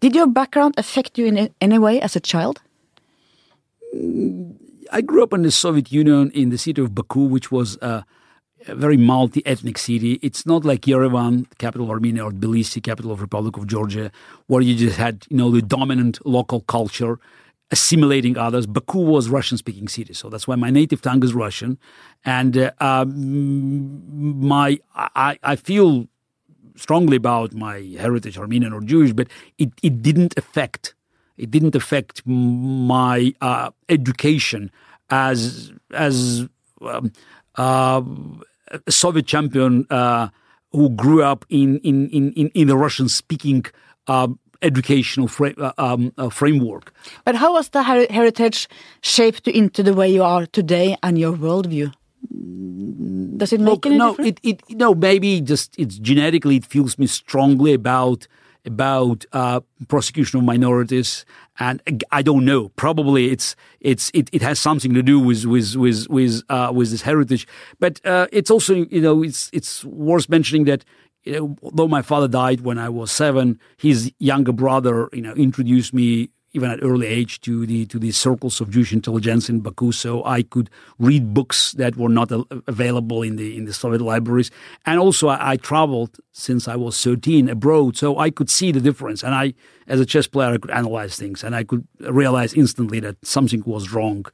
Did 0.00 0.14
your 0.14 0.26
background 0.26 0.74
affect 0.76 1.18
you 1.18 1.26
in 1.26 1.50
any 1.60 1.78
way 1.78 2.00
as 2.00 2.16
a 2.16 2.20
child? 2.20 2.60
I 4.92 5.00
grew 5.00 5.22
up 5.22 5.32
in 5.32 5.42
the 5.42 5.50
Soviet 5.50 5.90
Union 5.90 6.30
in 6.32 6.50
the 6.50 6.58
city 6.58 6.82
of 6.82 6.94
Baku, 6.94 7.24
which 7.24 7.50
was 7.50 7.76
a 7.80 8.04
very 8.68 8.96
multi-ethnic 8.96 9.78
city. 9.78 10.14
It's 10.22 10.44
not 10.44 10.64
like 10.64 10.82
Yerevan, 10.82 11.46
capital 11.58 11.86
of 11.86 11.90
Armenia, 11.90 12.24
or 12.24 12.32
Tbilisi, 12.32 12.82
capital 12.82 13.12
of 13.12 13.20
Republic 13.20 13.56
of 13.56 13.66
Georgia, 13.66 14.10
where 14.46 14.60
you 14.60 14.74
just 14.74 14.96
had 14.96 15.26
you 15.30 15.36
know 15.36 15.50
the 15.50 15.62
dominant 15.62 16.24
local 16.26 16.60
culture 16.60 17.18
assimilating 17.70 18.38
others. 18.38 18.66
Baku 18.66 19.00
was 19.00 19.28
Russian-speaking 19.28 19.88
city, 19.88 20.14
so 20.14 20.28
that's 20.28 20.46
why 20.46 20.56
my 20.56 20.70
native 20.70 21.02
tongue 21.02 21.24
is 21.24 21.34
Russian, 21.34 21.78
and 22.24 22.56
uh, 22.58 22.70
um, 22.80 24.40
my 24.40 24.78
I, 24.94 25.38
I 25.42 25.56
feel 25.56 26.06
strongly 26.76 27.16
about 27.16 27.54
my 27.54 27.78
heritage, 27.98 28.38
Armenian 28.38 28.72
or 28.72 28.80
Jewish, 28.80 29.12
but 29.12 29.28
it, 29.58 29.70
it 29.82 30.02
didn't 30.02 30.36
affect 30.36 30.94
it 31.36 31.50
didn't 31.50 31.74
affect 31.74 32.22
my 32.26 33.34
uh, 33.40 33.70
education 33.88 34.70
as 35.10 35.72
as 35.92 36.48
um, 36.80 37.12
uh, 37.56 38.02
a 38.86 38.92
Soviet 38.92 39.26
champion 39.26 39.86
uh, 39.90 40.28
who 40.72 40.90
grew 40.90 41.22
up 41.22 41.44
in 41.48 41.78
in 41.80 42.08
in 42.10 42.48
in 42.48 42.68
the 42.68 42.76
Russian 42.76 43.08
speaking. 43.08 43.64
Uh, 44.06 44.28
educational 44.62 45.28
fra- 45.28 45.54
uh, 45.58 45.72
um, 45.76 46.12
uh, 46.16 46.30
framework. 46.30 46.90
But 47.26 47.34
how 47.34 47.52
was 47.52 47.68
the 47.68 47.82
her 47.82 48.06
heritage 48.08 48.68
shaped 49.02 49.46
into 49.46 49.82
the 49.82 49.92
way 49.92 50.08
you 50.08 50.22
are 50.22 50.46
today 50.46 50.96
and 51.02 51.18
your 51.18 51.34
worldview? 51.34 51.92
Does 52.30 53.52
it 53.52 53.60
make 53.60 53.84
Look, 53.84 53.86
any 53.86 53.96
no, 53.98 54.10
difference? 54.10 54.40
it, 54.42 54.62
it 54.70 54.76
no 54.76 54.94
maybe 54.94 55.40
just 55.40 55.78
it's 55.78 55.98
genetically 55.98 56.56
it 56.56 56.66
feels 56.66 56.98
me 56.98 57.06
strongly 57.06 57.74
about 57.74 58.26
about 58.64 59.24
uh, 59.32 59.60
prosecution 59.88 60.38
of 60.38 60.44
minorities, 60.44 61.24
and 61.60 61.80
I 62.10 62.22
don't 62.22 62.44
know. 62.44 62.70
Probably 62.70 63.30
it's 63.30 63.54
it's 63.80 64.10
it, 64.12 64.28
it 64.32 64.42
has 64.42 64.58
something 64.58 64.92
to 64.94 65.02
do 65.02 65.20
with 65.20 65.44
with 65.44 65.76
with 65.76 66.08
with 66.08 66.42
uh, 66.48 66.72
with 66.74 66.90
this 66.90 67.02
heritage, 67.02 67.46
but 67.78 68.00
uh, 68.04 68.26
it's 68.32 68.50
also 68.50 68.74
you 68.74 69.00
know 69.00 69.22
it's 69.22 69.50
it's 69.52 69.84
worth 69.84 70.28
mentioning 70.28 70.64
that. 70.64 70.84
You 71.24 71.32
know, 71.32 71.56
although 71.60 71.88
my 71.88 72.02
father 72.02 72.28
died 72.28 72.60
when 72.60 72.78
I 72.78 72.88
was 72.88 73.10
seven, 73.10 73.58
his 73.78 74.12
younger 74.20 74.52
brother, 74.52 75.08
you 75.12 75.22
know, 75.22 75.32
introduced 75.32 75.92
me 75.92 76.30
even 76.56 76.70
at 76.70 76.82
early 76.82 77.06
age 77.06 77.40
to 77.42 77.66
the 77.66 77.84
to 77.86 77.98
the 77.98 78.10
circles 78.10 78.60
of 78.60 78.70
Jewish 78.70 78.92
intelligence 78.92 79.48
in 79.50 79.60
Baku, 79.60 79.92
so 79.92 80.24
I 80.24 80.42
could 80.42 80.70
read 80.98 81.34
books 81.34 81.72
that 81.72 81.96
were 81.96 82.08
not 82.08 82.32
available 82.66 83.22
in 83.22 83.36
the 83.36 83.56
in 83.56 83.66
the 83.66 83.74
Soviet 83.74 84.00
libraries. 84.00 84.50
And 84.86 84.98
also, 84.98 85.28
I, 85.28 85.52
I 85.52 85.56
traveled 85.56 86.18
since 86.32 86.66
I 86.66 86.76
was 86.76 87.00
thirteen 87.02 87.48
abroad, 87.48 87.96
so 87.96 88.18
I 88.18 88.30
could 88.30 88.50
see 88.50 88.72
the 88.72 88.80
difference. 88.80 89.22
And 89.22 89.34
I, 89.34 89.54
as 89.86 90.00
a 90.00 90.06
chess 90.06 90.26
player, 90.26 90.54
I 90.54 90.58
could 90.58 90.70
analyze 90.70 91.16
things, 91.16 91.44
and 91.44 91.54
I 91.54 91.62
could 91.62 91.86
realize 92.00 92.54
instantly 92.54 93.00
that 93.00 93.16
something 93.24 93.62
was 93.66 93.92
wrong. 93.92 94.24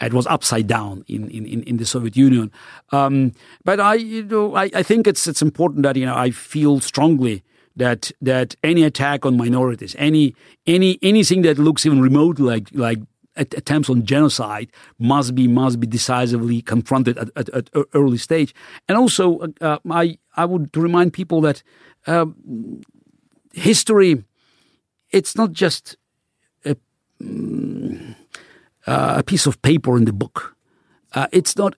It 0.00 0.14
was 0.14 0.26
upside 0.26 0.66
down 0.66 1.04
in, 1.08 1.28
in, 1.28 1.62
in, 1.64 1.76
the 1.76 1.84
Soviet 1.84 2.16
Union. 2.16 2.50
Um, 2.90 3.32
but 3.64 3.80
I, 3.80 3.94
you 3.94 4.22
know, 4.22 4.54
I, 4.54 4.70
I 4.74 4.82
think 4.82 5.06
it's 5.06 5.26
it's 5.26 5.42
important 5.42 5.82
that 5.82 5.96
you 5.96 6.06
know 6.06 6.16
I 6.16 6.30
feel 6.30 6.80
strongly 6.80 7.42
that 7.80 8.12
that 8.20 8.54
any 8.62 8.82
attack 8.84 9.26
on 9.26 9.36
minorities, 9.36 9.96
any 9.98 10.34
any 10.66 10.98
anything 11.02 11.42
that 11.42 11.58
looks 11.58 11.84
even 11.86 12.00
remotely 12.00 12.44
like 12.44 12.68
like 12.72 12.98
at- 13.36 13.54
attempts 13.54 13.88
on 13.90 14.04
genocide 14.04 14.68
must 14.98 15.34
be 15.34 15.48
must 15.48 15.80
be 15.80 15.86
decisively 15.86 16.62
confronted 16.62 17.18
at, 17.18 17.28
at, 17.36 17.48
at 17.54 17.70
early 17.94 18.18
stage. 18.18 18.54
And 18.88 18.98
also, 18.98 19.40
uh, 19.60 19.78
I 19.90 20.18
I 20.36 20.44
would 20.44 20.76
remind 20.76 21.12
people 21.12 21.40
that 21.40 21.62
um, 22.06 22.82
history, 23.52 24.24
it's 25.10 25.34
not 25.34 25.52
just 25.52 25.96
a, 26.64 26.76
mm, 27.22 28.14
uh, 28.86 29.14
a 29.18 29.22
piece 29.22 29.46
of 29.46 29.60
paper 29.62 29.96
in 29.96 30.04
the 30.04 30.12
book. 30.12 30.54
Uh, 31.14 31.26
it's 31.32 31.56
not. 31.56 31.74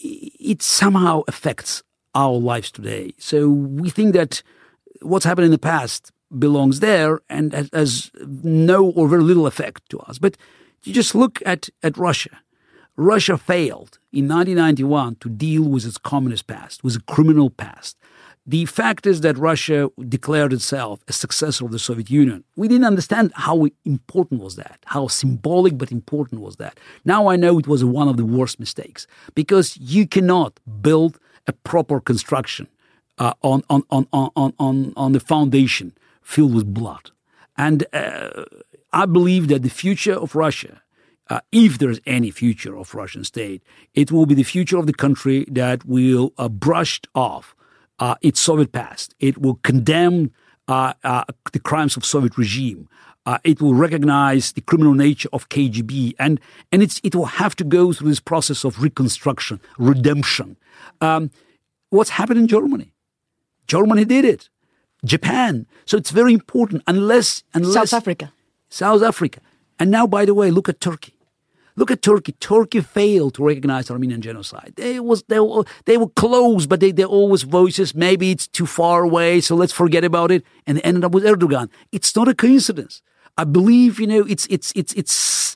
It 0.00 0.62
somehow 0.62 1.22
affects 1.26 1.82
our 2.14 2.38
lives 2.38 2.70
today. 2.70 3.14
So 3.18 3.48
we 3.50 3.90
think 3.90 4.14
that 4.14 4.42
what's 5.02 5.24
happened 5.24 5.46
in 5.46 5.50
the 5.50 5.58
past 5.58 6.12
belongs 6.36 6.80
there 6.80 7.20
and 7.28 7.52
has, 7.72 8.10
no 8.42 8.90
or 8.90 9.08
very 9.08 9.22
little 9.22 9.46
effect 9.46 9.88
to 9.90 9.98
us. 10.00 10.18
But 10.18 10.36
you 10.82 10.92
just 10.92 11.14
look 11.14 11.42
at, 11.46 11.68
at 11.82 11.96
Russia. 11.96 12.40
Russia 12.96 13.38
failed 13.38 13.98
in 14.12 14.26
1991 14.28 15.16
to 15.16 15.28
deal 15.28 15.62
with 15.62 15.86
its 15.86 15.98
communist 15.98 16.46
past, 16.46 16.82
with 16.82 16.96
a 16.96 17.00
criminal 17.02 17.48
past. 17.48 17.96
The 18.44 18.64
fact 18.64 19.06
is 19.06 19.20
that 19.20 19.36
Russia 19.36 19.90
declared 20.08 20.52
itself 20.52 21.00
a 21.06 21.12
successor 21.12 21.66
of 21.66 21.70
the 21.70 21.78
Soviet 21.78 22.10
Union. 22.10 22.44
We 22.56 22.66
didn't 22.66 22.86
understand 22.86 23.30
how 23.34 23.66
important 23.84 24.40
was 24.40 24.56
that, 24.56 24.80
how 24.86 25.06
symbolic 25.06 25.76
but 25.76 25.92
important 25.92 26.40
was 26.40 26.56
that. 26.56 26.80
Now 27.04 27.28
I 27.28 27.36
know 27.36 27.58
it 27.58 27.68
was 27.68 27.84
one 27.84 28.08
of 28.08 28.16
the 28.16 28.24
worst 28.24 28.58
mistakes 28.58 29.06
because 29.34 29.76
you 29.76 30.06
cannot 30.06 30.58
build 30.80 31.18
a 31.46 31.52
proper 31.52 32.00
construction 32.00 32.68
uh, 33.18 33.34
on, 33.42 33.62
on, 33.68 33.82
on, 33.90 34.06
on, 34.12 34.54
on, 34.58 34.92
on 34.96 35.12
the 35.12 35.20
foundation 35.20 35.92
filled 36.22 36.54
with 36.54 36.72
blood. 36.72 37.10
And 37.56 37.84
uh, 37.92 38.44
I 38.92 39.06
believe 39.06 39.48
that 39.48 39.62
the 39.62 39.70
future 39.70 40.14
of 40.14 40.34
Russia, 40.34 40.82
uh, 41.28 41.40
if 41.52 41.78
there's 41.78 42.00
any 42.06 42.30
future 42.30 42.76
of 42.76 42.94
Russian 42.94 43.24
state, 43.24 43.62
it 43.94 44.12
will 44.12 44.26
be 44.26 44.34
the 44.34 44.44
future 44.44 44.78
of 44.78 44.86
the 44.86 44.94
country 44.94 45.44
that 45.50 45.84
will 45.84 46.32
uh, 46.38 46.48
brush 46.48 47.00
off 47.14 47.54
uh, 47.98 48.14
its 48.22 48.40
Soviet 48.40 48.72
past. 48.72 49.14
It 49.18 49.38
will 49.38 49.56
condemn 49.56 50.32
uh, 50.68 50.92
uh, 51.02 51.24
the 51.52 51.58
crimes 51.58 51.96
of 51.96 52.04
Soviet 52.04 52.38
regime. 52.38 52.88
It 53.44 53.60
will 53.60 53.74
recognize 53.74 54.52
the 54.52 54.62
criminal 54.62 54.94
nature 54.94 55.28
of 55.34 55.50
KGB, 55.50 56.14
and 56.18 56.40
and 56.72 56.82
it 56.82 57.14
will 57.14 57.26
have 57.26 57.54
to 57.56 57.64
go 57.64 57.92
through 57.92 58.08
this 58.08 58.20
process 58.20 58.64
of 58.64 58.80
reconstruction, 58.80 59.60
redemption. 59.76 60.56
Um, 61.02 61.30
what's 61.90 62.08
happened 62.08 62.38
in 62.38 62.48
Germany? 62.48 62.90
Germany 63.68 64.04
did 64.04 64.24
it. 64.24 64.48
Japan. 65.04 65.66
So 65.84 65.96
it's 65.96 66.10
very 66.10 66.34
important. 66.34 66.82
Unless 66.86 67.44
unless 67.54 67.90
South 67.90 68.00
Africa. 68.00 68.32
South 68.68 69.02
Africa. 69.02 69.40
And 69.78 69.90
now, 69.90 70.06
by 70.06 70.24
the 70.24 70.34
way, 70.34 70.50
look 70.50 70.68
at 70.68 70.80
Turkey. 70.80 71.14
Look 71.76 71.92
at 71.92 72.02
Turkey. 72.02 72.32
Turkey 72.32 72.80
failed 72.80 73.34
to 73.34 73.44
recognize 73.44 73.88
Armenian 73.88 74.20
genocide. 74.20 74.72
They 74.74 74.98
was 74.98 75.22
they 75.28 75.38
were, 75.38 75.64
they 75.84 75.96
were 75.96 76.08
close, 76.08 76.66
but 76.66 76.80
they 76.80 76.90
they 76.90 77.04
always 77.04 77.44
voices. 77.44 77.94
Maybe 77.94 78.32
it's 78.32 78.48
too 78.48 78.66
far 78.66 79.04
away, 79.04 79.40
so 79.40 79.54
let's 79.54 79.72
forget 79.72 80.02
about 80.02 80.32
it. 80.32 80.42
And 80.66 80.76
they 80.76 80.82
ended 80.82 81.04
up 81.04 81.12
with 81.12 81.22
Erdogan. 81.22 81.70
It's 81.92 82.16
not 82.16 82.26
a 82.26 82.34
coincidence. 82.34 83.00
I 83.36 83.44
believe 83.44 84.00
you 84.00 84.08
know 84.08 84.24
it's 84.26 84.46
it's 84.50 84.72
it's 84.74 84.92
it's 84.94 85.54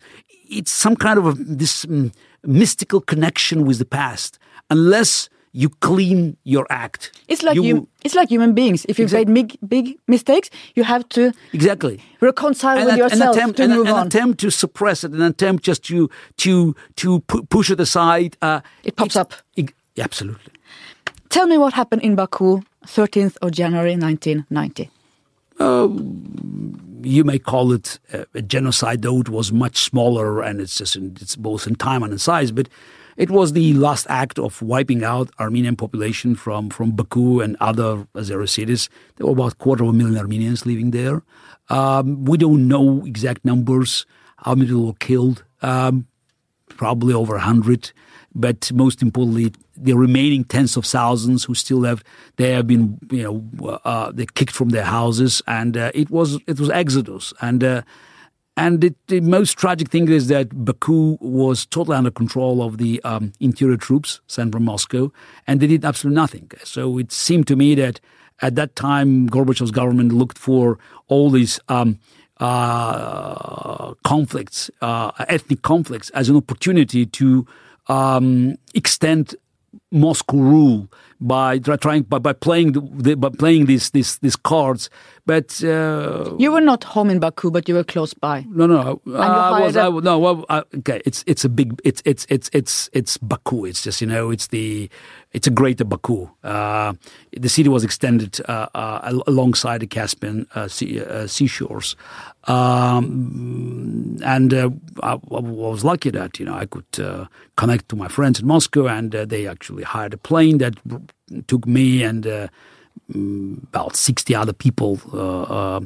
it's 0.49 0.71
some 0.71 0.95
kind 0.95 1.19
of 1.19 1.27
a, 1.27 1.33
this 1.33 1.85
mm, 1.87 2.13
mystical 2.45 3.01
connection 3.01 3.67
with 3.67 3.79
the 3.79 3.85
past. 3.85 4.39
Unless 4.71 5.29
you 5.55 5.69
clean 5.81 6.37
your 6.45 6.67
act, 6.71 7.13
It's 7.29 7.43
like 7.43 7.57
you 7.57 7.63
you, 7.63 7.89
it's 8.05 8.15
like 8.15 8.31
human 8.31 8.55
beings. 8.55 8.87
If 8.89 8.99
you've 8.99 9.13
made 9.13 9.33
big, 9.35 9.59
big 9.69 9.99
mistakes, 10.09 10.49
you 10.75 10.83
have 10.85 11.07
to 11.11 11.33
exactly. 11.53 12.01
reconcile 12.21 12.79
an, 12.79 12.85
with 12.85 12.93
an 12.95 12.99
yourself 12.99 13.37
attempt, 13.37 13.57
to 13.59 13.65
an, 13.65 13.71
move 13.71 13.87
an 13.87 13.93
on. 13.95 14.07
attempt 14.07 14.41
to 14.41 14.51
suppress 14.51 15.05
it, 15.05 15.13
an 15.13 15.21
attempt 15.23 15.63
just 15.65 15.83
to 15.85 16.09
to 16.39 16.75
to 16.97 17.21
pu- 17.21 17.43
push 17.45 17.71
it 17.71 17.81
aside. 17.81 18.37
Uh, 18.41 18.61
It 18.85 18.97
pops 18.97 19.15
up. 19.17 19.35
ig- 19.57 19.75
absolutely. 19.99 20.53
Tell 21.29 21.47
me 21.47 21.59
what 21.59 21.75
happened 21.75 22.03
in 22.03 22.15
Baku, 22.15 22.61
13th 22.87 23.37
of 23.43 23.51
January 23.53 23.95
1990. 23.97 24.91
You 27.05 27.25
may 27.25 27.39
call 27.39 27.73
it 27.73 27.99
a, 28.13 28.27
a 28.35 28.43
genocide, 28.43 29.03
though 29.03 29.21
it 29.21 29.29
was 29.29 29.53
much 29.53 29.77
smaller, 29.79 30.41
and 30.43 30.61
it's 30.61 30.77
just 30.79 30.95
in, 30.97 31.17
it's 31.21 31.37
both 31.37 31.67
in 31.67 31.75
time 31.75 32.03
and 32.05 32.13
in 32.13 32.19
size. 32.19 32.53
But 32.53 32.69
it 33.17 33.31
was 33.31 33.53
the 33.53 33.75
last 33.75 34.07
act 34.09 34.39
of 34.39 34.61
wiping 34.63 35.05
out 35.05 35.31
Armenian 35.39 35.77
population 35.77 36.35
from 36.35 36.71
from 36.71 36.93
Baku 36.93 37.41
and 37.41 37.57
other 37.61 38.07
Azeri 38.15 38.49
cities. 38.49 38.89
There 39.17 39.27
were 39.27 39.33
about 39.33 39.53
a 39.53 39.57
quarter 39.57 39.85
of 39.85 39.91
a 39.91 39.93
million 39.93 40.19
Armenians 40.19 40.67
living 40.67 40.91
there. 40.91 41.23
Um, 41.69 42.25
we 42.25 42.39
don't 42.39 42.69
know 42.69 43.05
exact 43.07 43.45
numbers, 43.45 44.07
how 44.39 44.55
many 44.55 44.67
people 44.67 44.87
were 44.87 44.95
killed. 44.95 45.45
Um, 45.63 46.07
probably 46.77 47.15
over 47.15 47.35
100. 47.35 47.93
But 48.35 48.73
most 48.73 49.03
importantly, 49.03 49.53
the 49.77 49.95
remaining 49.95 50.45
tens 50.45 50.77
of 50.77 50.87
thousands 50.87 51.45
who 51.45 51.55
still 51.55 51.83
have, 51.83 52.03
they 52.37 52.53
have 52.53 52.67
been, 52.67 52.99
you 53.11 53.23
know, 53.23 53.79
uh, 53.85 54.11
they 54.11 54.27
kicked 54.27 54.53
from 54.53 54.71
their 54.71 54.85
houses, 54.85 55.43
and 55.47 55.77
uh, 55.77 55.91
it 55.95 56.11
was 56.11 56.39
it 56.47 56.59
was 56.59 56.71
exodus. 56.71 57.35
And 57.43 57.63
uh, 57.63 57.83
and 58.57 58.85
it, 58.85 58.95
the 59.07 59.21
most 59.21 59.57
tragic 59.57 59.89
thing 59.89 60.09
is 60.09 60.29
that 60.29 60.65
Baku 60.65 61.17
was 61.21 61.65
totally 61.65 61.97
under 61.97 62.11
control 62.11 62.63
of 62.63 62.79
the 62.79 63.03
um, 63.03 63.33
interior 63.41 63.79
troops 63.79 64.21
sent 64.27 64.53
from 64.53 64.65
Moscow, 64.65 65.13
and 65.47 65.61
they 65.61 65.67
did 65.67 65.85
absolutely 65.85 66.17
nothing. 66.17 66.51
So 66.65 66.99
it 66.99 67.13
seemed 67.13 67.47
to 67.49 67.57
me 67.57 67.75
that 67.77 68.01
at 68.41 68.55
that 68.57 68.77
time, 68.77 69.29
Gorbachev's 69.29 69.71
government 69.71 70.13
looked 70.13 70.37
for 70.37 70.79
all 71.09 71.31
these 71.31 71.61
um, 71.69 71.99
uh, 72.39 73.95
conflicts, 74.05 74.71
uh, 74.81 75.13
ethnic 75.29 75.63
conflicts, 75.63 76.11
as 76.11 76.29
an 76.29 76.37
opportunity 76.37 77.07
to 77.07 77.47
um, 77.87 78.57
extend 78.75 79.35
Moscow 79.91 80.37
rule 80.37 80.89
by 81.23 81.59
trying 81.59 82.03
by, 82.03 82.19
by 82.19 82.33
playing 82.33 82.73
the, 82.73 83.15
by 83.15 83.31
playing 83.31 83.67
these 83.67 83.91
these 83.91 84.19
these 84.19 84.37
cards. 84.37 84.91
But 85.25 85.63
uh, 85.63 86.35
you 86.39 86.51
were 86.51 86.61
not 86.61 86.83
home 86.83 87.09
in 87.09 87.21
Baku, 87.21 87.51
but 87.51 87.69
you 87.69 87.77
were 87.77 87.85
close 87.85 88.13
by. 88.13 88.45
No, 88.49 88.67
no, 88.67 89.01
I 89.17 89.61
was. 89.61 89.77
I, 89.77 89.89
no, 89.89 90.19
well, 90.19 90.45
I, 90.49 90.65
okay. 90.79 91.01
It's 91.07 91.23
it's 91.27 91.45
a 91.45 91.49
big. 91.49 91.81
It's 91.85 92.03
it's 92.05 92.27
it's 92.29 92.51
it's 92.53 92.91
it's 92.93 93.19
Baku. 93.19 93.65
It's 93.65 93.83
just 93.83 94.01
you 94.01 94.07
know. 94.07 94.31
It's 94.31 94.49
the. 94.49 94.91
It's 95.33 95.47
a 95.47 95.51
greater 95.51 95.85
Baku. 95.85 96.29
Uh, 96.45 96.93
the 97.33 97.49
city 97.49 97.69
was 97.69 97.85
extended 97.85 98.41
uh, 98.49 98.67
uh 98.75 99.21
alongside 99.27 99.81
the 99.81 99.87
Caspian 99.87 100.47
uh, 100.55 100.69
sea, 100.69 101.03
uh, 101.03 101.27
seashores, 101.27 101.97
um, 102.49 104.19
and 104.25 104.53
I, 104.55 104.69
I, 105.03 105.15
was 105.25 105.85
lucky 105.85 106.11
that 106.11 106.39
you 106.39 106.45
know 106.45 106.55
I 106.55 106.67
could 106.67 107.29
connect 107.57 107.89
to 107.89 107.97
my 107.97 108.09
friends 108.09 108.41
in 108.41 108.47
Moscow, 108.47 108.87
and 108.89 109.13
they 109.13 109.47
actually 109.47 109.85
hired 109.85 110.15
a 110.15 110.19
plane 110.19 110.59
that 110.59 110.75
took 111.47 111.67
me 111.67 112.03
and 112.03 112.25
mm, 113.11 113.63
about 113.65 113.97
60 113.97 114.35
other 114.35 114.53
people 114.53 115.01
uh, 115.13 115.43
uh, 115.43 115.81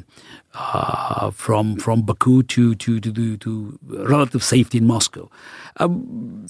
uh, 0.53 1.31
from 1.31 1.77
from 1.77 2.01
Baku 2.01 2.43
to 2.43 2.75
to 2.75 2.99
to, 2.99 3.37
to 3.37 3.79
relative 3.87 4.43
safety 4.43 4.77
in 4.77 4.87
Moscow. 4.87 5.29
Um, 5.77 6.47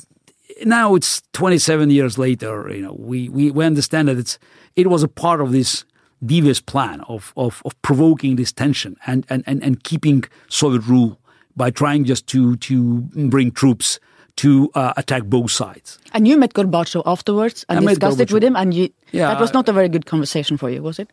now 0.65 0.95
it's 0.95 1.21
27 1.33 1.89
years 1.89 2.17
later. 2.17 2.69
You 2.73 2.81
know, 2.81 2.95
we, 2.97 3.29
we, 3.29 3.51
we 3.51 3.65
understand 3.65 4.07
that 4.07 4.17
it's 4.17 4.39
it 4.75 4.87
was 4.87 5.03
a 5.03 5.07
part 5.07 5.41
of 5.41 5.51
this 5.51 5.85
devious 6.25 6.59
plan 6.59 7.01
of, 7.01 7.33
of, 7.37 7.61
of 7.65 7.79
provoking 7.81 8.37
this 8.37 8.51
tension 8.51 8.95
and, 9.05 9.25
and, 9.29 9.43
and, 9.45 9.61
and 9.63 9.83
keeping 9.83 10.23
Soviet 10.47 10.81
rule 10.87 11.19
by 11.55 11.69
trying 11.69 12.05
just 12.05 12.27
to 12.27 12.55
to 12.57 13.01
bring 13.29 13.51
troops 13.51 13.99
to 14.37 14.69
uh, 14.75 14.93
attack 14.97 15.23
both 15.23 15.51
sides. 15.51 15.97
And 16.13 16.27
you 16.27 16.37
met 16.37 16.53
Gorbachev 16.53 17.01
afterwards 17.05 17.65
and 17.69 17.79
I 17.79 17.93
discussed 17.93 18.19
it 18.19 18.31
with 18.31 18.43
him, 18.43 18.55
and 18.55 18.73
you, 18.73 18.89
yeah, 19.11 19.29
that 19.29 19.41
was 19.41 19.53
not 19.53 19.67
a 19.67 19.73
very 19.73 19.89
good 19.89 20.05
conversation 20.05 20.57
for 20.57 20.69
you, 20.69 20.83
was 20.83 20.99
it? 20.99 21.09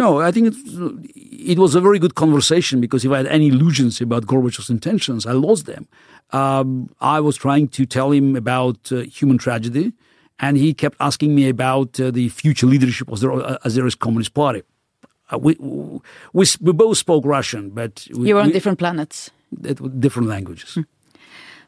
No, 0.00 0.22
I 0.28 0.32
think 0.32 0.44
it, 0.48 0.56
it 1.52 1.58
was 1.58 1.74
a 1.74 1.80
very 1.80 1.98
good 1.98 2.14
conversation 2.14 2.80
because 2.80 3.04
if 3.04 3.12
I 3.12 3.18
had 3.18 3.26
any 3.26 3.48
illusions 3.48 4.00
about 4.00 4.22
Gorbachev's 4.24 4.70
intentions, 4.70 5.26
I 5.26 5.32
lost 5.32 5.66
them. 5.66 5.86
Um, 6.30 6.88
I 7.16 7.20
was 7.20 7.36
trying 7.36 7.68
to 7.76 7.84
tell 7.84 8.10
him 8.10 8.34
about 8.34 8.78
uh, 8.90 9.00
human 9.18 9.36
tragedy, 9.36 9.92
and 10.38 10.56
he 10.56 10.72
kept 10.72 10.96
asking 11.00 11.34
me 11.34 11.50
about 11.50 12.00
uh, 12.00 12.10
the 12.10 12.30
future 12.30 12.66
leadership 12.66 13.12
of 13.12 13.20
the 13.20 13.30
uh, 13.30 13.90
Communist 13.98 14.32
Party. 14.32 14.62
Uh, 15.30 15.38
we, 15.38 15.56
we, 16.32 16.46
we 16.62 16.72
both 16.72 16.96
spoke 16.96 17.26
Russian, 17.26 17.68
but 17.68 18.06
we, 18.14 18.28
you 18.28 18.36
were 18.36 18.40
on 18.40 18.52
different 18.52 18.78
planets. 18.78 19.30
Different 20.06 20.28
languages. 20.28 20.74
Hmm. 20.74 20.82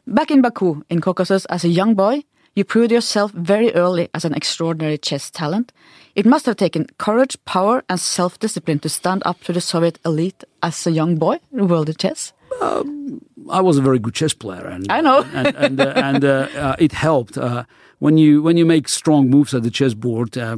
Back 0.07 0.31
in 0.31 0.41
Baku, 0.41 0.81
in 0.89 1.01
Caucasus, 1.01 1.45
as 1.45 1.63
a 1.63 1.69
young 1.69 1.93
boy, 1.93 2.23
you 2.55 2.63
proved 2.63 2.91
yourself 2.91 3.31
very 3.31 3.73
early 3.73 4.09
as 4.13 4.25
an 4.25 4.33
extraordinary 4.33 4.97
chess 4.97 5.31
talent. 5.31 5.71
It 6.15 6.25
must 6.25 6.45
have 6.45 6.57
taken 6.57 6.87
courage, 6.97 7.37
power, 7.45 7.83
and 7.89 7.99
self 7.99 8.39
discipline 8.39 8.79
to 8.79 8.89
stand 8.89 9.23
up 9.25 9.41
to 9.43 9.53
the 9.53 9.61
Soviet 9.61 9.99
elite 10.05 10.43
as 10.61 10.85
a 10.85 10.91
young 10.91 11.17
boy 11.17 11.39
in 11.51 11.57
the 11.57 11.65
world 11.65 11.89
of 11.89 11.97
chess. 11.97 12.33
Um, 12.61 13.21
I 13.49 13.61
was 13.61 13.77
a 13.77 13.81
very 13.81 13.99
good 13.99 14.13
chess 14.13 14.33
player, 14.33 14.67
and 14.67 14.91
I 14.91 15.01
know, 15.01 15.23
and 15.33 15.55
and, 15.55 15.81
uh, 15.81 15.93
and 15.95 16.23
uh, 16.23 16.47
uh, 16.55 16.75
it 16.77 16.91
helped 16.91 17.37
uh, 17.37 17.63
when 17.99 18.17
you 18.17 18.43
when 18.43 18.57
you 18.57 18.65
make 18.65 18.87
strong 18.87 19.29
moves 19.29 19.53
at 19.53 19.63
the 19.63 19.71
chessboard. 19.71 20.37
Uh, 20.37 20.57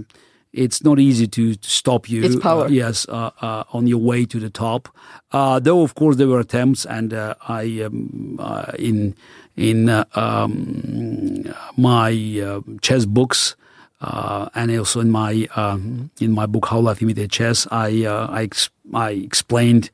it's 0.55 0.84
not 0.84 0.99
easy 0.99 1.27
to, 1.27 1.55
to 1.55 1.69
stop 1.69 2.10
you. 2.10 2.23
It's 2.23 2.38
power. 2.38 2.65
Uh, 2.65 2.69
yes, 2.69 3.05
uh, 3.10 3.31
uh, 3.41 3.65
on 3.73 3.88
your 3.88 3.97
way 3.97 4.25
to 4.25 4.39
the 4.39 4.49
top. 4.49 4.88
Uh, 5.31 5.60
though, 5.60 5.81
of 5.81 5.95
course, 5.95 6.15
there 6.15 6.27
were 6.29 6.39
attempts, 6.39 6.86
and 6.86 7.13
uh, 7.13 7.36
I 7.47 7.81
um, 7.81 8.38
uh, 8.39 8.71
in 8.79 9.15
in 9.58 9.89
um, 10.15 11.54
my 11.78 12.62
chess 12.82 13.06
books. 13.06 13.56
and 14.02 14.78
also 14.78 15.00
in 15.00 15.12
my 15.12 15.48
um, 15.56 16.12
in 16.20 16.32
my 16.32 16.46
book 16.46 16.68
How 16.68 16.80
Life 16.80 17.02
Imitated 17.02 17.32
Chess, 17.32 17.68
I 17.72 18.06
I, 18.06 18.44
ex- 18.44 18.70
I, 18.94 19.12
explained 19.12 19.89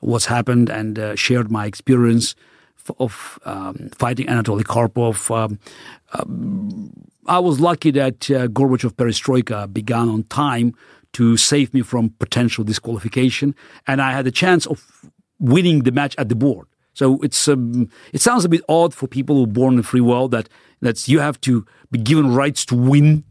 what's 0.00 0.26
happened 0.26 0.68
and 0.68 1.18
shared 1.18 1.50
my 1.50 1.66
experience 1.66 2.34
of 2.98 3.38
um, 3.44 3.90
fighting 3.94 4.26
Anatoly 4.26 4.62
Karpov. 4.62 5.30
Um, 5.30 5.58
I 7.26 7.38
was 7.38 7.60
lucky 7.60 7.90
that 7.92 8.30
uh, 8.30 8.48
Gorbachev 8.48 8.92
perestroika 8.94 9.72
began 9.72 10.08
on 10.08 10.24
time 10.24 10.74
to 11.12 11.36
save 11.36 11.72
me 11.72 11.82
from 11.82 12.10
potential 12.18 12.64
disqualification, 12.64 13.54
and 13.86 14.00
I 14.02 14.12
had 14.12 14.26
a 14.26 14.30
chance 14.30 14.66
of 14.66 15.10
winning 15.38 15.82
the 15.84 15.92
match 15.92 16.14
at 16.18 16.28
the 16.28 16.34
board. 16.34 16.66
So 16.94 17.18
it's 17.22 17.48
um, 17.48 17.88
it 18.12 18.20
sounds 18.20 18.44
a 18.44 18.48
bit 18.48 18.62
odd 18.68 18.94
for 18.94 19.06
people 19.06 19.36
who 19.36 19.44
are 19.44 19.54
born 19.54 19.74
in 19.74 19.80
a 19.80 19.82
free 19.82 20.00
world 20.00 20.30
that 20.32 20.48
that's 20.80 21.08
you 21.08 21.20
have 21.20 21.40
to 21.42 21.64
be 21.90 21.98
given 21.98 22.34
rights 22.34 22.64
to 22.66 22.74
win, 22.74 23.24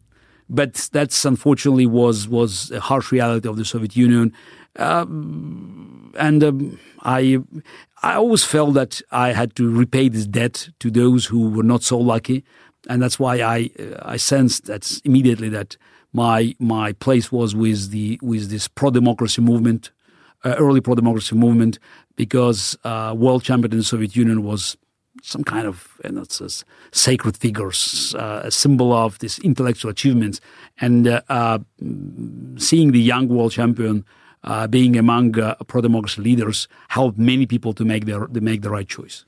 but 0.49 0.89
that's 0.91 1.25
unfortunately 1.25 1.85
was 1.85 2.27
was 2.27 2.71
a 2.71 2.79
harsh 2.79 3.11
reality 3.11 3.47
of 3.47 3.57
the 3.57 3.65
Soviet 3.65 3.95
Union, 3.95 4.33
um, 4.77 6.13
and 6.17 6.43
um, 6.43 6.79
I 7.03 7.39
I 8.01 8.15
always 8.15 8.43
felt 8.43 8.73
that 8.73 9.01
I 9.11 9.33
had 9.33 9.55
to 9.57 9.69
repay 9.69 10.09
this 10.09 10.25
debt 10.25 10.69
to 10.79 10.89
those 10.89 11.25
who 11.25 11.49
were 11.49 11.63
not 11.63 11.83
so 11.83 11.99
lucky. 11.99 12.43
And 12.89 13.01
that's 13.01 13.19
why 13.19 13.41
I 13.41 13.69
I 14.01 14.17
sensed 14.17 14.65
that 14.65 15.01
immediately 15.05 15.49
that 15.49 15.77
my 16.13 16.55
my 16.59 16.93
place 16.93 17.31
was 17.31 17.55
with 17.55 17.91
the 17.91 18.19
with 18.23 18.49
this 18.49 18.67
pro 18.67 18.89
democracy 18.89 19.41
movement, 19.41 19.91
uh, 20.43 20.55
early 20.57 20.81
pro 20.81 20.95
democracy 20.95 21.35
movement, 21.35 21.77
because 22.15 22.77
uh, 22.83 23.13
world 23.17 23.43
champion 23.43 23.71
in 23.71 23.79
the 23.79 23.83
Soviet 23.83 24.15
Union 24.15 24.43
was 24.43 24.77
some 25.23 25.43
kind 25.43 25.67
of 25.67 25.99
you 26.03 26.11
know, 26.11 26.23
sacred 26.91 27.37
figures, 27.37 28.15
uh, 28.17 28.41
a 28.45 28.51
symbol 28.51 28.93
of 28.93 29.19
this 29.19 29.39
intellectual 29.39 29.91
achievements, 29.91 30.39
and 30.79 31.07
uh, 31.07 31.21
uh, 31.29 31.59
seeing 32.57 32.91
the 32.91 33.01
young 33.01 33.27
world 33.27 33.51
champion. 33.51 34.05
Uh, 34.43 34.65
being 34.65 34.97
among 34.97 35.33
pro 35.67 35.81
democracy 35.81 36.19
leaders 36.19 36.67
helped 36.87 37.15
many 37.15 37.45
people 37.45 37.73
to 37.73 37.85
make 37.85 38.05
their 38.05 38.25
to 38.25 38.41
make 38.41 38.63
the 38.63 38.71
right 38.71 38.87
choice. 38.87 39.23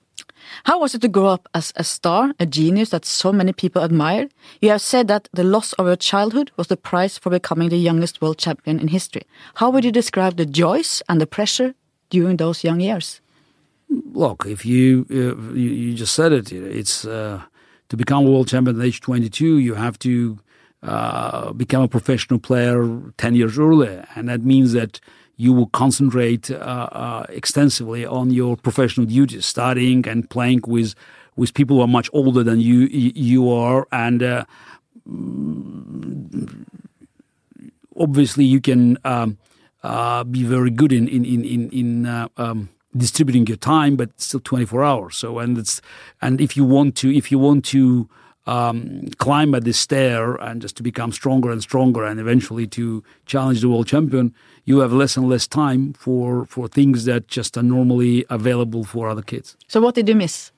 How 0.63 0.80
was 0.80 0.96
it 0.96 1.02
to 1.02 1.08
grow 1.08 1.28
up 1.28 1.48
as 1.54 1.72
a 1.76 1.84
star, 1.84 2.34
a 2.39 2.46
genius 2.46 2.89
that 2.89 3.06
so 3.06 3.32
many 3.32 3.54
people 3.54 3.84
admired? 3.84 4.34
You 4.62 4.69
have 4.69 4.82
said 4.82 5.08
that 5.08 5.30
the 5.34 5.43
loss 5.43 5.74
of 5.74 5.86
your 5.86 5.96
childhood 5.96 6.52
was 6.58 6.67
the 6.67 6.78
price 6.78 7.17
for 7.17 7.30
becoming 7.30 7.69
the 7.69 7.78
youngest 7.78 8.22
world 8.22 8.38
champion 8.38 8.80
in 8.80 8.88
history. 8.88 9.24
How 9.56 9.69
would 9.69 9.86
you 9.86 9.91
describe 9.91 10.38
the 10.38 10.46
joys 10.46 11.02
and 11.08 11.22
the 11.22 11.28
pressure 11.28 11.76
during 12.13 12.38
those 12.38 12.63
young 12.63 12.80
years? 12.80 13.21
Look, 13.89 14.45
if 14.45 14.65
you 14.65 15.06
uh, 15.12 15.54
you, 15.54 15.69
you, 15.84 15.93
just 15.93 16.13
said 16.15 16.32
it, 16.32 16.52
it's 16.52 17.06
uh, 17.06 17.41
to 17.89 17.97
become 17.97 18.26
a 18.26 18.30
world 18.32 18.47
champion 18.47 18.80
at 18.80 18.86
age 18.86 19.02
22, 19.02 19.58
you 19.58 19.73
have 19.73 19.97
to 19.99 20.38
uh, 20.84 21.54
become 21.54 21.82
a 21.84 21.88
professional 21.88 22.39
player 22.39 22.78
10 23.17 23.36
years 23.36 23.58
earlier, 23.58 24.06
and 24.15 24.30
that 24.30 24.41
means 24.41 24.73
that 24.73 24.99
you 25.38 25.52
will 25.54 25.67
concentrate 25.67 26.52
uh, 26.52 26.56
uh, 27.04 27.26
extensively 27.30 28.06
on 28.06 28.32
your 28.32 28.56
professional 28.56 29.06
duties, 29.08 29.45
studying 29.45 30.08
and 30.08 30.30
playing 30.30 30.62
with 30.67 30.93
with 31.36 31.56
people 31.56 31.78
who 31.78 31.82
are 31.82 31.88
much 31.99 32.10
older 32.13 32.43
than 32.43 32.60
you 32.60 32.80
you 33.32 33.52
are, 33.52 33.88
and 33.91 34.21
uh, 34.21 34.45
obviously 37.97 38.45
you 38.45 38.62
can 38.62 38.97
um, 39.04 39.38
uh, 39.84 40.24
be 40.24 40.43
very 40.43 40.69
good 40.72 40.91
in 40.91 41.08
in 41.08 41.26
in 41.26 41.43
in, 41.43 41.69
in 41.72 42.06
uh, 42.06 42.28
um, 42.38 42.69
distributing 42.96 43.46
your 43.48 43.58
time, 43.58 43.96
but 43.96 44.10
still 44.19 44.39
twenty 44.39 44.65
four 44.65 44.84
hours. 44.84 45.17
So 45.17 45.39
and 45.39 45.58
it's 45.58 45.82
and 46.22 46.39
if 46.41 46.56
you 46.58 46.63
want 46.63 46.96
to 46.98 47.15
if 47.15 47.32
you 47.32 47.39
want 47.39 47.65
to 47.65 48.10
um, 48.46 49.08
climb 49.17 49.56
at 49.56 49.63
this 49.63 49.80
stair 49.80 50.36
and 50.36 50.62
just 50.62 50.76
to 50.78 50.84
become 50.84 51.12
stronger 51.12 51.52
and 51.52 51.62
stronger 51.62 52.04
and 52.04 52.19
eventually 52.19 52.67
to 52.67 53.04
challenge 53.26 53.62
the 53.62 53.69
world 53.69 53.88
champion, 53.88 54.34
you 54.65 54.80
have 54.80 54.93
less 54.93 55.17
and 55.17 55.30
less 55.30 55.48
time 55.48 55.93
for, 55.93 56.46
for 56.46 56.67
things 56.67 57.06
that 57.06 57.28
just 57.28 57.58
are 57.58 57.63
normally 57.63 58.26
available 58.30 58.84
for 58.84 59.08
other 59.08 59.22
kids. 59.22 59.56
So 59.67 59.82
what 59.82 59.96
did 59.96 60.10
you 60.10 60.15
miss? 60.15 60.52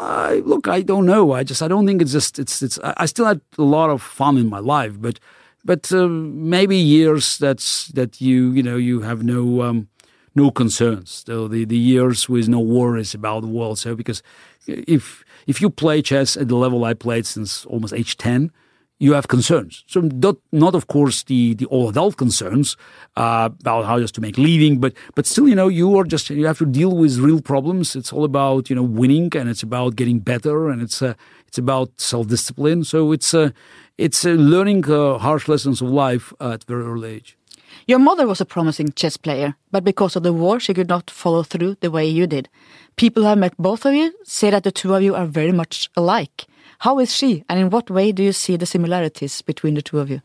I, 0.00 0.42
look, 0.44 0.66
I 0.66 0.82
don't 0.82 1.06
know. 1.06 1.32
I 1.32 1.44
just 1.44 1.62
I 1.62 1.68
don't 1.68 1.86
think 1.86 2.02
it's 2.02 2.10
just 2.10 2.40
it's 2.40 2.62
it's. 2.62 2.80
I 2.82 3.06
still 3.06 3.26
had 3.26 3.40
a 3.58 3.62
lot 3.62 3.90
of 3.90 4.02
fun 4.02 4.36
in 4.36 4.48
my 4.48 4.58
life, 4.58 5.00
but 5.00 5.20
but 5.64 5.92
uh, 5.92 6.08
maybe 6.08 6.76
years 6.76 7.38
that's 7.38 7.88
that 7.88 8.20
you 8.20 8.52
you 8.52 8.62
know 8.62 8.76
you 8.76 9.00
have 9.00 9.22
no 9.22 9.62
um, 9.62 9.88
no 10.34 10.50
concerns. 10.50 11.24
So 11.26 11.48
the, 11.48 11.64
the 11.64 11.76
years 11.76 12.28
with 12.28 12.48
no 12.48 12.60
worries 12.60 13.14
about 13.14 13.42
the 13.42 13.48
world. 13.48 13.78
So 13.78 13.94
because 13.94 14.22
if 14.66 15.24
if 15.46 15.60
you 15.60 15.70
play 15.70 16.02
chess 16.02 16.36
at 16.36 16.48
the 16.48 16.56
level 16.56 16.84
I 16.84 16.94
played 16.94 17.26
since 17.26 17.64
almost 17.66 17.94
age 17.94 18.16
ten, 18.16 18.50
you 18.98 19.12
have 19.12 19.28
concerns. 19.28 19.84
So 19.86 20.00
not, 20.00 20.36
not 20.52 20.74
of 20.74 20.86
course 20.86 21.24
the, 21.24 21.54
the 21.54 21.66
all 21.66 21.88
adult 21.88 22.16
concerns 22.16 22.76
uh, 23.16 23.50
about 23.60 23.84
how 23.84 23.98
just 24.00 24.14
to 24.16 24.20
make 24.20 24.38
living, 24.38 24.78
but 24.80 24.94
but 25.14 25.26
still 25.26 25.48
you 25.48 25.54
know 25.54 25.68
you 25.68 25.96
are 25.98 26.04
just 26.04 26.30
you 26.30 26.46
have 26.46 26.58
to 26.58 26.66
deal 26.66 26.96
with 26.96 27.18
real 27.18 27.40
problems. 27.40 27.96
It's 27.96 28.12
all 28.12 28.24
about 28.24 28.70
you 28.70 28.76
know 28.76 28.82
winning 28.82 29.30
and 29.36 29.48
it's 29.48 29.62
about 29.62 29.96
getting 29.96 30.20
better 30.20 30.68
and 30.68 30.82
it's 30.82 31.02
uh, 31.02 31.14
it's 31.46 31.58
about 31.58 32.00
self 32.00 32.28
discipline. 32.28 32.84
So 32.84 33.12
it's 33.12 33.34
uh, 33.34 33.50
it's 33.98 34.24
uh, 34.24 34.30
learning 34.30 34.90
uh, 34.90 35.18
harsh 35.18 35.48
lessons 35.48 35.80
of 35.80 35.88
life 35.88 36.32
at 36.40 36.64
very 36.64 36.84
early 36.84 37.14
age. 37.16 37.36
Your 37.86 37.98
mother 37.98 38.26
was 38.26 38.40
a 38.40 38.44
promising 38.46 38.92
chess 38.92 39.16
player, 39.16 39.56
but 39.70 39.84
because 39.84 40.16
of 40.16 40.22
the 40.22 40.32
war, 40.32 40.58
she 40.58 40.74
could 40.74 40.88
not 40.88 41.10
follow 41.10 41.42
through 41.42 41.76
the 41.80 41.90
way 41.90 42.06
you 42.06 42.26
did. 42.26 42.48
People 42.96 43.22
who 43.22 43.28
have 43.28 43.38
met 43.38 43.56
both 43.58 43.84
of 43.84 43.94
you 43.94 44.14
say 44.24 44.50
that 44.50 44.64
the 44.64 44.72
two 44.72 44.94
of 44.94 45.02
you 45.02 45.14
are 45.14 45.26
very 45.26 45.52
much 45.52 45.90
alike. 45.96 46.46
How 46.78 46.98
is 46.98 47.14
she, 47.14 47.44
and 47.48 47.58
in 47.58 47.70
what 47.70 47.90
way 47.90 48.12
do 48.12 48.22
you 48.22 48.32
see 48.32 48.56
the 48.56 48.66
similarities 48.66 49.42
between 49.42 49.74
the 49.74 49.82
two 49.82 49.98
of 49.98 50.10
you? 50.10 50.22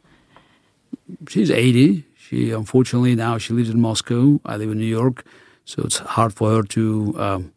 She's 1.27 1.51
80. 1.51 2.05
She 2.17 2.51
unfortunately 2.51 3.15
now 3.15 3.37
she 3.37 3.53
lives 3.53 3.69
in 3.69 3.81
Moscow. 3.81 4.39
I 4.45 4.57
live 4.57 4.71
in 4.71 4.77
New 4.77 4.85
York, 4.85 5.25
so 5.65 5.83
it's 5.83 5.97
hard 5.97 6.33
for 6.33 6.51
her 6.51 6.63
to 6.63 7.15
um, 7.17 7.53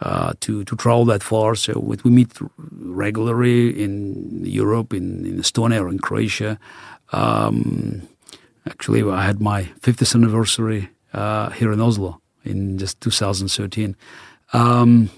uh, 0.00 0.32
to 0.40 0.64
to 0.64 0.76
travel 0.76 1.04
that 1.06 1.22
far. 1.22 1.54
So 1.54 1.78
we, 1.78 1.96
we 2.04 2.10
meet 2.10 2.32
regularly 2.58 3.82
in 3.82 4.44
Europe, 4.44 4.92
in, 4.94 5.26
in 5.26 5.38
Estonia 5.38 5.80
or 5.80 5.88
in 5.88 5.98
Croatia. 5.98 6.58
Um, 7.12 8.02
actually, 8.66 9.02
I 9.02 9.24
had 9.24 9.40
my 9.40 9.64
50th 9.80 10.14
anniversary 10.14 10.88
uh, 11.12 11.50
here 11.50 11.72
in 11.72 11.80
Oslo 11.80 12.20
in 12.44 12.78
just 12.78 13.00
2013. 13.00 13.96
Um, 14.52 15.10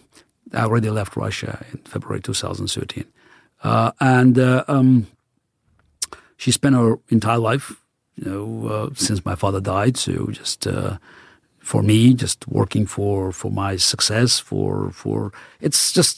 I 0.53 0.63
already 0.63 0.91
left 0.91 1.17
Russia 1.17 1.65
in 1.73 1.79
February 1.81 2.21
2013. 2.21 3.05
Uh, 3.63 3.93
and 4.01 4.39
uh, 4.39 4.65
um, 4.69 5.07
she 6.37 6.51
spent 6.51 6.75
her 6.75 6.97
entire 7.09 7.39
life, 7.39 7.81
you 8.17 8.31
know, 8.31 8.69
uh, 8.69 8.91
since 8.95 9.25
my 9.25 9.35
father 9.35 9.61
died. 9.61 9.97
So 9.97 10.27
just 10.27 10.67
for 11.73 11.83
me, 11.83 12.13
just 12.13 12.47
working 12.49 12.87
for 12.87 13.33
for 13.33 13.51
my 13.51 13.73
success. 13.77 14.39
For 14.39 14.91
for 14.91 15.33
it's 15.67 15.91
just 15.99 16.15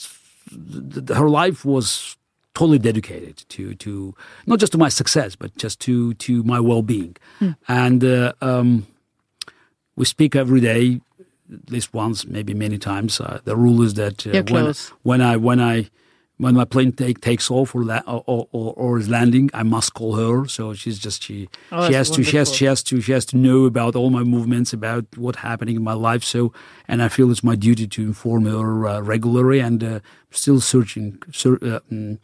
her 1.20 1.28
life 1.42 1.64
was 1.64 2.16
totally 2.54 2.80
dedicated 2.80 3.36
to 3.54 3.74
to 3.84 4.14
not 4.46 4.58
just 4.58 4.72
to 4.72 4.78
my 4.78 4.90
success, 4.90 5.36
but 5.36 5.50
just 5.64 5.78
to 5.86 6.14
to 6.26 6.42
my 6.42 6.58
well 6.58 6.82
being. 6.82 7.14
And 7.68 8.02
uh, 8.04 8.32
um, 8.40 8.68
we 9.94 10.04
speak 10.04 10.34
every 10.34 10.60
day 10.60 11.00
at 11.52 11.70
least 11.70 11.94
once, 11.94 12.26
maybe 12.26 12.54
many 12.54 12.78
times. 12.78 13.20
Uh, 13.20 13.38
the 13.44 13.56
rule 13.56 13.80
is 13.86 13.94
that 13.94 14.26
uh, 14.26 14.30
when, 14.54 14.64
when 15.02 15.20
I 15.30 15.36
when 15.36 15.60
I 15.60 15.76
when 16.38 16.54
my 16.54 16.64
plane 16.64 16.90
take, 16.92 17.20
takes 17.20 17.48
off 17.50 17.74
or, 17.76 17.84
la- 17.84 18.02
or, 18.06 18.48
or 18.52 18.74
or 18.76 18.98
is 18.98 19.08
landing, 19.08 19.50
I 19.54 19.62
must 19.62 19.94
call 19.94 20.16
her. 20.16 20.48
So 20.48 20.74
she's 20.74 20.98
just 20.98 21.22
she 21.22 21.48
Oh, 21.70 21.86
she 21.86 21.94
has 21.94 22.10
to 22.10 22.22
she 22.24 22.36
has 22.36 22.52
she 22.52 22.64
has 22.64 22.82
to 22.84 23.00
she 23.00 23.12
has 23.12 23.24
to 23.26 23.36
know 23.36 23.64
about 23.66 23.94
all 23.94 24.10
my 24.10 24.24
movements, 24.24 24.72
about 24.72 25.04
what's 25.16 25.38
happening 25.38 25.76
in 25.76 25.84
my 25.84 25.92
life. 25.94 26.24
So 26.24 26.52
and 26.88 27.02
I 27.02 27.08
feel 27.08 27.30
it's 27.30 27.44
my 27.44 27.54
duty 27.56 27.86
to 27.86 28.02
inform 28.02 28.46
her 28.46 28.86
uh, 28.88 29.00
regularly 29.00 29.60
and 29.60 29.82
uh, 29.84 30.00
still 30.30 30.60
searching. 30.60 31.22
Ser- 31.32 31.58
uh, 31.62 31.80
mm, 31.92 32.18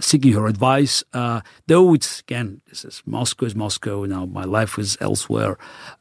Seeking 0.00 0.32
her 0.32 0.48
advice, 0.48 1.04
uh, 1.12 1.40
though 1.68 1.94
it's 1.94 2.18
again, 2.18 2.60
this 2.68 2.84
is 2.84 3.00
Moscow 3.06 3.46
is 3.46 3.54
Moscow 3.54 4.04
now. 4.04 4.26
My 4.26 4.42
life 4.42 4.76
is 4.76 4.98
elsewhere, 5.00 5.56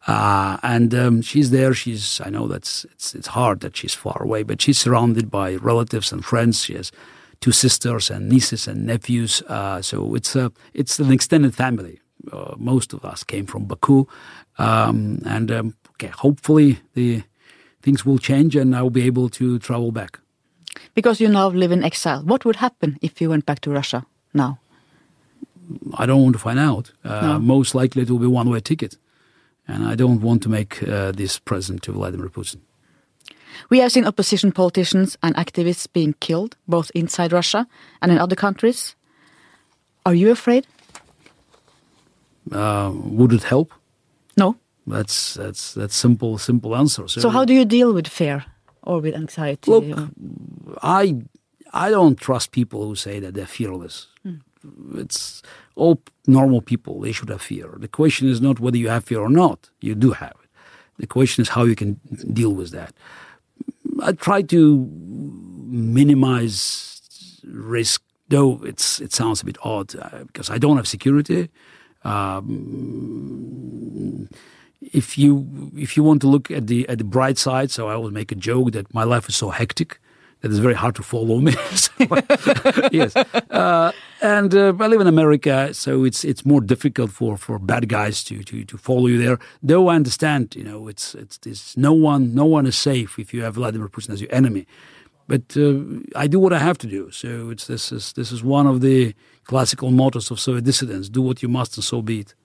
uh, 0.08 0.58
and 0.64 0.96
um, 0.96 1.22
she's 1.22 1.52
there. 1.52 1.76
She's 1.76 2.20
I 2.26 2.30
know 2.32 2.48
that's 2.48 2.86
it's 2.86 3.14
it's 3.14 3.28
hard 3.28 3.60
that 3.60 3.78
she's 3.78 3.94
far 3.94 4.18
away, 4.20 4.42
but 4.42 4.62
she's 4.64 4.80
surrounded 4.80 5.30
by 5.30 5.58
relatives 5.58 6.12
and 6.12 6.26
friends. 6.26 6.64
She 6.66 6.74
has 6.74 6.92
two 7.44 7.52
sisters 7.52 8.10
and 8.10 8.30
nieces 8.30 8.68
and 8.68 8.86
nephews. 8.86 9.44
Uh, 9.48 9.82
so 9.82 10.16
it's 10.16 10.36
a 10.36 10.52
it's 10.74 11.00
an 11.00 11.12
extended 11.12 11.54
family. 11.54 12.00
Uh, 12.32 12.56
most 12.58 12.94
of 12.94 13.04
us 13.04 13.24
came 13.26 13.46
from 13.46 13.66
Baku, 13.66 14.06
um, 14.58 15.20
and 15.26 15.52
um, 15.52 15.74
okay, 15.94 16.12
hopefully 16.24 16.78
the 16.94 17.22
things 17.82 18.06
will 18.06 18.18
change 18.20 18.56
and 18.62 18.74
I'll 18.76 18.90
be 19.02 19.06
able 19.08 19.30
to 19.30 19.60
travel 19.60 19.92
back. 19.92 20.20
Because 20.96 21.24
you 21.24 21.30
now 21.30 21.50
live 21.50 21.74
in 21.74 21.84
exile, 21.84 22.22
what 22.24 22.46
would 22.46 22.56
happen 22.56 22.98
if 23.02 23.20
you 23.22 23.30
went 23.30 23.46
back 23.46 23.60
to 23.60 23.72
Russia 23.72 24.06
now? 24.34 24.58
I 26.02 26.06
don't 26.06 26.22
want 26.24 26.34
to 26.34 26.40
find 26.40 26.60
out. 26.60 26.92
Uh, 27.04 27.22
No. 27.22 27.40
Most 27.40 27.76
likely 27.76 28.02
it 28.04 28.10
will 28.10 28.20
be 28.30 28.38
one 28.40 28.50
way 28.50 28.62
ticket, 28.62 28.98
and 29.68 29.84
I 29.92 29.96
don't 29.96 30.22
want 30.22 30.42
to 30.44 30.50
make 30.50 30.74
uh, 30.84 31.12
this 31.12 31.40
present 31.40 31.82
to 31.84 31.92
Vladimir 31.92 32.30
Putin. 32.30 32.58
We 33.70 33.80
have 33.80 33.92
seen 33.92 34.06
opposition 34.06 34.52
politicians 34.52 35.18
and 35.22 35.36
activists 35.36 35.88
being 35.94 36.14
killed, 36.20 36.56
both 36.68 36.92
inside 36.96 37.32
Russia 37.32 37.66
and 38.02 38.12
in 38.12 38.18
other 38.20 38.36
countries. 38.36 38.96
Are 40.06 40.16
you 40.16 40.32
afraid? 40.32 40.66
Uh, 42.52 42.92
would 42.94 43.34
it 43.34 43.44
help? 43.44 43.72
No. 44.38 44.56
That's 44.86 45.36
that's 45.36 45.74
that's 45.74 45.96
simple 45.96 46.38
simple 46.38 46.76
answer. 46.76 47.08
So 47.08 47.30
how 47.30 47.46
do 47.46 47.54
you 47.54 47.64
deal 47.66 47.94
with 47.94 48.08
fear 48.08 48.46
or 48.82 49.00
with 49.02 49.16
anxiety? 49.16 49.72
Look, 49.72 49.86
or- 49.98 50.10
I 50.82 51.16
I 51.74 51.90
don't 51.90 52.20
trust 52.20 52.52
people 52.52 52.80
who 52.86 52.96
say 52.96 53.20
that 53.22 53.34
they're 53.34 53.46
fearless. 53.48 54.08
It's 54.96 55.42
all 55.76 56.02
normal 56.26 56.62
people. 56.62 57.00
They 57.02 57.12
should 57.14 57.30
have 57.30 57.42
fear. 57.42 57.76
The 57.80 57.88
question 57.88 58.30
is 58.30 58.40
not 58.42 58.60
whether 58.60 58.78
you 58.78 58.90
have 58.90 59.04
fear 59.06 59.20
or 59.20 59.30
not. 59.30 59.70
You 59.82 59.96
do 59.96 60.12
have 60.12 60.36
it. 60.44 60.50
The 61.00 61.08
question 61.08 61.42
is 61.42 61.50
how 61.50 61.64
you 61.66 61.76
can 61.76 62.00
deal 62.34 62.54
with 62.54 62.72
that. 62.72 62.94
I 64.04 64.12
try 64.12 64.42
to 64.42 64.90
minimize 65.68 67.42
risk, 67.46 68.04
though 68.28 68.62
it's 68.64 69.00
it 69.02 69.14
sounds 69.14 69.42
a 69.42 69.46
bit 69.46 69.58
odd 69.64 69.96
uh, 69.96 70.24
because 70.28 70.50
I 70.50 70.58
don't 70.58 70.78
have 70.78 70.88
security. 70.88 71.50
Um, 72.04 72.30
if 74.82 75.18
you 75.18 75.72
if 75.76 75.96
you 75.96 76.04
want 76.04 76.22
to 76.22 76.28
look 76.28 76.52
at 76.52 76.68
the 76.68 76.88
at 76.90 76.98
the 76.98 77.04
bright 77.04 77.38
side, 77.38 77.72
so 77.72 77.88
I 77.88 77.94
always 77.94 78.14
make 78.14 78.32
a 78.32 78.36
joke 78.36 78.74
that 78.74 78.94
my 78.94 79.04
life 79.04 79.30
is 79.30 79.36
so 79.36 79.50
hectic 79.50 80.00
that 80.44 80.52
it's 80.52 80.60
very 80.60 80.74
hard 80.76 80.94
to 80.96 81.04
follow 81.04 81.40
me. 81.40 81.56
So, 81.74 81.92
yes, 82.92 83.16
uh, 83.16 83.92
and 84.22 84.54
uh, 84.54 84.74
I 84.80 84.88
live 84.88 85.02
in 85.02 85.08
America, 85.08 85.74
so 85.74 86.04
it's 86.04 86.24
it's 86.24 86.46
more 86.46 86.62
difficult 86.62 87.12
for, 87.12 87.38
for 87.38 87.60
bad 87.60 87.88
guys 87.88 88.24
to, 88.26 88.44
to, 88.44 88.66
to 88.66 88.78
follow 88.78 89.08
you 89.08 89.18
there. 89.18 89.40
Though 89.62 89.88
I 89.88 89.96
understand, 89.96 90.56
you 90.56 90.64
know, 90.64 90.88
it's 90.88 91.16
it's 91.16 91.78
no 91.78 91.94
one 91.94 92.36
no 92.36 92.46
one 92.46 92.66
is 92.68 92.76
safe 92.76 93.18
if 93.20 93.34
you 93.34 93.44
have 93.44 93.56
Vladimir 93.56 93.88
Putin 93.88 94.12
as 94.14 94.22
your 94.22 94.34
enemy. 94.34 94.66
But 95.28 95.56
uh, 95.58 95.80
I 96.16 96.28
do 96.28 96.40
what 96.40 96.52
I 96.52 96.60
have 96.60 96.78
to 96.80 96.88
do. 96.88 97.10
So 97.12 97.50
it's 97.50 97.68
this 97.68 97.92
is 97.92 98.14
this 98.14 98.32
is 98.32 98.44
one 98.44 98.68
of 98.68 98.82
the 98.82 99.14
classical 99.46 99.92
mottos 99.92 100.32
of 100.32 100.40
Soviet 100.40 100.66
dissidents: 100.66 101.10
do 101.10 101.22
what 101.22 101.42
you 101.42 101.50
must, 101.50 101.78
and 101.78 101.84
so 101.84 102.02
be 102.02 102.20
it. 102.20 102.36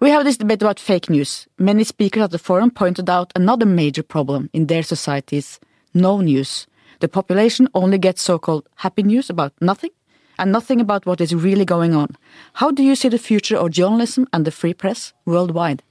We 0.00 0.10
have 0.10 0.24
this 0.24 0.36
debate 0.36 0.62
about 0.62 0.80
fake 0.80 1.08
news. 1.10 1.46
Many 1.58 1.84
speakers 1.84 2.22
at 2.22 2.30
the 2.30 2.38
forum 2.38 2.70
pointed 2.70 3.08
out 3.08 3.32
another 3.36 3.66
major 3.66 4.02
problem 4.02 4.48
in 4.52 4.66
their 4.66 4.82
societies 4.82 5.60
no 5.96 6.20
news. 6.20 6.66
The 7.00 7.08
population 7.08 7.68
only 7.74 7.98
gets 7.98 8.22
so 8.22 8.38
called 8.38 8.68
happy 8.76 9.02
news 9.02 9.30
about 9.30 9.52
nothing 9.60 9.90
and 10.38 10.52
nothing 10.52 10.80
about 10.80 11.06
what 11.06 11.20
is 11.20 11.34
really 11.34 11.64
going 11.64 11.94
on. 11.94 12.16
How 12.54 12.70
do 12.70 12.82
you 12.82 12.94
see 12.94 13.08
the 13.08 13.18
future 13.18 13.56
of 13.56 13.70
journalism 13.70 14.26
and 14.32 14.44
the 14.44 14.50
free 14.50 14.74
press 14.74 15.12
worldwide? 15.24 15.82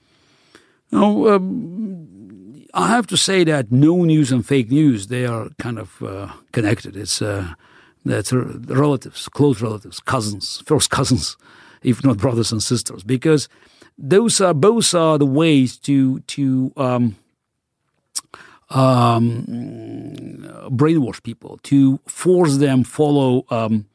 No, 0.91 1.27
um, 1.29 2.65
I 2.73 2.87
have 2.87 3.07
to 3.07 3.17
say 3.17 3.43
that 3.45 3.71
no 3.71 4.03
news 4.03 4.31
and 4.31 4.45
fake 4.45 4.69
news 4.69 5.07
they 5.07 5.25
are 5.25 5.49
kind 5.57 5.79
of 5.79 6.01
uh, 6.01 6.27
connected. 6.51 6.95
It's 6.95 7.21
uh, 7.21 7.53
relatives, 8.05 9.27
close 9.29 9.61
relatives, 9.61 9.99
cousins, 9.99 10.61
first 10.65 10.89
cousins, 10.89 11.37
if 11.83 12.03
not 12.03 12.17
brothers 12.17 12.51
and 12.51 12.61
sisters, 12.61 13.03
because 13.03 13.49
those 13.97 14.41
are 14.41 14.53
both 14.53 14.93
are 14.93 15.17
the 15.17 15.25
ways 15.25 15.77
to 15.79 16.19
to 16.19 16.71
um, 16.77 17.15
um, 18.75 19.45
brainwash 20.69 21.23
people, 21.23 21.59
to 21.63 21.99
force 22.05 22.57
them 22.57 22.83
follow 22.83 23.45
um, 23.49 23.85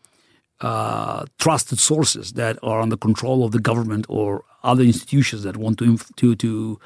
uh, 0.61 1.25
trusted 1.38 1.79
sources 1.79 2.33
that 2.33 2.59
are 2.62 2.81
under 2.81 2.97
control 2.97 3.45
of 3.45 3.53
the 3.53 3.61
government 3.61 4.07
or 4.09 4.45
other 4.62 4.83
institutions 4.83 5.43
that 5.43 5.57
want 5.57 5.79
to 5.79 5.99
to 6.16 6.35
to 6.35 6.81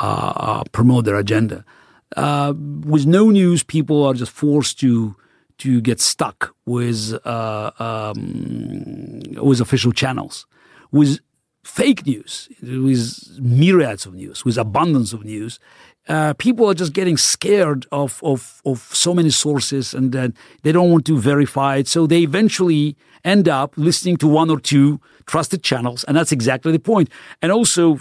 uh, 0.00 0.32
uh, 0.36 0.64
promote 0.72 1.04
their 1.04 1.16
agenda. 1.16 1.64
Uh, 2.16 2.52
with 2.56 3.06
no 3.06 3.30
news, 3.30 3.62
people 3.62 4.04
are 4.04 4.14
just 4.14 4.32
forced 4.32 4.80
to 4.80 5.16
to 5.58 5.80
get 5.80 6.00
stuck 6.00 6.54
with 6.66 7.14
uh, 7.26 7.70
um, 7.78 9.20
with 9.36 9.60
official 9.60 9.92
channels. 9.92 10.46
With 10.90 11.20
fake 11.64 12.06
news, 12.06 12.48
with 12.62 13.38
myriads 13.40 14.06
of 14.06 14.14
news, 14.14 14.44
with 14.44 14.58
abundance 14.58 15.12
of 15.12 15.24
news, 15.24 15.58
uh, 16.08 16.34
people 16.34 16.68
are 16.68 16.74
just 16.74 16.92
getting 16.92 17.16
scared 17.16 17.86
of, 17.90 18.20
of, 18.22 18.60
of 18.64 18.80
so 18.92 19.14
many 19.14 19.30
sources 19.30 19.94
and 19.94 20.12
then 20.12 20.34
they 20.62 20.72
don't 20.72 20.90
want 20.90 21.06
to 21.06 21.18
verify 21.18 21.76
it. 21.76 21.88
So 21.88 22.06
they 22.06 22.22
eventually 22.22 22.96
end 23.24 23.48
up 23.48 23.72
listening 23.76 24.18
to 24.18 24.28
one 24.28 24.50
or 24.50 24.60
two 24.60 25.00
trusted 25.26 25.62
channels. 25.62 26.04
And 26.04 26.16
that's 26.16 26.32
exactly 26.32 26.72
the 26.72 26.78
point. 26.78 27.08
And 27.40 27.50
also, 27.50 28.00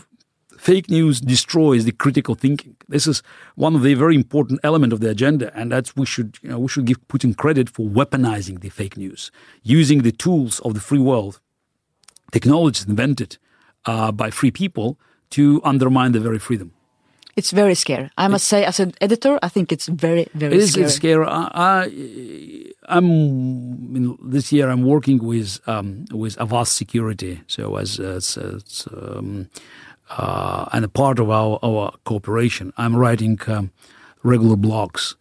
fake 0.58 0.90
news 0.90 1.20
destroys 1.20 1.86
the 1.86 1.92
critical 1.92 2.36
thinking. 2.36 2.76
This 2.88 3.08
is 3.08 3.22
one 3.56 3.76
of 3.76 3.84
the 3.84 3.94
very 3.94 4.16
important 4.16 4.60
element 4.64 4.94
of 4.94 5.00
the 5.02 5.10
agenda, 5.10 5.52
and 5.58 5.72
that's 5.72 5.96
we 5.96 6.06
should 6.06 6.38
you 6.42 6.50
know 6.50 6.60
we 6.60 6.70
should 6.70 6.86
give 6.86 7.06
Putin 7.08 7.36
credit 7.36 7.70
for 7.70 7.86
weaponizing 7.86 8.62
the 8.62 8.70
fake 8.70 8.96
news, 8.96 9.32
using 9.62 10.04
the 10.04 10.12
tools 10.12 10.60
of 10.62 10.74
the 10.74 10.80
free 10.80 11.00
world, 11.00 11.42
technologies 12.32 12.86
invented 12.86 13.38
uh, 13.86 14.12
by 14.12 14.30
free 14.30 14.52
people 14.52 14.98
to 15.32 15.62
undermine 15.66 16.14
the 16.14 16.20
very 16.20 16.40
freedom. 16.40 16.72
It's 17.36 17.52
very 17.52 17.74
scary. 17.76 18.12
I 18.16 18.28
must 18.28 18.48
say, 18.48 18.64
as 18.64 18.80
an 18.80 18.94
editor, 19.02 19.40
I 19.42 19.50
think 19.50 19.72
it's 19.72 19.88
very, 19.88 20.28
very 20.36 20.56
It 20.56 20.62
is 20.62 20.74
scary. 20.74 20.90
scary. 20.90 21.26
I, 21.26 21.50
I, 21.56 22.96
I'm 22.96 23.06
in, 23.96 24.18
this 24.22 24.52
year. 24.52 24.70
I'm 24.70 24.84
working 24.84 25.18
with 25.24 25.60
um, 25.68 26.06
with 26.12 26.40
Avast 26.40 26.74
Security, 26.78 27.42
so 27.48 27.78
as, 27.78 28.00
as, 28.00 28.38
as 28.38 28.88
um, 28.96 29.50
uh, 30.12 30.70
and 30.74 30.86
a 30.86 30.88
part 30.90 31.18
of 31.20 31.32
our, 31.32 31.58
our 31.64 31.92
cooperation. 32.04 32.72
I'm 32.78 32.96
writing 32.96 33.40
um, 33.48 33.72
regular 34.22 34.56
blogs 34.56 35.16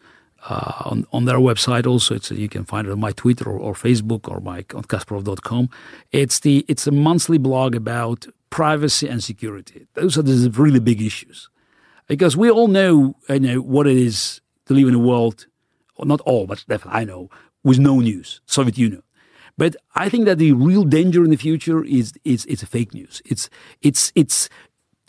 uh, 0.51 0.83
on 0.85 1.07
on 1.13 1.25
their 1.25 1.39
website. 1.39 1.87
Also, 1.87 2.15
it's 2.15 2.31
you 2.31 2.49
can 2.49 2.65
find 2.65 2.87
it 2.87 2.91
on 2.91 3.01
my 3.01 3.13
Twitter 3.13 3.49
or, 3.49 3.59
or 3.59 3.73
Facebook 3.73 4.29
or 4.29 4.41
my 4.41 4.59
on 4.75 4.83
Kasparov.com. 4.85 5.71
It's 6.11 6.41
the 6.41 6.65
it's 6.69 6.87
a 6.87 6.93
monthly 6.93 7.39
blog 7.39 7.75
about 7.75 8.27
privacy 8.51 9.09
and 9.09 9.25
security. 9.25 9.87
Those 9.95 10.19
are 10.19 10.23
the 10.23 10.51
really 10.51 10.81
big 10.81 11.01
issues 11.01 11.49
because 12.13 12.37
we 12.37 12.51
all 12.51 12.69
know, 12.69 13.17
you 13.31 13.41
know 13.41 13.59
what 13.63 13.87
it 13.87 13.97
is 13.97 14.43
to 14.67 14.75
live 14.75 14.87
in 14.87 14.95
a 14.95 14.99
world, 14.99 15.47
or 15.97 16.05
not 16.05 16.21
all, 16.27 16.47
but 16.47 16.63
definitely 16.69 17.01
I 17.01 17.05
know, 17.05 17.31
with 17.65 17.79
no 17.79 18.01
news, 18.01 18.43
Soviet 18.45 18.77
Union. 18.77 19.03
But 19.57 19.77
I 19.95 20.11
think 20.11 20.27
that 20.27 20.37
the 20.37 20.53
real 20.53 20.85
danger 20.85 21.25
in 21.25 21.31
the 21.31 21.39
future 21.39 21.83
is 21.83 22.13
is 22.23 22.45
it's 22.45 22.63
fake 22.65 22.93
news. 22.93 23.23
It's 23.25 23.49
it's 23.81 24.13
it's 24.15 24.51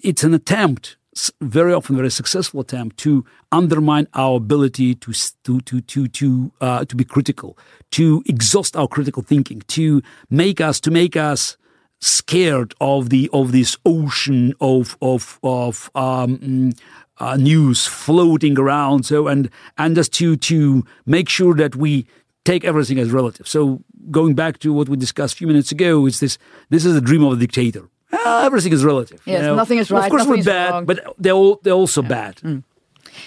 it's 0.02 0.24
an 0.24 0.34
attempt, 0.34 0.96
very 1.42 1.74
often 1.74 1.98
very 1.98 2.10
successful 2.10 2.62
attempt, 2.62 2.96
to 3.00 3.26
undermine 3.52 4.08
our 4.14 4.38
ability 4.38 4.96
to 4.96 5.12
to 5.44 5.60
to 5.60 5.82
to 5.82 6.08
to 6.08 6.54
uh, 6.62 6.86
to 6.86 6.96
be 6.96 7.04
critical, 7.04 7.58
to 7.92 8.24
exhaust 8.28 8.78
our 8.78 8.88
critical 8.88 9.24
thinking, 9.24 9.62
to 9.68 10.02
make 10.30 10.62
us 10.62 10.80
to 10.80 10.90
make 10.90 11.18
us 11.18 11.58
scared 12.04 12.74
of 12.82 13.10
the 13.10 13.30
of 13.32 13.52
this 13.52 13.78
ocean 13.86 14.54
of 14.60 14.98
of 15.02 15.40
of 15.44 15.90
um, 15.96 16.38
mm, 16.38 16.78
uh, 17.20 17.36
news 17.38 17.86
floating 17.88 18.58
around. 18.60 19.06
So 19.06 19.28
and 19.28 19.50
and 19.78 19.96
just 19.96 20.12
to 20.20 20.36
to 20.38 20.84
make 21.06 21.30
sure 21.30 21.54
that 21.56 21.76
we 21.76 22.06
take 22.46 22.64
everything 22.66 23.00
as 23.00 23.10
relative. 23.12 23.48
So 23.48 23.82
going 24.12 24.34
back 24.36 24.60
to 24.60 24.74
what 24.74 24.90
we 24.90 24.98
discussed 24.98 25.34
a 25.36 25.38
few 25.38 25.48
minutes 25.48 25.72
ago, 25.72 26.06
it's 26.08 26.20
this 26.20 26.38
this 26.70 26.84
is 26.86 26.94
the 26.94 27.02
dream 27.02 27.24
of 27.24 27.34
a 27.34 27.38
dictator. 27.38 27.88
Ah, 28.12 28.46
everything 28.46 28.74
is 28.74 28.84
relative. 28.84 29.20
you 29.26 29.34
Yes, 29.34 29.44
know. 29.44 29.56
nothing 29.56 29.80
is 29.80 29.90
right, 29.90 30.04
Of 30.06 30.12
course, 30.12 30.28
we're 30.28 30.44
bad, 30.44 30.70
wrong. 30.72 30.86
but 30.86 30.98
they're 31.18 31.34
all, 31.34 31.60
they're 31.64 31.74
also 31.84 32.02
bad. 32.04 32.34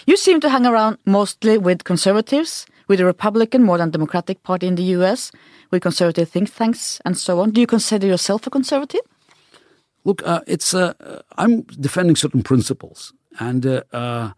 You 0.07 0.17
seem 0.17 0.39
to 0.41 0.49
hang 0.49 0.65
around 0.67 0.99
mostly 1.05 1.59
with 1.59 1.83
conservatives, 1.83 2.67
with 2.89 2.99
the 2.99 3.05
Republican 3.05 3.63
more 3.63 3.79
than 3.79 3.91
Democratic 3.91 4.43
Party 4.43 4.67
in 4.67 4.77
the 4.77 4.85
US, 4.99 5.33
with 5.71 5.83
conservative 5.83 6.29
think 6.29 6.55
tanks 6.55 7.01
and 7.05 7.17
so 7.17 7.41
on. 7.41 7.51
Do 7.51 7.61
you 7.61 7.67
consider 7.67 8.07
yourself 8.07 8.47
a 8.47 8.51
conservative? 8.51 9.01
Look, 10.05 10.23
uh, 10.25 10.43
it's 10.47 10.73
uh, 10.73 10.95
uh, 11.01 11.23
I'm 11.37 11.63
defending 11.63 12.15
certain 12.17 12.43
principles, 12.43 13.13
and 13.41 13.67
uh, 13.67 13.83
uh, 13.93 14.31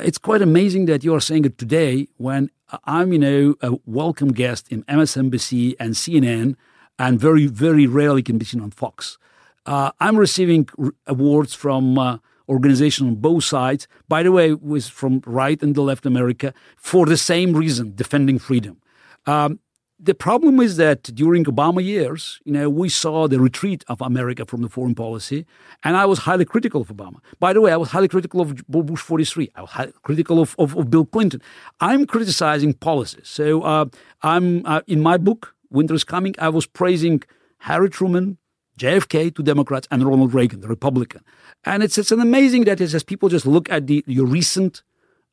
it's 0.00 0.18
quite 0.18 0.42
amazing 0.42 0.86
that 0.86 1.04
you 1.04 1.14
are 1.14 1.20
saying 1.20 1.44
it 1.44 1.58
today 1.58 2.08
when 2.16 2.50
I'm, 2.84 3.12
you 3.12 3.18
know, 3.20 3.54
a 3.62 3.78
welcome 3.86 4.32
guest 4.32 4.66
in 4.68 4.82
MSNBC 4.84 5.76
and 5.78 5.94
CNN, 5.94 6.56
and 6.98 7.20
very, 7.20 7.46
very 7.46 7.86
rarely 7.86 8.22
can 8.22 8.36
be 8.38 8.44
seen 8.44 8.60
on 8.60 8.72
Fox. 8.72 9.16
Uh, 9.64 9.92
I'm 10.00 10.16
receiving 10.16 10.68
awards 11.06 11.54
from 11.54 12.20
organizations 12.48 13.08
on 13.08 13.16
both 13.16 13.44
sides. 13.44 13.88
By 14.08 14.22
the 14.22 14.32
way, 14.32 14.54
with 14.54 14.88
from 14.88 15.22
right 15.26 15.60
and 15.62 15.74
the 15.74 15.82
left 15.82 16.06
America 16.06 16.52
for 16.76 17.06
the 17.06 17.16
same 17.16 17.54
reason, 17.54 17.94
defending 17.94 18.38
freedom. 18.38 18.80
Um, 19.26 19.60
the 19.98 20.14
problem 20.14 20.60
is 20.60 20.76
that 20.76 21.02
during 21.14 21.44
Obama 21.44 21.82
years, 21.82 22.40
you 22.44 22.52
know, 22.52 22.68
we 22.68 22.90
saw 22.90 23.26
the 23.26 23.40
retreat 23.40 23.82
of 23.88 24.02
America 24.02 24.44
from 24.44 24.60
the 24.60 24.68
foreign 24.68 24.94
policy, 24.94 25.46
and 25.84 25.96
I 25.96 26.04
was 26.04 26.20
highly 26.20 26.44
critical 26.44 26.82
of 26.82 26.88
Obama. 26.88 27.20
By 27.40 27.54
the 27.54 27.62
way, 27.62 27.72
I 27.72 27.78
was 27.78 27.90
highly 27.90 28.08
critical 28.08 28.42
of 28.42 28.66
Bush 28.68 29.00
43. 29.00 29.50
I 29.54 29.62
was 29.62 29.70
highly 29.70 29.92
critical 30.02 30.40
of, 30.40 30.54
of, 30.58 30.76
of 30.76 30.90
Bill 30.90 31.06
Clinton. 31.06 31.40
I'm 31.80 32.06
criticizing 32.06 32.74
policies. 32.74 33.26
So 33.26 33.62
uh, 33.62 33.86
I'm 34.22 34.66
uh, 34.66 34.82
in 34.86 35.00
my 35.00 35.16
book, 35.16 35.54
Winter 35.70 35.94
is 35.94 36.04
Coming. 36.04 36.34
I 36.38 36.50
was 36.50 36.66
praising 36.66 37.22
Harry 37.60 37.88
Truman, 37.88 38.36
JFK 38.78 39.34
to 39.34 39.42
Democrats, 39.42 39.88
and 39.90 40.04
Ronald 40.04 40.34
Reagan, 40.34 40.60
the 40.60 40.68
Republican. 40.68 41.22
And 41.66 41.82
it's 41.82 41.98
it's 41.98 42.12
an 42.12 42.20
amazing 42.20 42.64
that 42.64 42.80
it's 42.80 42.94
as 42.94 43.02
people 43.02 43.28
just 43.28 43.46
look 43.46 43.70
at 43.70 43.86
the 43.86 44.04
your 44.06 44.26
recent. 44.26 44.82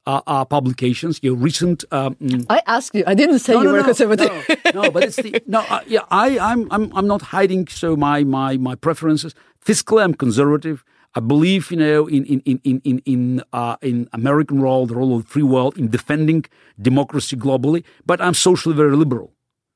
Uh, 0.05 0.19
uh, 0.27 0.43
publications, 0.43 1.17
your 1.23 1.34
recent 1.34 1.86
um, 1.93 2.17
I 2.49 2.61
asked 2.67 2.93
you. 2.93 3.05
I 3.07 3.13
didn't 3.13 3.39
say 3.39 3.53
you 3.53 3.69
were 3.69 3.79
a 3.79 3.86
conservative. 3.86 4.27
no, 4.75 4.81
no, 4.81 4.91
but 4.91 5.03
it's 5.03 5.15
the 5.15 5.41
no. 5.47 5.59
Uh, 5.69 5.79
yeah, 5.88 6.01
I, 6.11 6.38
I'm, 6.39 6.67
I'm, 6.71 6.91
I'm 6.93 7.07
not 7.07 7.21
hiding. 7.21 7.69
So 7.69 7.95
my, 7.95 8.25
my, 8.25 8.57
my 8.57 8.75
preferences. 8.75 9.34
Fiscally, 9.65 10.03
I'm 10.03 10.13
conservative. 10.13 10.84
I 11.15 11.21
believe, 11.21 11.71
you 11.71 11.77
know, 11.77 12.07
in 12.07 12.25
in 12.25 12.41
in 12.41 12.59
in 12.65 12.81
in 12.84 12.99
in, 13.05 13.43
uh, 13.53 13.77
in 13.81 14.09
American 14.11 14.61
role, 14.61 14.86
the 14.86 14.95
role 14.95 15.15
of 15.15 15.23
the 15.23 15.29
free 15.29 15.43
world 15.43 15.77
in 15.77 15.89
defending 15.89 16.43
democracy 16.81 17.38
globally. 17.38 17.86
But 18.05 18.19
I'm 18.19 18.34
socially 18.34 18.75
very 18.75 18.97
liberal. 18.97 19.31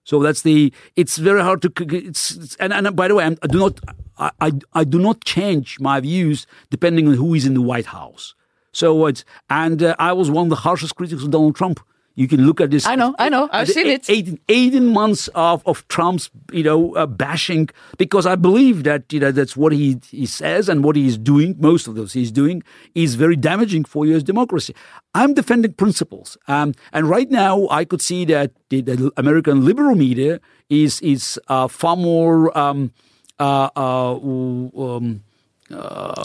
So 0.07 0.23
that's 0.23 0.41
the. 0.41 0.71
It's 0.95 1.17
very 1.17 1.41
hard 1.41 1.61
to. 1.63 1.71
It's, 1.93 2.31
it's 2.37 2.55
and, 2.61 2.71
and 2.71 2.95
by 2.95 3.09
the 3.09 3.15
way, 3.15 3.25
I'm, 3.25 3.37
I 3.43 3.47
do 3.47 3.59
not. 3.59 3.79
I, 4.17 4.31
I 4.39 4.51
I 4.71 4.83
do 4.85 4.99
not 4.99 5.25
change 5.25 5.81
my 5.81 5.99
views 5.99 6.47
depending 6.69 7.09
on 7.09 7.15
who 7.15 7.33
is 7.33 7.45
in 7.45 7.55
the 7.55 7.61
White 7.61 7.87
House. 7.87 8.33
So 8.71 9.07
it's 9.07 9.25
and 9.49 9.83
uh, 9.83 9.97
I 9.99 10.13
was 10.13 10.31
one 10.31 10.45
of 10.45 10.49
the 10.49 10.63
harshest 10.67 10.95
critics 10.95 11.23
of 11.23 11.31
Donald 11.31 11.57
Trump. 11.57 11.81
You 12.17 12.27
can 12.27 12.47
look 12.47 12.59
at 12.59 12.71
this. 12.71 12.87
I 12.87 12.95
know, 12.95 13.13
I 13.19 13.29
know, 13.29 13.47
I've 13.51 13.69
seen 13.69 13.85
it. 13.85 14.09
18, 14.09 14.39
18 14.49 14.87
months 14.87 15.27
of, 15.35 15.61
of 15.67 15.87
Trump's, 15.87 16.31
you 16.51 16.63
know, 16.63 16.95
uh, 16.95 17.05
bashing 17.05 17.69
because 17.99 18.25
I 18.25 18.35
believe 18.35 18.85
that 18.85 19.13
you 19.13 19.19
know 19.19 19.31
that's 19.31 19.55
what 19.55 19.71
he 19.71 19.99
he 20.09 20.25
says 20.25 20.67
and 20.67 20.83
what 20.83 20.95
he 20.95 21.05
is 21.05 21.15
doing. 21.15 21.55
Most 21.59 21.87
of 21.87 21.93
those 21.93 22.13
he's 22.13 22.31
doing 22.31 22.63
is 22.95 23.13
very 23.13 23.35
damaging 23.35 23.85
for 23.85 24.03
U.S. 24.07 24.23
democracy. 24.23 24.73
I'm 25.13 25.35
defending 25.35 25.73
principles, 25.73 26.39
um, 26.47 26.73
and 26.91 27.07
right 27.07 27.29
now 27.29 27.67
I 27.69 27.85
could 27.85 28.01
see 28.01 28.25
that 28.25 28.49
the, 28.69 28.81
the 28.81 29.11
American 29.15 29.63
liberal 29.63 29.95
media 29.95 30.39
is 30.71 30.99
is 31.01 31.39
uh, 31.49 31.67
far 31.67 31.95
more. 31.95 32.57
Um, 32.57 32.93
uh, 33.39 33.69
uh, 33.75 34.15
um, 34.15 35.21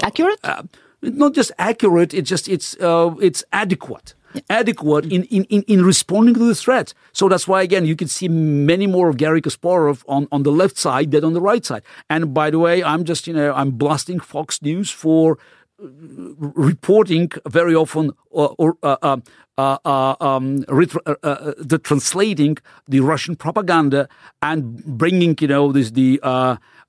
Accurate? 0.02 0.40
uh, 0.42 0.62
not 1.02 1.34
just 1.34 1.52
accurate 1.58 2.14
it's 2.14 2.30
just 2.30 2.48
it's 2.48 2.74
uh, 2.80 3.14
it's 3.20 3.44
adequate 3.52 4.14
adequate 4.48 5.04
in, 5.06 5.24
in, 5.24 5.44
in, 5.44 5.62
in 5.62 5.84
responding 5.84 6.34
to 6.34 6.46
the 6.46 6.54
threat 6.54 6.94
so 7.12 7.28
that's 7.28 7.46
why 7.46 7.62
again 7.62 7.84
you 7.86 7.96
can 7.96 8.08
see 8.08 8.28
many 8.28 8.86
more 8.86 9.08
of 9.08 9.16
Garry 9.16 9.42
Kasparov 9.42 10.02
on, 10.08 10.28
on 10.32 10.42
the 10.42 10.52
left 10.52 10.76
side 10.76 11.10
than 11.10 11.24
on 11.24 11.32
the 11.32 11.40
right 11.40 11.64
side 11.64 11.82
and 12.08 12.32
by 12.34 12.50
the 12.50 12.58
way 12.58 12.82
I'm 12.82 13.04
just 13.04 13.26
you 13.26 13.34
know 13.34 13.52
I'm 13.52 13.72
blasting 13.72 14.20
Fox 14.20 14.62
News 14.62 14.90
for 14.90 15.38
uh, 15.82 15.86
reporting 16.38 17.30
very 17.48 17.74
often 17.74 18.10
uh, 18.34 18.46
or 18.58 18.76
uh, 18.82 18.96
uh, 19.02 19.16
uh, 19.58 19.78
uh, 19.84 20.16
um, 20.20 20.58
the 20.58 21.80
translating 21.82 22.56
the 22.88 23.00
Russian 23.00 23.36
propaganda 23.36 24.08
and 24.40 24.82
bringing 24.84 25.36
you 25.40 25.48
know 25.48 25.72
this 25.72 25.90
the 25.90 26.20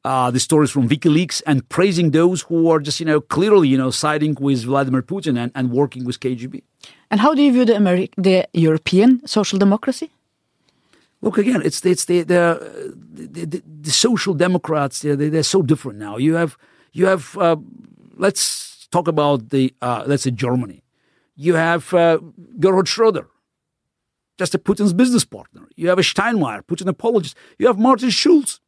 the 0.03 0.39
stories 0.39 0.71
from 0.71 0.87
WikiLeaks 0.87 1.41
and 1.45 1.67
praising 1.69 2.11
those 2.11 2.43
who 2.43 2.69
are 2.69 2.79
just 2.79 2.99
you 2.99 3.05
know 3.05 3.19
clearly 3.19 3.67
you 3.67 3.77
know 3.77 3.91
siding 3.91 4.35
with 4.39 4.63
Vladimir 4.63 5.01
Putin 5.01 5.37
and, 5.37 5.51
and 5.55 5.71
working 5.71 6.05
with 6.05 6.19
KGB. 6.19 6.63
And 7.13 7.21
how 7.21 7.35
do 7.35 7.43
you 7.43 7.51
view 7.53 7.63
the, 7.63 7.73
Ameri- 7.73 8.09
the 8.17 8.47
European 8.53 9.21
social 9.27 9.59
democracy? 9.59 10.09
Look 11.21 11.37
again, 11.37 11.61
it's 11.63 11.85
it's 11.85 12.05
the 12.05 12.23
the 12.23 12.41
the, 13.13 13.45
the, 13.45 13.61
the 13.87 13.91
social 13.91 14.33
democrats. 14.33 15.01
They're, 15.01 15.15
they're 15.15 15.43
so 15.43 15.61
different 15.61 15.99
now. 15.99 16.17
You 16.17 16.33
have 16.33 16.57
you 16.91 17.05
have 17.05 17.37
uh, 17.37 17.57
let's 18.17 18.87
talk 18.87 19.07
about 19.07 19.49
the 19.49 19.71
uh, 19.79 20.03
let's 20.07 20.23
say 20.23 20.31
Germany. 20.31 20.81
You 21.35 21.53
have 21.53 21.93
uh, 21.93 22.17
Gerhard 22.59 22.87
Schroeder, 22.87 23.27
just 24.39 24.55
a 24.55 24.57
Putin's 24.57 24.93
business 24.93 25.23
partner. 25.23 25.69
You 25.75 25.89
have 25.89 25.99
a 25.99 26.07
Steinmeier, 26.13 26.63
Putin 26.63 26.87
apologist. 26.87 27.37
You 27.59 27.67
have 27.67 27.77
Martin 27.77 28.09
Schulz. 28.09 28.59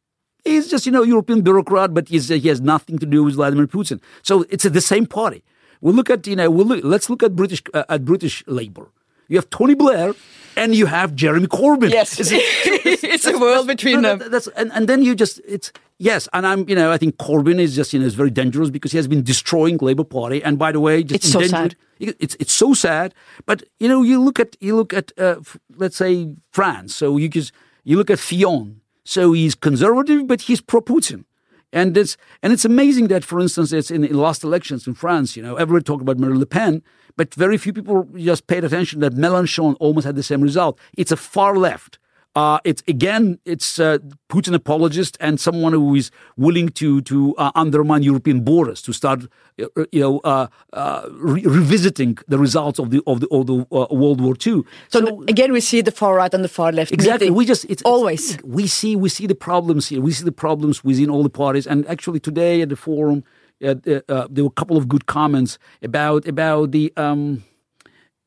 He's 0.44 0.70
just 0.70 0.86
you 0.86 0.92
know 0.92 1.02
European 1.02 1.42
bureaucrat, 1.42 1.92
but 1.92 2.08
he's, 2.08 2.28
he 2.28 2.48
has 2.48 2.60
nothing 2.60 2.96
to 3.00 3.06
do 3.06 3.24
with 3.24 3.34
Vladimir 3.34 3.66
Putin. 3.66 4.00
So 4.22 4.44
it's 4.50 4.62
the 4.62 4.80
same 4.80 5.06
party. 5.06 5.42
We 5.86 5.92
look 5.92 6.10
at 6.10 6.26
you 6.26 6.34
know 6.34 6.50
we 6.50 6.64
look, 6.64 6.80
let's 6.82 7.08
look 7.08 7.22
at 7.22 7.36
British 7.36 7.62
uh, 7.72 7.84
at 7.88 8.04
British 8.04 8.42
Labour. 8.48 8.90
You 9.28 9.36
have 9.36 9.48
Tony 9.50 9.76
Blair 9.76 10.14
and 10.56 10.74
you 10.74 10.86
have 10.86 11.14
Jeremy 11.14 11.46
Corbyn. 11.46 11.90
Yes. 11.90 12.18
It's, 12.18 12.32
It's 13.14 13.26
a 13.26 13.38
world 13.38 13.68
between 13.68 14.00
no, 14.00 14.16
them. 14.16 14.32
That's 14.32 14.48
and, 14.48 14.72
and 14.72 14.88
then 14.88 15.02
you 15.02 15.14
just 15.14 15.40
it's 15.46 15.70
yes, 15.98 16.28
and 16.32 16.44
I'm 16.44 16.68
you 16.68 16.74
know 16.74 16.90
I 16.90 16.98
think 16.98 17.18
Corbyn 17.18 17.60
is 17.60 17.76
just 17.76 17.92
you 17.92 18.00
know 18.00 18.06
is 18.06 18.14
very 18.14 18.32
dangerous 18.32 18.68
because 18.68 18.90
he 18.90 18.98
has 18.98 19.06
been 19.06 19.22
destroying 19.22 19.78
Labour 19.80 20.02
Party. 20.02 20.42
And 20.42 20.58
by 20.58 20.72
the 20.72 20.80
way, 20.80 21.04
just 21.04 21.22
It's 21.22 21.32
so 21.32 21.42
sad. 21.42 21.76
It's 22.00 22.34
it's 22.40 22.52
so 22.52 22.74
sad. 22.74 23.14
But 23.44 23.62
you 23.78 23.88
know 23.88 24.02
you 24.02 24.20
look 24.20 24.40
at 24.40 24.56
you 24.60 24.74
look 24.74 24.92
at 24.92 25.12
uh, 25.16 25.36
f- 25.38 25.56
let's 25.76 25.96
say 25.96 26.34
France. 26.50 26.96
So 26.96 27.16
you 27.16 27.28
just 27.28 27.52
you 27.84 27.96
look 27.96 28.10
at 28.10 28.18
Fillon. 28.18 28.80
So 29.04 29.34
he's 29.34 29.54
conservative, 29.54 30.26
but 30.26 30.40
he's 30.48 30.60
pro 30.60 30.80
Putin. 30.80 31.26
And 31.72 31.96
it's 31.96 32.16
and 32.42 32.52
it's 32.52 32.64
amazing 32.64 33.08
that, 33.08 33.24
for 33.24 33.40
instance, 33.40 33.72
it's 33.72 33.90
in 33.90 34.02
the 34.02 34.12
last 34.12 34.44
elections 34.44 34.86
in 34.86 34.94
France. 34.94 35.36
You 35.36 35.42
know, 35.42 35.56
everyone 35.56 35.82
talked 35.82 36.02
about 36.02 36.18
Marine 36.18 36.38
Le 36.38 36.46
Pen, 36.46 36.82
but 37.16 37.34
very 37.34 37.58
few 37.58 37.72
people 37.72 38.08
just 38.16 38.46
paid 38.46 38.64
attention 38.64 39.00
that 39.00 39.14
Mélenchon 39.14 39.76
almost 39.80 40.06
had 40.06 40.16
the 40.16 40.22
same 40.22 40.40
result. 40.40 40.78
It's 40.96 41.12
a 41.12 41.16
far 41.16 41.56
left. 41.56 41.98
Uh, 42.36 42.58
it's 42.64 42.82
again, 42.86 43.38
it's 43.46 43.78
uh, 43.80 43.96
Putin 44.28 44.54
apologist 44.54 45.16
and 45.20 45.40
someone 45.40 45.72
who 45.72 45.94
is 45.94 46.10
willing 46.36 46.68
to 46.68 47.00
to 47.00 47.34
uh, 47.38 47.50
undermine 47.54 48.02
European 48.02 48.40
borders 48.44 48.82
to 48.82 48.92
start, 48.92 49.22
uh, 49.58 49.84
you 49.90 50.00
know, 50.00 50.18
uh, 50.22 50.46
uh, 50.74 51.08
re- 51.12 51.42
revisiting 51.46 52.18
the 52.28 52.38
results 52.38 52.78
of 52.78 52.90
the 52.90 53.00
of 53.06 53.20
the, 53.20 53.28
of 53.28 53.46
the 53.46 53.54
uh, 53.72 53.86
World 53.90 54.20
War 54.20 54.34
II. 54.46 54.62
So, 54.88 55.00
the- 55.00 55.24
again, 55.28 55.50
we 55.50 55.60
see 55.60 55.80
the 55.80 55.90
far 55.90 56.14
right 56.14 56.34
and 56.34 56.44
the 56.44 56.48
far 56.58 56.72
left. 56.72 56.92
Exactly. 56.92 57.30
We 57.30 57.46
just 57.46 57.64
it's 57.70 57.82
always. 57.84 58.34
it's- 58.34 58.44
we 58.44 58.66
see 58.66 58.96
we 58.96 59.08
see 59.08 59.26
the 59.26 59.34
problems 59.34 59.88
here. 59.88 60.02
We 60.02 60.12
see 60.12 60.24
the 60.24 60.38
problems 60.46 60.84
within 60.84 61.08
all 61.10 61.22
the 61.22 61.30
parties. 61.44 61.66
And 61.66 61.86
actually, 61.88 62.20
today 62.20 62.60
at 62.60 62.68
the 62.68 62.76
forum, 62.76 63.24
uh, 63.64 63.76
uh, 63.86 64.00
uh, 64.10 64.26
there 64.28 64.44
were 64.44 64.50
a 64.56 64.60
couple 64.60 64.76
of 64.76 64.88
good 64.88 65.06
comments 65.06 65.58
about 65.82 66.28
about 66.28 66.72
the 66.72 66.92
um, 66.98 67.44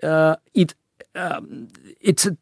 uh, 0.01 0.35
it 0.55 0.73
um, 1.13 1.67
it's 2.01 2.25
a 2.25 2.35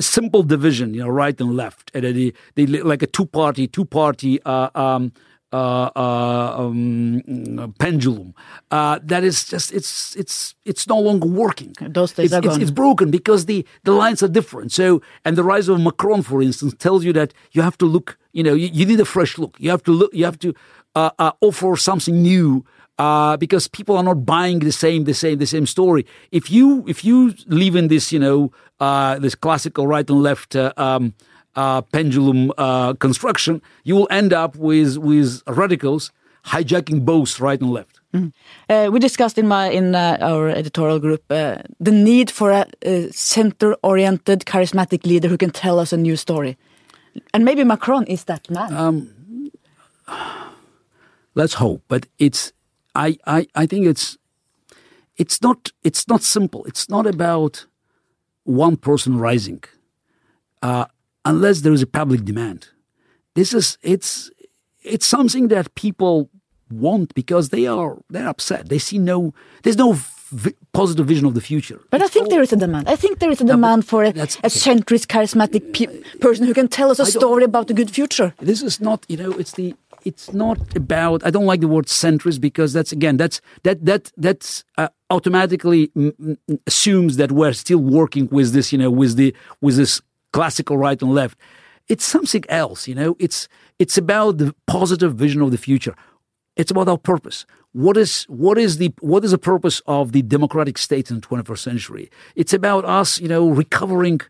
simple 0.00 0.42
division, 0.42 0.94
you 0.94 1.00
know, 1.02 1.08
right 1.08 1.38
and 1.40 1.56
left, 1.56 1.90
and 1.94 2.04
they, 2.04 2.32
they 2.54 2.66
like 2.66 3.02
a 3.02 3.06
two 3.06 3.26
party 3.26 3.66
two 3.66 3.84
party 3.84 4.40
uh, 4.44 4.70
um, 4.74 5.12
uh, 5.52 5.90
uh, 5.94 6.56
um, 6.58 7.74
pendulum. 7.78 8.34
Uh, 8.70 8.98
that 9.04 9.22
is 9.24 9.44
just 9.44 9.72
it's 9.72 10.16
it's 10.16 10.54
it's 10.64 10.86
no 10.88 10.98
longer 10.98 11.26
working. 11.28 11.74
Those 11.80 12.12
days 12.12 12.26
it's, 12.26 12.34
are 12.34 12.38
it's- 12.38 12.54
gone. 12.54 12.62
it's 12.62 12.70
broken 12.70 13.10
because 13.10 13.44
the, 13.46 13.66
the 13.84 13.92
lines 13.92 14.22
are 14.22 14.28
different. 14.28 14.72
So, 14.72 15.02
and 15.24 15.36
the 15.36 15.44
rise 15.44 15.68
of 15.68 15.80
Macron, 15.80 16.22
for 16.22 16.40
instance, 16.42 16.74
tells 16.78 17.04
you 17.04 17.12
that 17.14 17.34
you 17.52 17.62
have 17.62 17.76
to 17.78 17.86
look. 17.86 18.16
You 18.32 18.42
know, 18.42 18.54
you, 18.54 18.68
you 18.72 18.86
need 18.86 19.00
a 19.00 19.04
fresh 19.04 19.36
look. 19.38 19.56
You 19.60 19.70
have 19.70 19.82
to 19.84 19.92
look. 19.92 20.12
You 20.14 20.24
have 20.24 20.38
to 20.38 20.54
uh, 20.94 21.10
uh, 21.18 21.32
offer 21.40 21.76
something 21.76 22.22
new. 22.22 22.64
Uh, 23.02 23.36
because 23.36 23.66
people 23.66 23.96
are 23.96 24.04
not 24.04 24.24
buying 24.24 24.60
the 24.60 24.70
same, 24.70 25.02
the 25.04 25.14
same, 25.14 25.36
the 25.38 25.46
same 25.46 25.66
story. 25.66 26.06
If 26.30 26.52
you 26.52 26.84
if 26.86 27.04
you 27.04 27.34
live 27.48 27.74
in 27.74 27.88
this, 27.88 28.12
you 28.12 28.20
know, 28.20 28.52
uh, 28.78 29.18
this 29.18 29.34
classical 29.34 29.88
right 29.88 30.08
and 30.08 30.22
left 30.22 30.54
uh, 30.54 30.72
um, 30.76 31.14
uh, 31.56 31.82
pendulum 31.82 32.52
uh, 32.58 32.94
construction, 32.94 33.60
you 33.82 33.96
will 33.96 34.06
end 34.10 34.32
up 34.32 34.54
with 34.54 34.98
with 34.98 35.42
radicals 35.48 36.12
hijacking 36.44 37.04
both 37.04 37.40
right 37.40 37.60
and 37.60 37.72
left. 37.72 38.00
Uh, 38.68 38.88
we 38.92 39.00
discussed 39.00 39.36
in 39.36 39.48
my 39.48 39.66
in 39.68 39.96
uh, 39.96 40.18
our 40.20 40.48
editorial 40.48 41.00
group 41.00 41.22
uh, 41.30 41.56
the 41.80 41.90
need 41.90 42.30
for 42.30 42.52
a, 42.52 42.66
uh 42.86 43.10
center-oriented, 43.10 44.44
charismatic 44.44 45.04
leader 45.04 45.28
who 45.28 45.38
can 45.38 45.50
tell 45.50 45.80
us 45.80 45.92
a 45.92 45.96
new 45.96 46.16
story, 46.16 46.56
and 47.34 47.44
maybe 47.44 47.64
Macron 47.64 48.04
is 48.06 48.24
that 48.24 48.48
man. 48.48 48.70
let's 51.34 51.54
hope 51.54 51.82
but 51.88 52.06
it's 52.18 52.52
I, 52.94 53.16
I 53.26 53.46
i 53.62 53.66
think 53.66 53.86
it's 53.86 54.18
it's 55.16 55.40
not 55.42 55.58
it's 55.84 56.04
not 56.08 56.22
simple. 56.22 56.60
It's 56.70 56.88
not 56.88 57.06
about 57.06 57.66
one 58.44 58.76
person 58.76 59.18
rising 59.18 59.62
uh, 60.62 60.84
unless 61.24 61.60
there 61.60 61.72
is 61.74 61.82
a 61.82 61.86
public 61.86 62.24
demand. 62.24 62.60
This 63.34 63.52
is 63.54 63.78
it's 63.82 64.30
it's 64.82 65.06
something 65.06 65.48
that 65.48 65.74
people 65.74 66.28
want 66.70 67.14
because 67.14 67.48
they 67.50 67.66
are 67.66 67.98
they're 68.10 68.28
upset. 68.28 68.68
They 68.68 68.78
see 68.78 68.98
no 68.98 69.32
there's 69.62 69.76
no 69.78 69.92
v- 70.44 70.54
positive 70.72 71.06
vision 71.06 71.26
of 71.26 71.34
the 71.34 71.40
future. 71.40 71.80
But 71.90 72.00
I 72.02 72.08
think 72.08 72.24
all- 72.24 72.30
there 72.30 72.42
is 72.42 72.52
a 72.52 72.56
demand. 72.56 72.88
I 72.88 72.96
think 72.96 73.18
there 73.18 73.30
is 73.30 73.40
a 73.40 73.44
demand 73.44 73.84
for 73.84 74.02
a, 74.04 74.08
a 74.08 74.50
centrist, 74.66 75.06
charismatic 75.06 75.62
pe 75.74 75.86
person 76.20 76.46
who 76.46 76.54
can 76.54 76.68
tell 76.68 76.90
us 76.90 76.98
a 76.98 77.06
story 77.06 77.44
about 77.44 77.70
a 77.70 77.74
good 77.74 77.90
future. 77.90 78.32
this 78.40 78.62
is 78.62 78.80
not 78.80 79.04
you 79.08 79.16
know 79.22 79.32
it's 79.40 79.52
the 79.52 79.74
it's 80.04 80.32
not 80.32 80.58
about 80.76 81.24
i 81.24 81.30
don't 81.30 81.46
like 81.46 81.60
the 81.60 81.68
word 81.68 81.86
centrist 81.86 82.40
because 82.40 82.72
that's 82.72 82.92
again 82.92 83.16
that's 83.16 83.40
that 83.62 83.84
that 83.84 84.12
that's 84.16 84.64
uh, 84.78 84.88
automatically 85.10 85.88
mm, 85.88 86.36
assumes 86.66 87.16
that 87.16 87.30
we're 87.32 87.52
still 87.52 87.78
working 87.78 88.28
with 88.30 88.52
this 88.52 88.72
you 88.72 88.78
know 88.78 88.90
with 88.90 89.16
the 89.16 89.34
with 89.60 89.76
this 89.76 90.00
classical 90.32 90.76
right 90.76 91.00
and 91.00 91.14
left. 91.14 91.38
It's 91.88 92.04
something 92.04 92.44
else 92.48 92.88
you 92.88 92.94
know? 92.94 93.16
It's 93.18 93.48
it's 93.78 93.96
about 93.96 94.38
the 94.38 94.54
positive 94.66 95.14
vision 95.14 95.42
of 95.42 95.50
the 95.50 95.58
future. 95.58 95.94
It's 96.56 96.70
about 96.70 96.88
our 96.88 96.98
purpose. 96.98 97.46
What 97.72 97.96
is 97.96 98.24
what 98.24 98.58
is 98.58 98.78
the 98.78 98.92
what 99.00 99.24
is 99.24 99.30
the 99.30 99.38
purpose 99.38 99.80
of 99.86 100.12
the 100.12 100.22
democratic 100.22 100.78
state 100.78 101.10
in 101.10 101.20
the 101.20 101.26
21st 101.26 101.58
century? 101.58 102.10
It's 102.34 102.52
about 102.52 102.84
us 102.84 103.20
you 103.20 103.28
know 103.28 103.48
recovering 103.48 104.20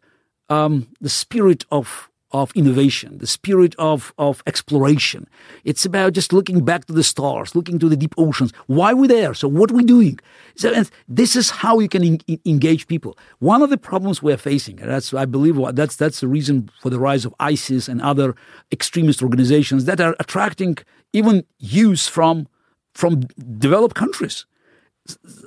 um, 0.48 0.88
the 1.00 1.08
spirit 1.08 1.64
of 1.70 2.10
of 2.32 2.52
innovation, 2.54 3.18
the 3.18 3.26
spirit 3.26 3.74
of 3.78 4.12
of 4.18 4.42
exploration. 4.46 5.28
It's 5.64 5.84
about 5.84 6.14
just 6.14 6.32
looking 6.32 6.64
back 6.64 6.86
to 6.86 6.92
the 6.92 7.02
stars, 7.02 7.54
looking 7.54 7.78
to 7.78 7.88
the 7.88 7.96
deep 7.96 8.14
oceans. 8.18 8.52
Why 8.66 8.92
we're 8.92 9.08
there? 9.08 9.34
So 9.34 9.48
what 9.48 9.70
are 9.70 9.74
we're 9.74 9.82
doing? 9.82 10.18
So 10.56 10.72
and 10.72 10.90
this 11.08 11.36
is 11.36 11.50
how 11.50 11.78
you 11.80 11.88
can 11.88 12.04
en- 12.04 12.40
engage 12.44 12.86
people. 12.86 13.16
One 13.38 13.62
of 13.62 13.70
the 13.70 13.78
problems 13.78 14.22
we're 14.22 14.36
facing, 14.36 14.80
and 14.80 14.90
that's 14.90 15.12
I 15.14 15.26
believe 15.26 15.56
that's 15.74 15.96
that's 15.96 16.20
the 16.20 16.28
reason 16.28 16.70
for 16.80 16.90
the 16.90 16.98
rise 16.98 17.24
of 17.24 17.34
ISIS 17.40 17.88
and 17.88 18.00
other 18.00 18.34
extremist 18.70 19.22
organizations 19.22 19.84
that 19.84 20.00
are 20.00 20.16
attracting 20.18 20.78
even 21.12 21.44
youth 21.58 22.08
from 22.08 22.48
from 22.94 23.20
developed 23.58 23.94
countries 23.94 24.46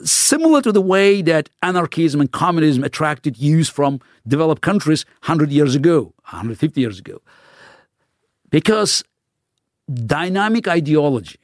similar 0.03 0.61
to 0.61 0.71
the 0.71 0.81
way 0.81 1.21
that 1.21 1.49
anarchism 1.63 2.21
and 2.21 2.31
communism 2.31 2.83
attracted 2.83 3.37
youth 3.37 3.69
from 3.69 4.01
developed 4.27 4.61
countries 4.61 5.05
100 5.23 5.51
years 5.51 5.75
ago, 5.75 6.13
150 6.25 6.81
years 6.81 6.99
ago. 6.99 7.21
Because 8.49 9.03
dynamic 9.93 10.67
ideology, 10.67 11.39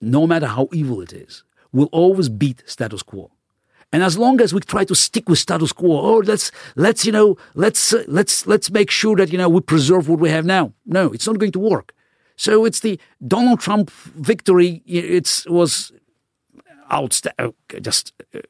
no 0.00 0.26
matter 0.26 0.46
how 0.46 0.68
evil 0.72 1.00
it 1.00 1.12
is, 1.12 1.44
will 1.72 1.88
always 1.92 2.28
beat 2.28 2.62
status 2.66 3.02
quo. 3.02 3.30
And 3.92 4.02
as 4.02 4.18
long 4.18 4.40
as 4.40 4.52
we 4.52 4.60
try 4.60 4.84
to 4.84 4.94
stick 4.94 5.28
with 5.28 5.38
status 5.38 5.72
quo, 5.72 5.98
oh, 5.98 6.18
let's 6.18 6.50
let's 6.76 7.06
you 7.06 7.12
know 7.12 7.38
let's 7.54 7.94
uh, 7.94 8.04
let's 8.06 8.46
let's 8.46 8.70
make 8.70 8.90
sure 8.90 9.16
that 9.16 9.32
you 9.32 9.38
know 9.38 9.48
we 9.48 9.60
preserve 9.60 10.08
what 10.08 10.20
we 10.20 10.28
have 10.28 10.44
now. 10.44 10.74
No, 10.84 11.10
it's 11.12 11.26
not 11.26 11.38
going 11.38 11.52
to 11.52 11.58
work. 11.58 11.94
So 12.36 12.66
it's 12.66 12.80
the 12.80 13.00
Donald 13.26 13.60
Trump 13.60 13.90
victory. 13.90 14.82
It's 14.86 15.46
was 15.46 15.90
outsta- 16.90 17.32
uh, 17.38 17.50
just 17.80 18.12
uh, 18.34 18.40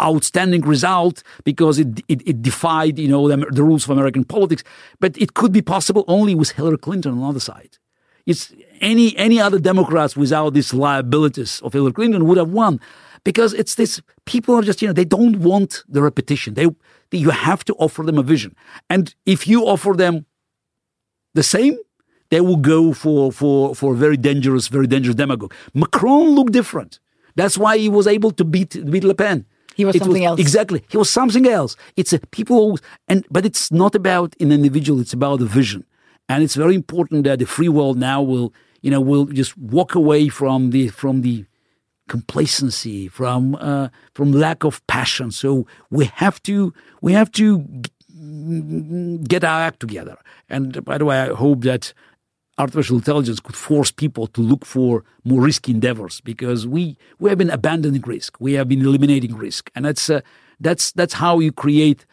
outstanding 0.00 0.62
result 0.62 1.22
because 1.44 1.78
it, 1.78 2.00
it, 2.08 2.26
it 2.26 2.42
defied 2.42 2.98
you 2.98 3.08
know 3.08 3.28
the, 3.28 3.36
the 3.50 3.62
rules 3.62 3.84
of 3.84 3.90
American 3.90 4.24
politics. 4.24 4.62
But 5.00 5.16
it 5.18 5.34
could 5.34 5.52
be 5.52 5.62
possible 5.62 6.04
only 6.06 6.34
with 6.34 6.50
Hillary 6.52 6.78
Clinton 6.78 7.12
on 7.12 7.20
the 7.20 7.26
other 7.26 7.40
side. 7.40 7.78
It's 8.26 8.52
any 8.80 9.16
any 9.16 9.40
other 9.40 9.58
Democrats 9.58 10.16
without 10.16 10.54
these 10.54 10.74
liabilities 10.74 11.60
of 11.62 11.72
Hillary 11.72 11.92
Clinton 11.92 12.26
would 12.26 12.38
have 12.38 12.50
won 12.50 12.80
because 13.24 13.54
it's 13.54 13.74
this 13.76 14.00
people 14.24 14.54
are 14.54 14.62
just 14.62 14.82
you 14.82 14.88
know 14.88 14.92
they 14.92 15.04
don't 15.04 15.38
want 15.40 15.84
the 15.88 16.02
repetition. 16.02 16.54
They, 16.54 16.66
they 17.10 17.18
you 17.18 17.30
have 17.30 17.64
to 17.64 17.74
offer 17.74 18.02
them 18.02 18.18
a 18.18 18.22
vision, 18.22 18.54
and 18.90 19.14
if 19.24 19.46
you 19.46 19.66
offer 19.66 19.94
them 19.94 20.26
the 21.34 21.42
same, 21.42 21.76
they 22.30 22.40
will 22.40 22.56
go 22.56 22.92
for 22.92 23.32
for 23.32 23.74
for 23.74 23.94
a 23.94 23.96
very 23.96 24.16
dangerous, 24.16 24.68
very 24.68 24.86
dangerous 24.86 25.14
demagogue. 25.14 25.54
Macron 25.74 26.30
looked 26.30 26.52
different. 26.52 26.98
That's 27.36 27.56
why 27.56 27.78
he 27.78 27.88
was 27.88 28.06
able 28.06 28.32
to 28.32 28.44
beat 28.44 28.72
beat 28.90 29.04
Le 29.04 29.14
Pen. 29.14 29.44
He 29.76 29.84
was 29.84 29.94
It 29.96 30.02
something 30.02 30.24
else. 30.24 30.40
Exactly, 30.40 30.82
he 30.88 30.96
was 30.96 31.10
something 31.10 31.46
else. 31.46 31.76
It's 31.96 32.12
a 32.12 32.18
people 32.18 32.56
always, 32.56 32.82
and 33.08 33.24
but 33.30 33.44
it's 33.44 33.70
not 33.70 33.94
about 33.94 34.34
an 34.40 34.50
individual. 34.50 35.00
It's 35.00 35.12
about 35.12 35.40
a 35.42 35.44
vision, 35.44 35.84
and 36.28 36.42
it's 36.42 36.54
very 36.54 36.74
important 36.74 37.24
that 37.24 37.38
the 37.38 37.46
free 37.46 37.68
world 37.68 37.98
now 37.98 38.22
will 38.22 38.52
you 38.80 38.90
know 38.90 39.00
will 39.00 39.26
just 39.26 39.56
walk 39.58 39.94
away 39.94 40.28
from 40.28 40.70
the 40.70 40.88
from 40.88 41.22
the 41.22 41.44
complacency, 42.08 43.08
from 43.08 43.54
uh, 43.56 43.88
from 44.14 44.32
lack 44.32 44.64
of 44.64 44.84
passion. 44.86 45.30
So 45.30 45.66
we 45.90 46.06
have 46.06 46.42
to 46.44 46.72
we 47.02 47.12
have 47.12 47.30
to 47.32 47.64
get 49.28 49.44
our 49.44 49.60
act 49.62 49.80
together. 49.80 50.16
And 50.48 50.84
by 50.84 50.98
the 50.98 51.04
way, 51.04 51.20
I 51.20 51.34
hope 51.34 51.62
that 51.62 51.92
artificial 52.58 52.96
intelligence 52.96 53.40
could 53.40 53.56
force 53.56 53.90
people 53.90 54.26
to 54.28 54.40
look 54.40 54.64
for 54.64 55.04
more 55.24 55.42
risky 55.42 55.72
endeavors 55.72 56.20
because 56.22 56.66
we, 56.66 56.96
we 57.18 57.28
have 57.28 57.38
been 57.38 57.50
abandoning 57.50 58.02
risk. 58.02 58.40
We 58.40 58.54
have 58.54 58.68
been 58.68 58.80
eliminating 58.80 59.36
risk. 59.36 59.70
And 59.74 59.84
that's, 59.84 60.08
uh, 60.08 60.20
that's, 60.60 60.92
that's 60.92 61.14
how 61.14 61.38
you 61.38 61.52
create 61.52 62.06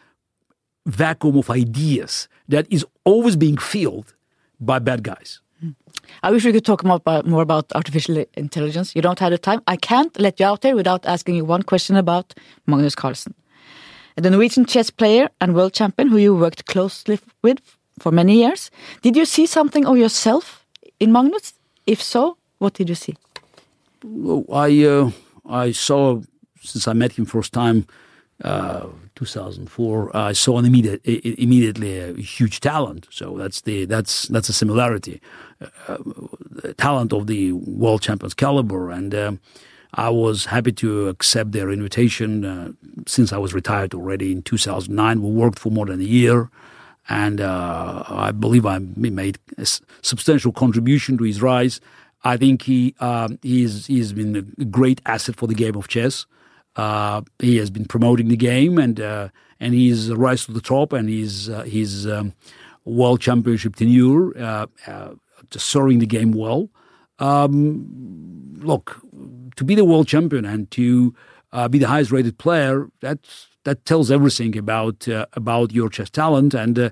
vacuum 0.86 1.36
of 1.38 1.50
ideas 1.50 2.28
that 2.48 2.70
is 2.70 2.84
always 3.04 3.36
being 3.36 3.56
filled 3.56 4.14
by 4.60 4.78
bad 4.78 5.02
guys. 5.02 5.40
I 6.22 6.30
wish 6.30 6.44
we 6.44 6.52
could 6.52 6.64
talk 6.64 6.84
more 6.84 6.96
about, 6.96 7.26
more 7.26 7.42
about 7.42 7.72
artificial 7.74 8.22
intelligence. 8.34 8.94
You 8.94 9.00
don't 9.00 9.18
have 9.18 9.30
the 9.30 9.38
time. 9.38 9.62
I 9.66 9.76
can't 9.76 10.18
let 10.20 10.38
you 10.38 10.46
out 10.46 10.60
there 10.60 10.76
without 10.76 11.06
asking 11.06 11.36
you 11.36 11.44
one 11.44 11.62
question 11.62 11.96
about 11.96 12.34
Magnus 12.66 12.94
Carlsen, 12.94 13.34
the 14.16 14.28
Norwegian 14.28 14.66
chess 14.66 14.90
player 14.90 15.30
and 15.40 15.54
world 15.54 15.72
champion 15.72 16.08
who 16.08 16.18
you 16.18 16.34
worked 16.34 16.66
closely 16.66 17.18
with 17.42 17.60
for 17.98 18.12
many 18.12 18.36
years. 18.38 18.70
Did 19.02 19.16
you 19.16 19.24
see 19.24 19.46
something 19.46 19.86
of 19.86 19.96
yourself 19.96 20.64
in 21.00 21.12
Magnus? 21.12 21.54
If 21.86 22.02
so, 22.02 22.36
what 22.58 22.74
did 22.74 22.88
you 22.88 22.94
see? 22.94 23.16
I 24.52 24.84
uh, 24.84 25.10
I 25.48 25.72
saw 25.72 26.20
since 26.60 26.88
I 26.88 26.92
met 26.92 27.12
him 27.12 27.26
first 27.26 27.52
time, 27.52 27.86
uh, 28.42 28.86
2004. 29.14 30.16
I 30.16 30.32
saw 30.32 30.58
an 30.58 30.64
immediate, 30.64 31.04
immediately 31.04 31.98
a 31.98 32.14
huge 32.14 32.60
talent. 32.60 33.06
So 33.10 33.36
that's 33.36 33.60
the 33.60 33.84
that's 33.84 34.28
that's 34.28 34.48
a 34.48 34.52
similarity. 34.52 35.20
Uh, 35.88 35.98
talent 36.76 37.12
of 37.12 37.26
the 37.26 37.52
world 37.52 38.02
champions 38.02 38.34
caliber, 38.34 38.90
and 38.90 39.14
um, 39.14 39.40
I 39.94 40.10
was 40.10 40.46
happy 40.46 40.72
to 40.72 41.08
accept 41.08 41.52
their 41.52 41.70
invitation. 41.70 42.44
Uh, 42.44 42.72
since 43.06 43.32
I 43.32 43.38
was 43.38 43.54
retired 43.54 43.94
already 43.94 44.32
in 44.32 44.42
2009, 44.42 45.22
we 45.22 45.30
worked 45.30 45.58
for 45.58 45.70
more 45.70 45.86
than 45.86 46.00
a 46.00 46.04
year, 46.04 46.50
and 47.08 47.40
uh, 47.40 48.04
I 48.08 48.30
believe 48.32 48.64
I 48.66 48.78
made 48.78 49.38
a 49.58 49.66
substantial 50.02 50.52
contribution 50.52 51.18
to 51.18 51.24
his 51.24 51.42
rise. 51.42 51.80
I 52.24 52.36
think 52.36 52.62
he 52.62 52.94
um, 53.00 53.38
he's 53.42 53.86
he's 53.86 54.12
been 54.12 54.54
a 54.58 54.64
great 54.64 55.00
asset 55.04 55.36
for 55.36 55.46
the 55.46 55.54
game 55.54 55.76
of 55.76 55.88
chess. 55.88 56.26
Uh, 56.76 57.22
he 57.38 57.56
has 57.58 57.70
been 57.70 57.84
promoting 57.84 58.28
the 58.28 58.36
game 58.36 58.78
and 58.78 59.00
uh, 59.00 59.28
and 59.60 59.74
he's 59.74 60.10
rise 60.12 60.46
to 60.46 60.52
the 60.52 60.60
top 60.60 60.92
and 60.92 61.08
he's 61.08 61.48
uh, 61.48 61.62
he's 61.62 62.06
um, 62.06 62.32
world 62.84 63.20
championship 63.20 63.76
tenure, 63.76 64.36
uh, 64.38 64.66
uh, 64.86 65.10
serving 65.50 65.98
the 65.98 66.06
game 66.06 66.32
well. 66.32 66.70
Um, 67.18 68.56
look, 68.58 69.00
to 69.56 69.64
be 69.64 69.74
the 69.74 69.84
world 69.84 70.08
champion 70.08 70.44
and 70.44 70.70
to 70.72 71.14
uh, 71.52 71.68
be 71.68 71.78
the 71.78 71.86
highest 71.86 72.10
rated 72.10 72.38
player, 72.38 72.88
that's 73.00 73.46
that 73.64 73.84
tells 73.84 74.10
everything 74.10 74.56
about 74.56 75.08
uh, 75.08 75.26
about 75.32 75.72
your 75.72 75.88
chess 75.88 76.10
talent. 76.10 76.54
And 76.54 76.78
uh, 76.78 76.90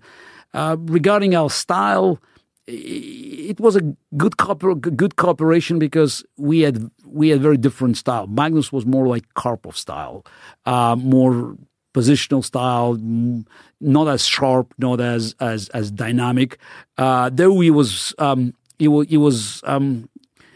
uh, 0.55 0.77
regarding 0.81 1.35
our 1.35 1.51
style, 1.51 2.18
it 2.66 3.59
was 3.61 3.77
a 3.77 3.83
good 4.16 4.37
cooper, 4.37 4.75
good 4.75 5.16
cooperation 5.16 5.79
because 5.79 6.25
we 6.37 6.61
had 6.61 6.91
we 7.07 7.29
had 7.31 7.41
very 7.41 7.57
different 7.57 7.97
style. 7.97 8.27
Magnus 8.27 8.73
was 8.73 8.87
more 8.87 9.07
like 9.07 9.25
Karpov 9.35 9.77
style, 9.77 10.25
uh, 10.66 10.97
more 10.97 11.57
positional 11.95 12.45
style, 12.45 12.99
not 13.81 14.09
as 14.09 14.27
sharp, 14.27 14.75
not 14.79 15.01
as 15.01 15.35
as 15.41 15.68
as 15.70 15.91
dynamic. 15.91 16.59
Uh, 16.99 17.31
though 17.33 17.61
he 17.61 17.70
was 17.70 18.14
um, 18.18 18.55
he 18.79 18.89
was 18.89 19.09
he 19.09 19.16
was 19.16 19.62
um, 19.64 20.09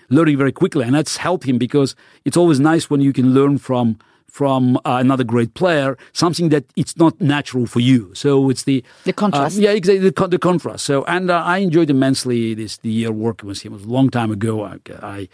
learning 0.09 0.39
very 0.39 0.53
quickly, 0.53 0.85
and 0.85 0.95
that's 0.95 1.17
helped 1.17 1.45
him 1.45 1.59
because 1.59 1.95
it's 2.25 2.37
always 2.37 2.61
nice 2.61 2.89
when 2.89 3.01
you 3.01 3.13
can 3.13 3.35
learn 3.35 3.59
from 3.59 3.99
from 4.37 4.77
uh, 4.77 4.99
another 5.05 5.25
great 5.25 5.55
player 5.55 5.97
something 6.13 6.51
that 6.51 6.65
it's 6.77 6.95
not 6.99 7.19
natural 7.21 7.67
for 7.67 7.81
you. 7.81 8.11
So 8.15 8.51
it's 8.51 8.65
the 8.65 8.85
The 9.05 9.15
contrast. 9.15 9.59
uh, 9.59 9.63
yeah, 9.63 9.71
exactly 9.71 10.11
the, 10.11 10.29
the 10.29 10.39
contrast. 10.39 10.85
So 10.85 11.05
and 11.05 11.31
uh, 11.31 11.55
I 11.55 11.59
enjoyed 11.59 11.89
immensely 11.89 12.55
this 12.55 12.77
the 12.79 12.91
year 12.91 13.13
working 13.13 13.49
with 13.49 13.63
him. 13.63 13.73
It 13.73 13.77
was 13.77 13.87
a 13.87 13.95
long 13.99 14.11
time 14.11 14.31
ago. 14.31 14.55
I 14.73 14.77
I 15.17 15.29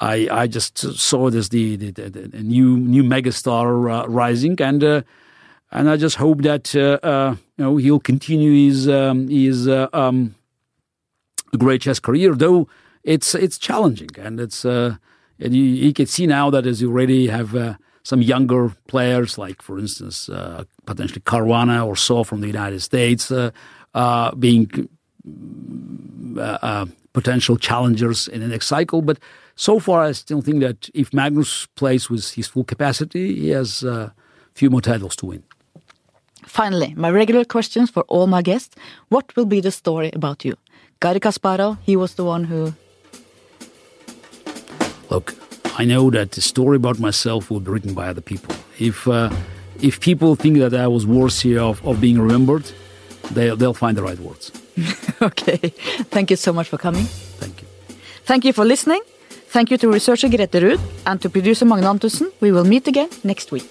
I, 0.00 0.14
I 0.42 0.46
just 0.46 0.78
saw 0.78 1.28
it 1.28 1.34
as 1.34 1.48
the 1.48 1.76
the, 1.76 1.90
the, 1.90 2.42
new 2.42 2.76
new 2.94 3.04
megastar 3.04 3.68
uh, 3.90 4.08
rising 4.08 4.60
and. 4.60 4.82
Uh, 4.82 5.02
and 5.70 5.90
I 5.90 5.96
just 5.98 6.16
hope 6.16 6.40
that 6.42 6.74
uh, 6.74 6.98
uh, 7.02 7.36
you 7.58 7.64
know 7.64 7.76
he'll 7.76 8.00
continue 8.00 8.52
his 8.68 8.88
um, 8.88 9.28
his 9.28 9.68
uh, 9.68 9.88
um, 9.92 10.34
great 11.58 11.82
chess 11.82 12.00
career. 12.00 12.34
Though 12.34 12.68
it's 13.04 13.34
it's 13.34 13.58
challenging, 13.58 14.08
and 14.16 14.40
it's 14.40 14.64
uh, 14.64 14.96
and 15.38 15.54
you, 15.54 15.62
you 15.62 15.92
can 15.92 16.06
see 16.06 16.26
now 16.26 16.50
that 16.50 16.66
as 16.66 16.80
you 16.80 16.90
already 16.90 17.26
have 17.26 17.54
uh, 17.54 17.74
some 18.08 18.22
younger 18.22 18.62
players, 18.86 19.36
like 19.36 19.60
for 19.60 19.78
instance 19.78 20.30
uh, 20.30 20.64
potentially 20.86 21.20
Caruana 21.20 21.86
or 21.86 21.94
So 21.94 22.24
from 22.24 22.40
the 22.40 22.46
United 22.46 22.80
States, 22.80 23.30
uh, 23.30 23.50
uh, 23.94 24.34
being 24.34 24.88
uh, 26.36 26.58
uh, 26.70 26.86
potential 27.12 27.56
challengers 27.58 28.28
in 28.28 28.40
the 28.40 28.48
next 28.48 28.66
cycle. 28.66 29.02
But 29.02 29.18
so 29.56 29.78
far, 29.78 30.00
I 30.10 30.12
still 30.12 30.40
think 30.40 30.60
that 30.60 30.88
if 30.94 31.12
Magnus 31.12 31.66
plays 31.74 32.08
with 32.08 32.24
his 32.36 32.48
full 32.48 32.64
capacity, 32.64 33.34
he 33.42 33.50
has 33.50 33.82
a 33.82 33.92
uh, 33.92 34.10
few 34.54 34.70
more 34.70 34.80
titles 34.80 35.14
to 35.16 35.26
win. 35.26 35.42
Finally, 36.46 36.94
my 36.96 37.10
regular 37.10 37.44
questions 37.44 37.90
for 37.90 38.04
all 38.08 38.26
my 38.26 38.42
guests. 38.42 38.74
What 39.10 39.36
will 39.36 39.46
be 39.46 39.60
the 39.60 39.70
story 39.70 40.10
about 40.14 40.44
you? 40.46 40.54
Garry 41.00 41.20
Kasparov, 41.20 41.76
he 41.82 41.94
was 41.96 42.14
the 42.14 42.24
one 42.24 42.44
who. 42.44 42.72
Look, 45.10 45.34
I 45.78 45.84
know 45.84 46.10
that 46.10 46.32
the 46.32 46.40
story 46.40 46.76
about 46.76 46.98
myself 46.98 47.50
will 47.50 47.60
be 47.60 47.70
written 47.70 47.94
by 47.94 48.08
other 48.08 48.20
people. 48.20 48.54
If 48.78 49.06
uh, 49.06 49.30
if 49.80 50.00
people 50.00 50.34
think 50.34 50.58
that 50.58 50.74
I 50.74 50.88
was 50.88 51.06
worthy 51.06 51.56
of, 51.56 51.84
of 51.86 52.00
being 52.00 52.18
remembered, 52.20 52.70
they'll, 53.30 53.56
they'll 53.56 53.74
find 53.74 53.96
the 53.96 54.02
right 54.02 54.18
words. 54.18 54.50
okay. 55.22 55.72
Thank 56.10 56.30
you 56.30 56.36
so 56.36 56.52
much 56.52 56.68
for 56.68 56.78
coming. 56.78 57.04
Thank 57.38 57.62
you. 57.62 57.68
Thank 58.24 58.44
you 58.44 58.52
for 58.52 58.64
listening. 58.64 59.02
Thank 59.50 59.70
you 59.70 59.78
to 59.78 59.88
researcher 59.88 60.28
Grete 60.28 60.60
Ruud 60.60 60.80
and 61.06 61.22
to 61.22 61.30
producer 61.30 61.64
Magne 61.64 61.86
Antonsen. 61.86 62.30
We 62.40 62.52
will 62.52 62.64
meet 62.64 62.86
again 62.88 63.08
next 63.22 63.52
week. 63.52 63.70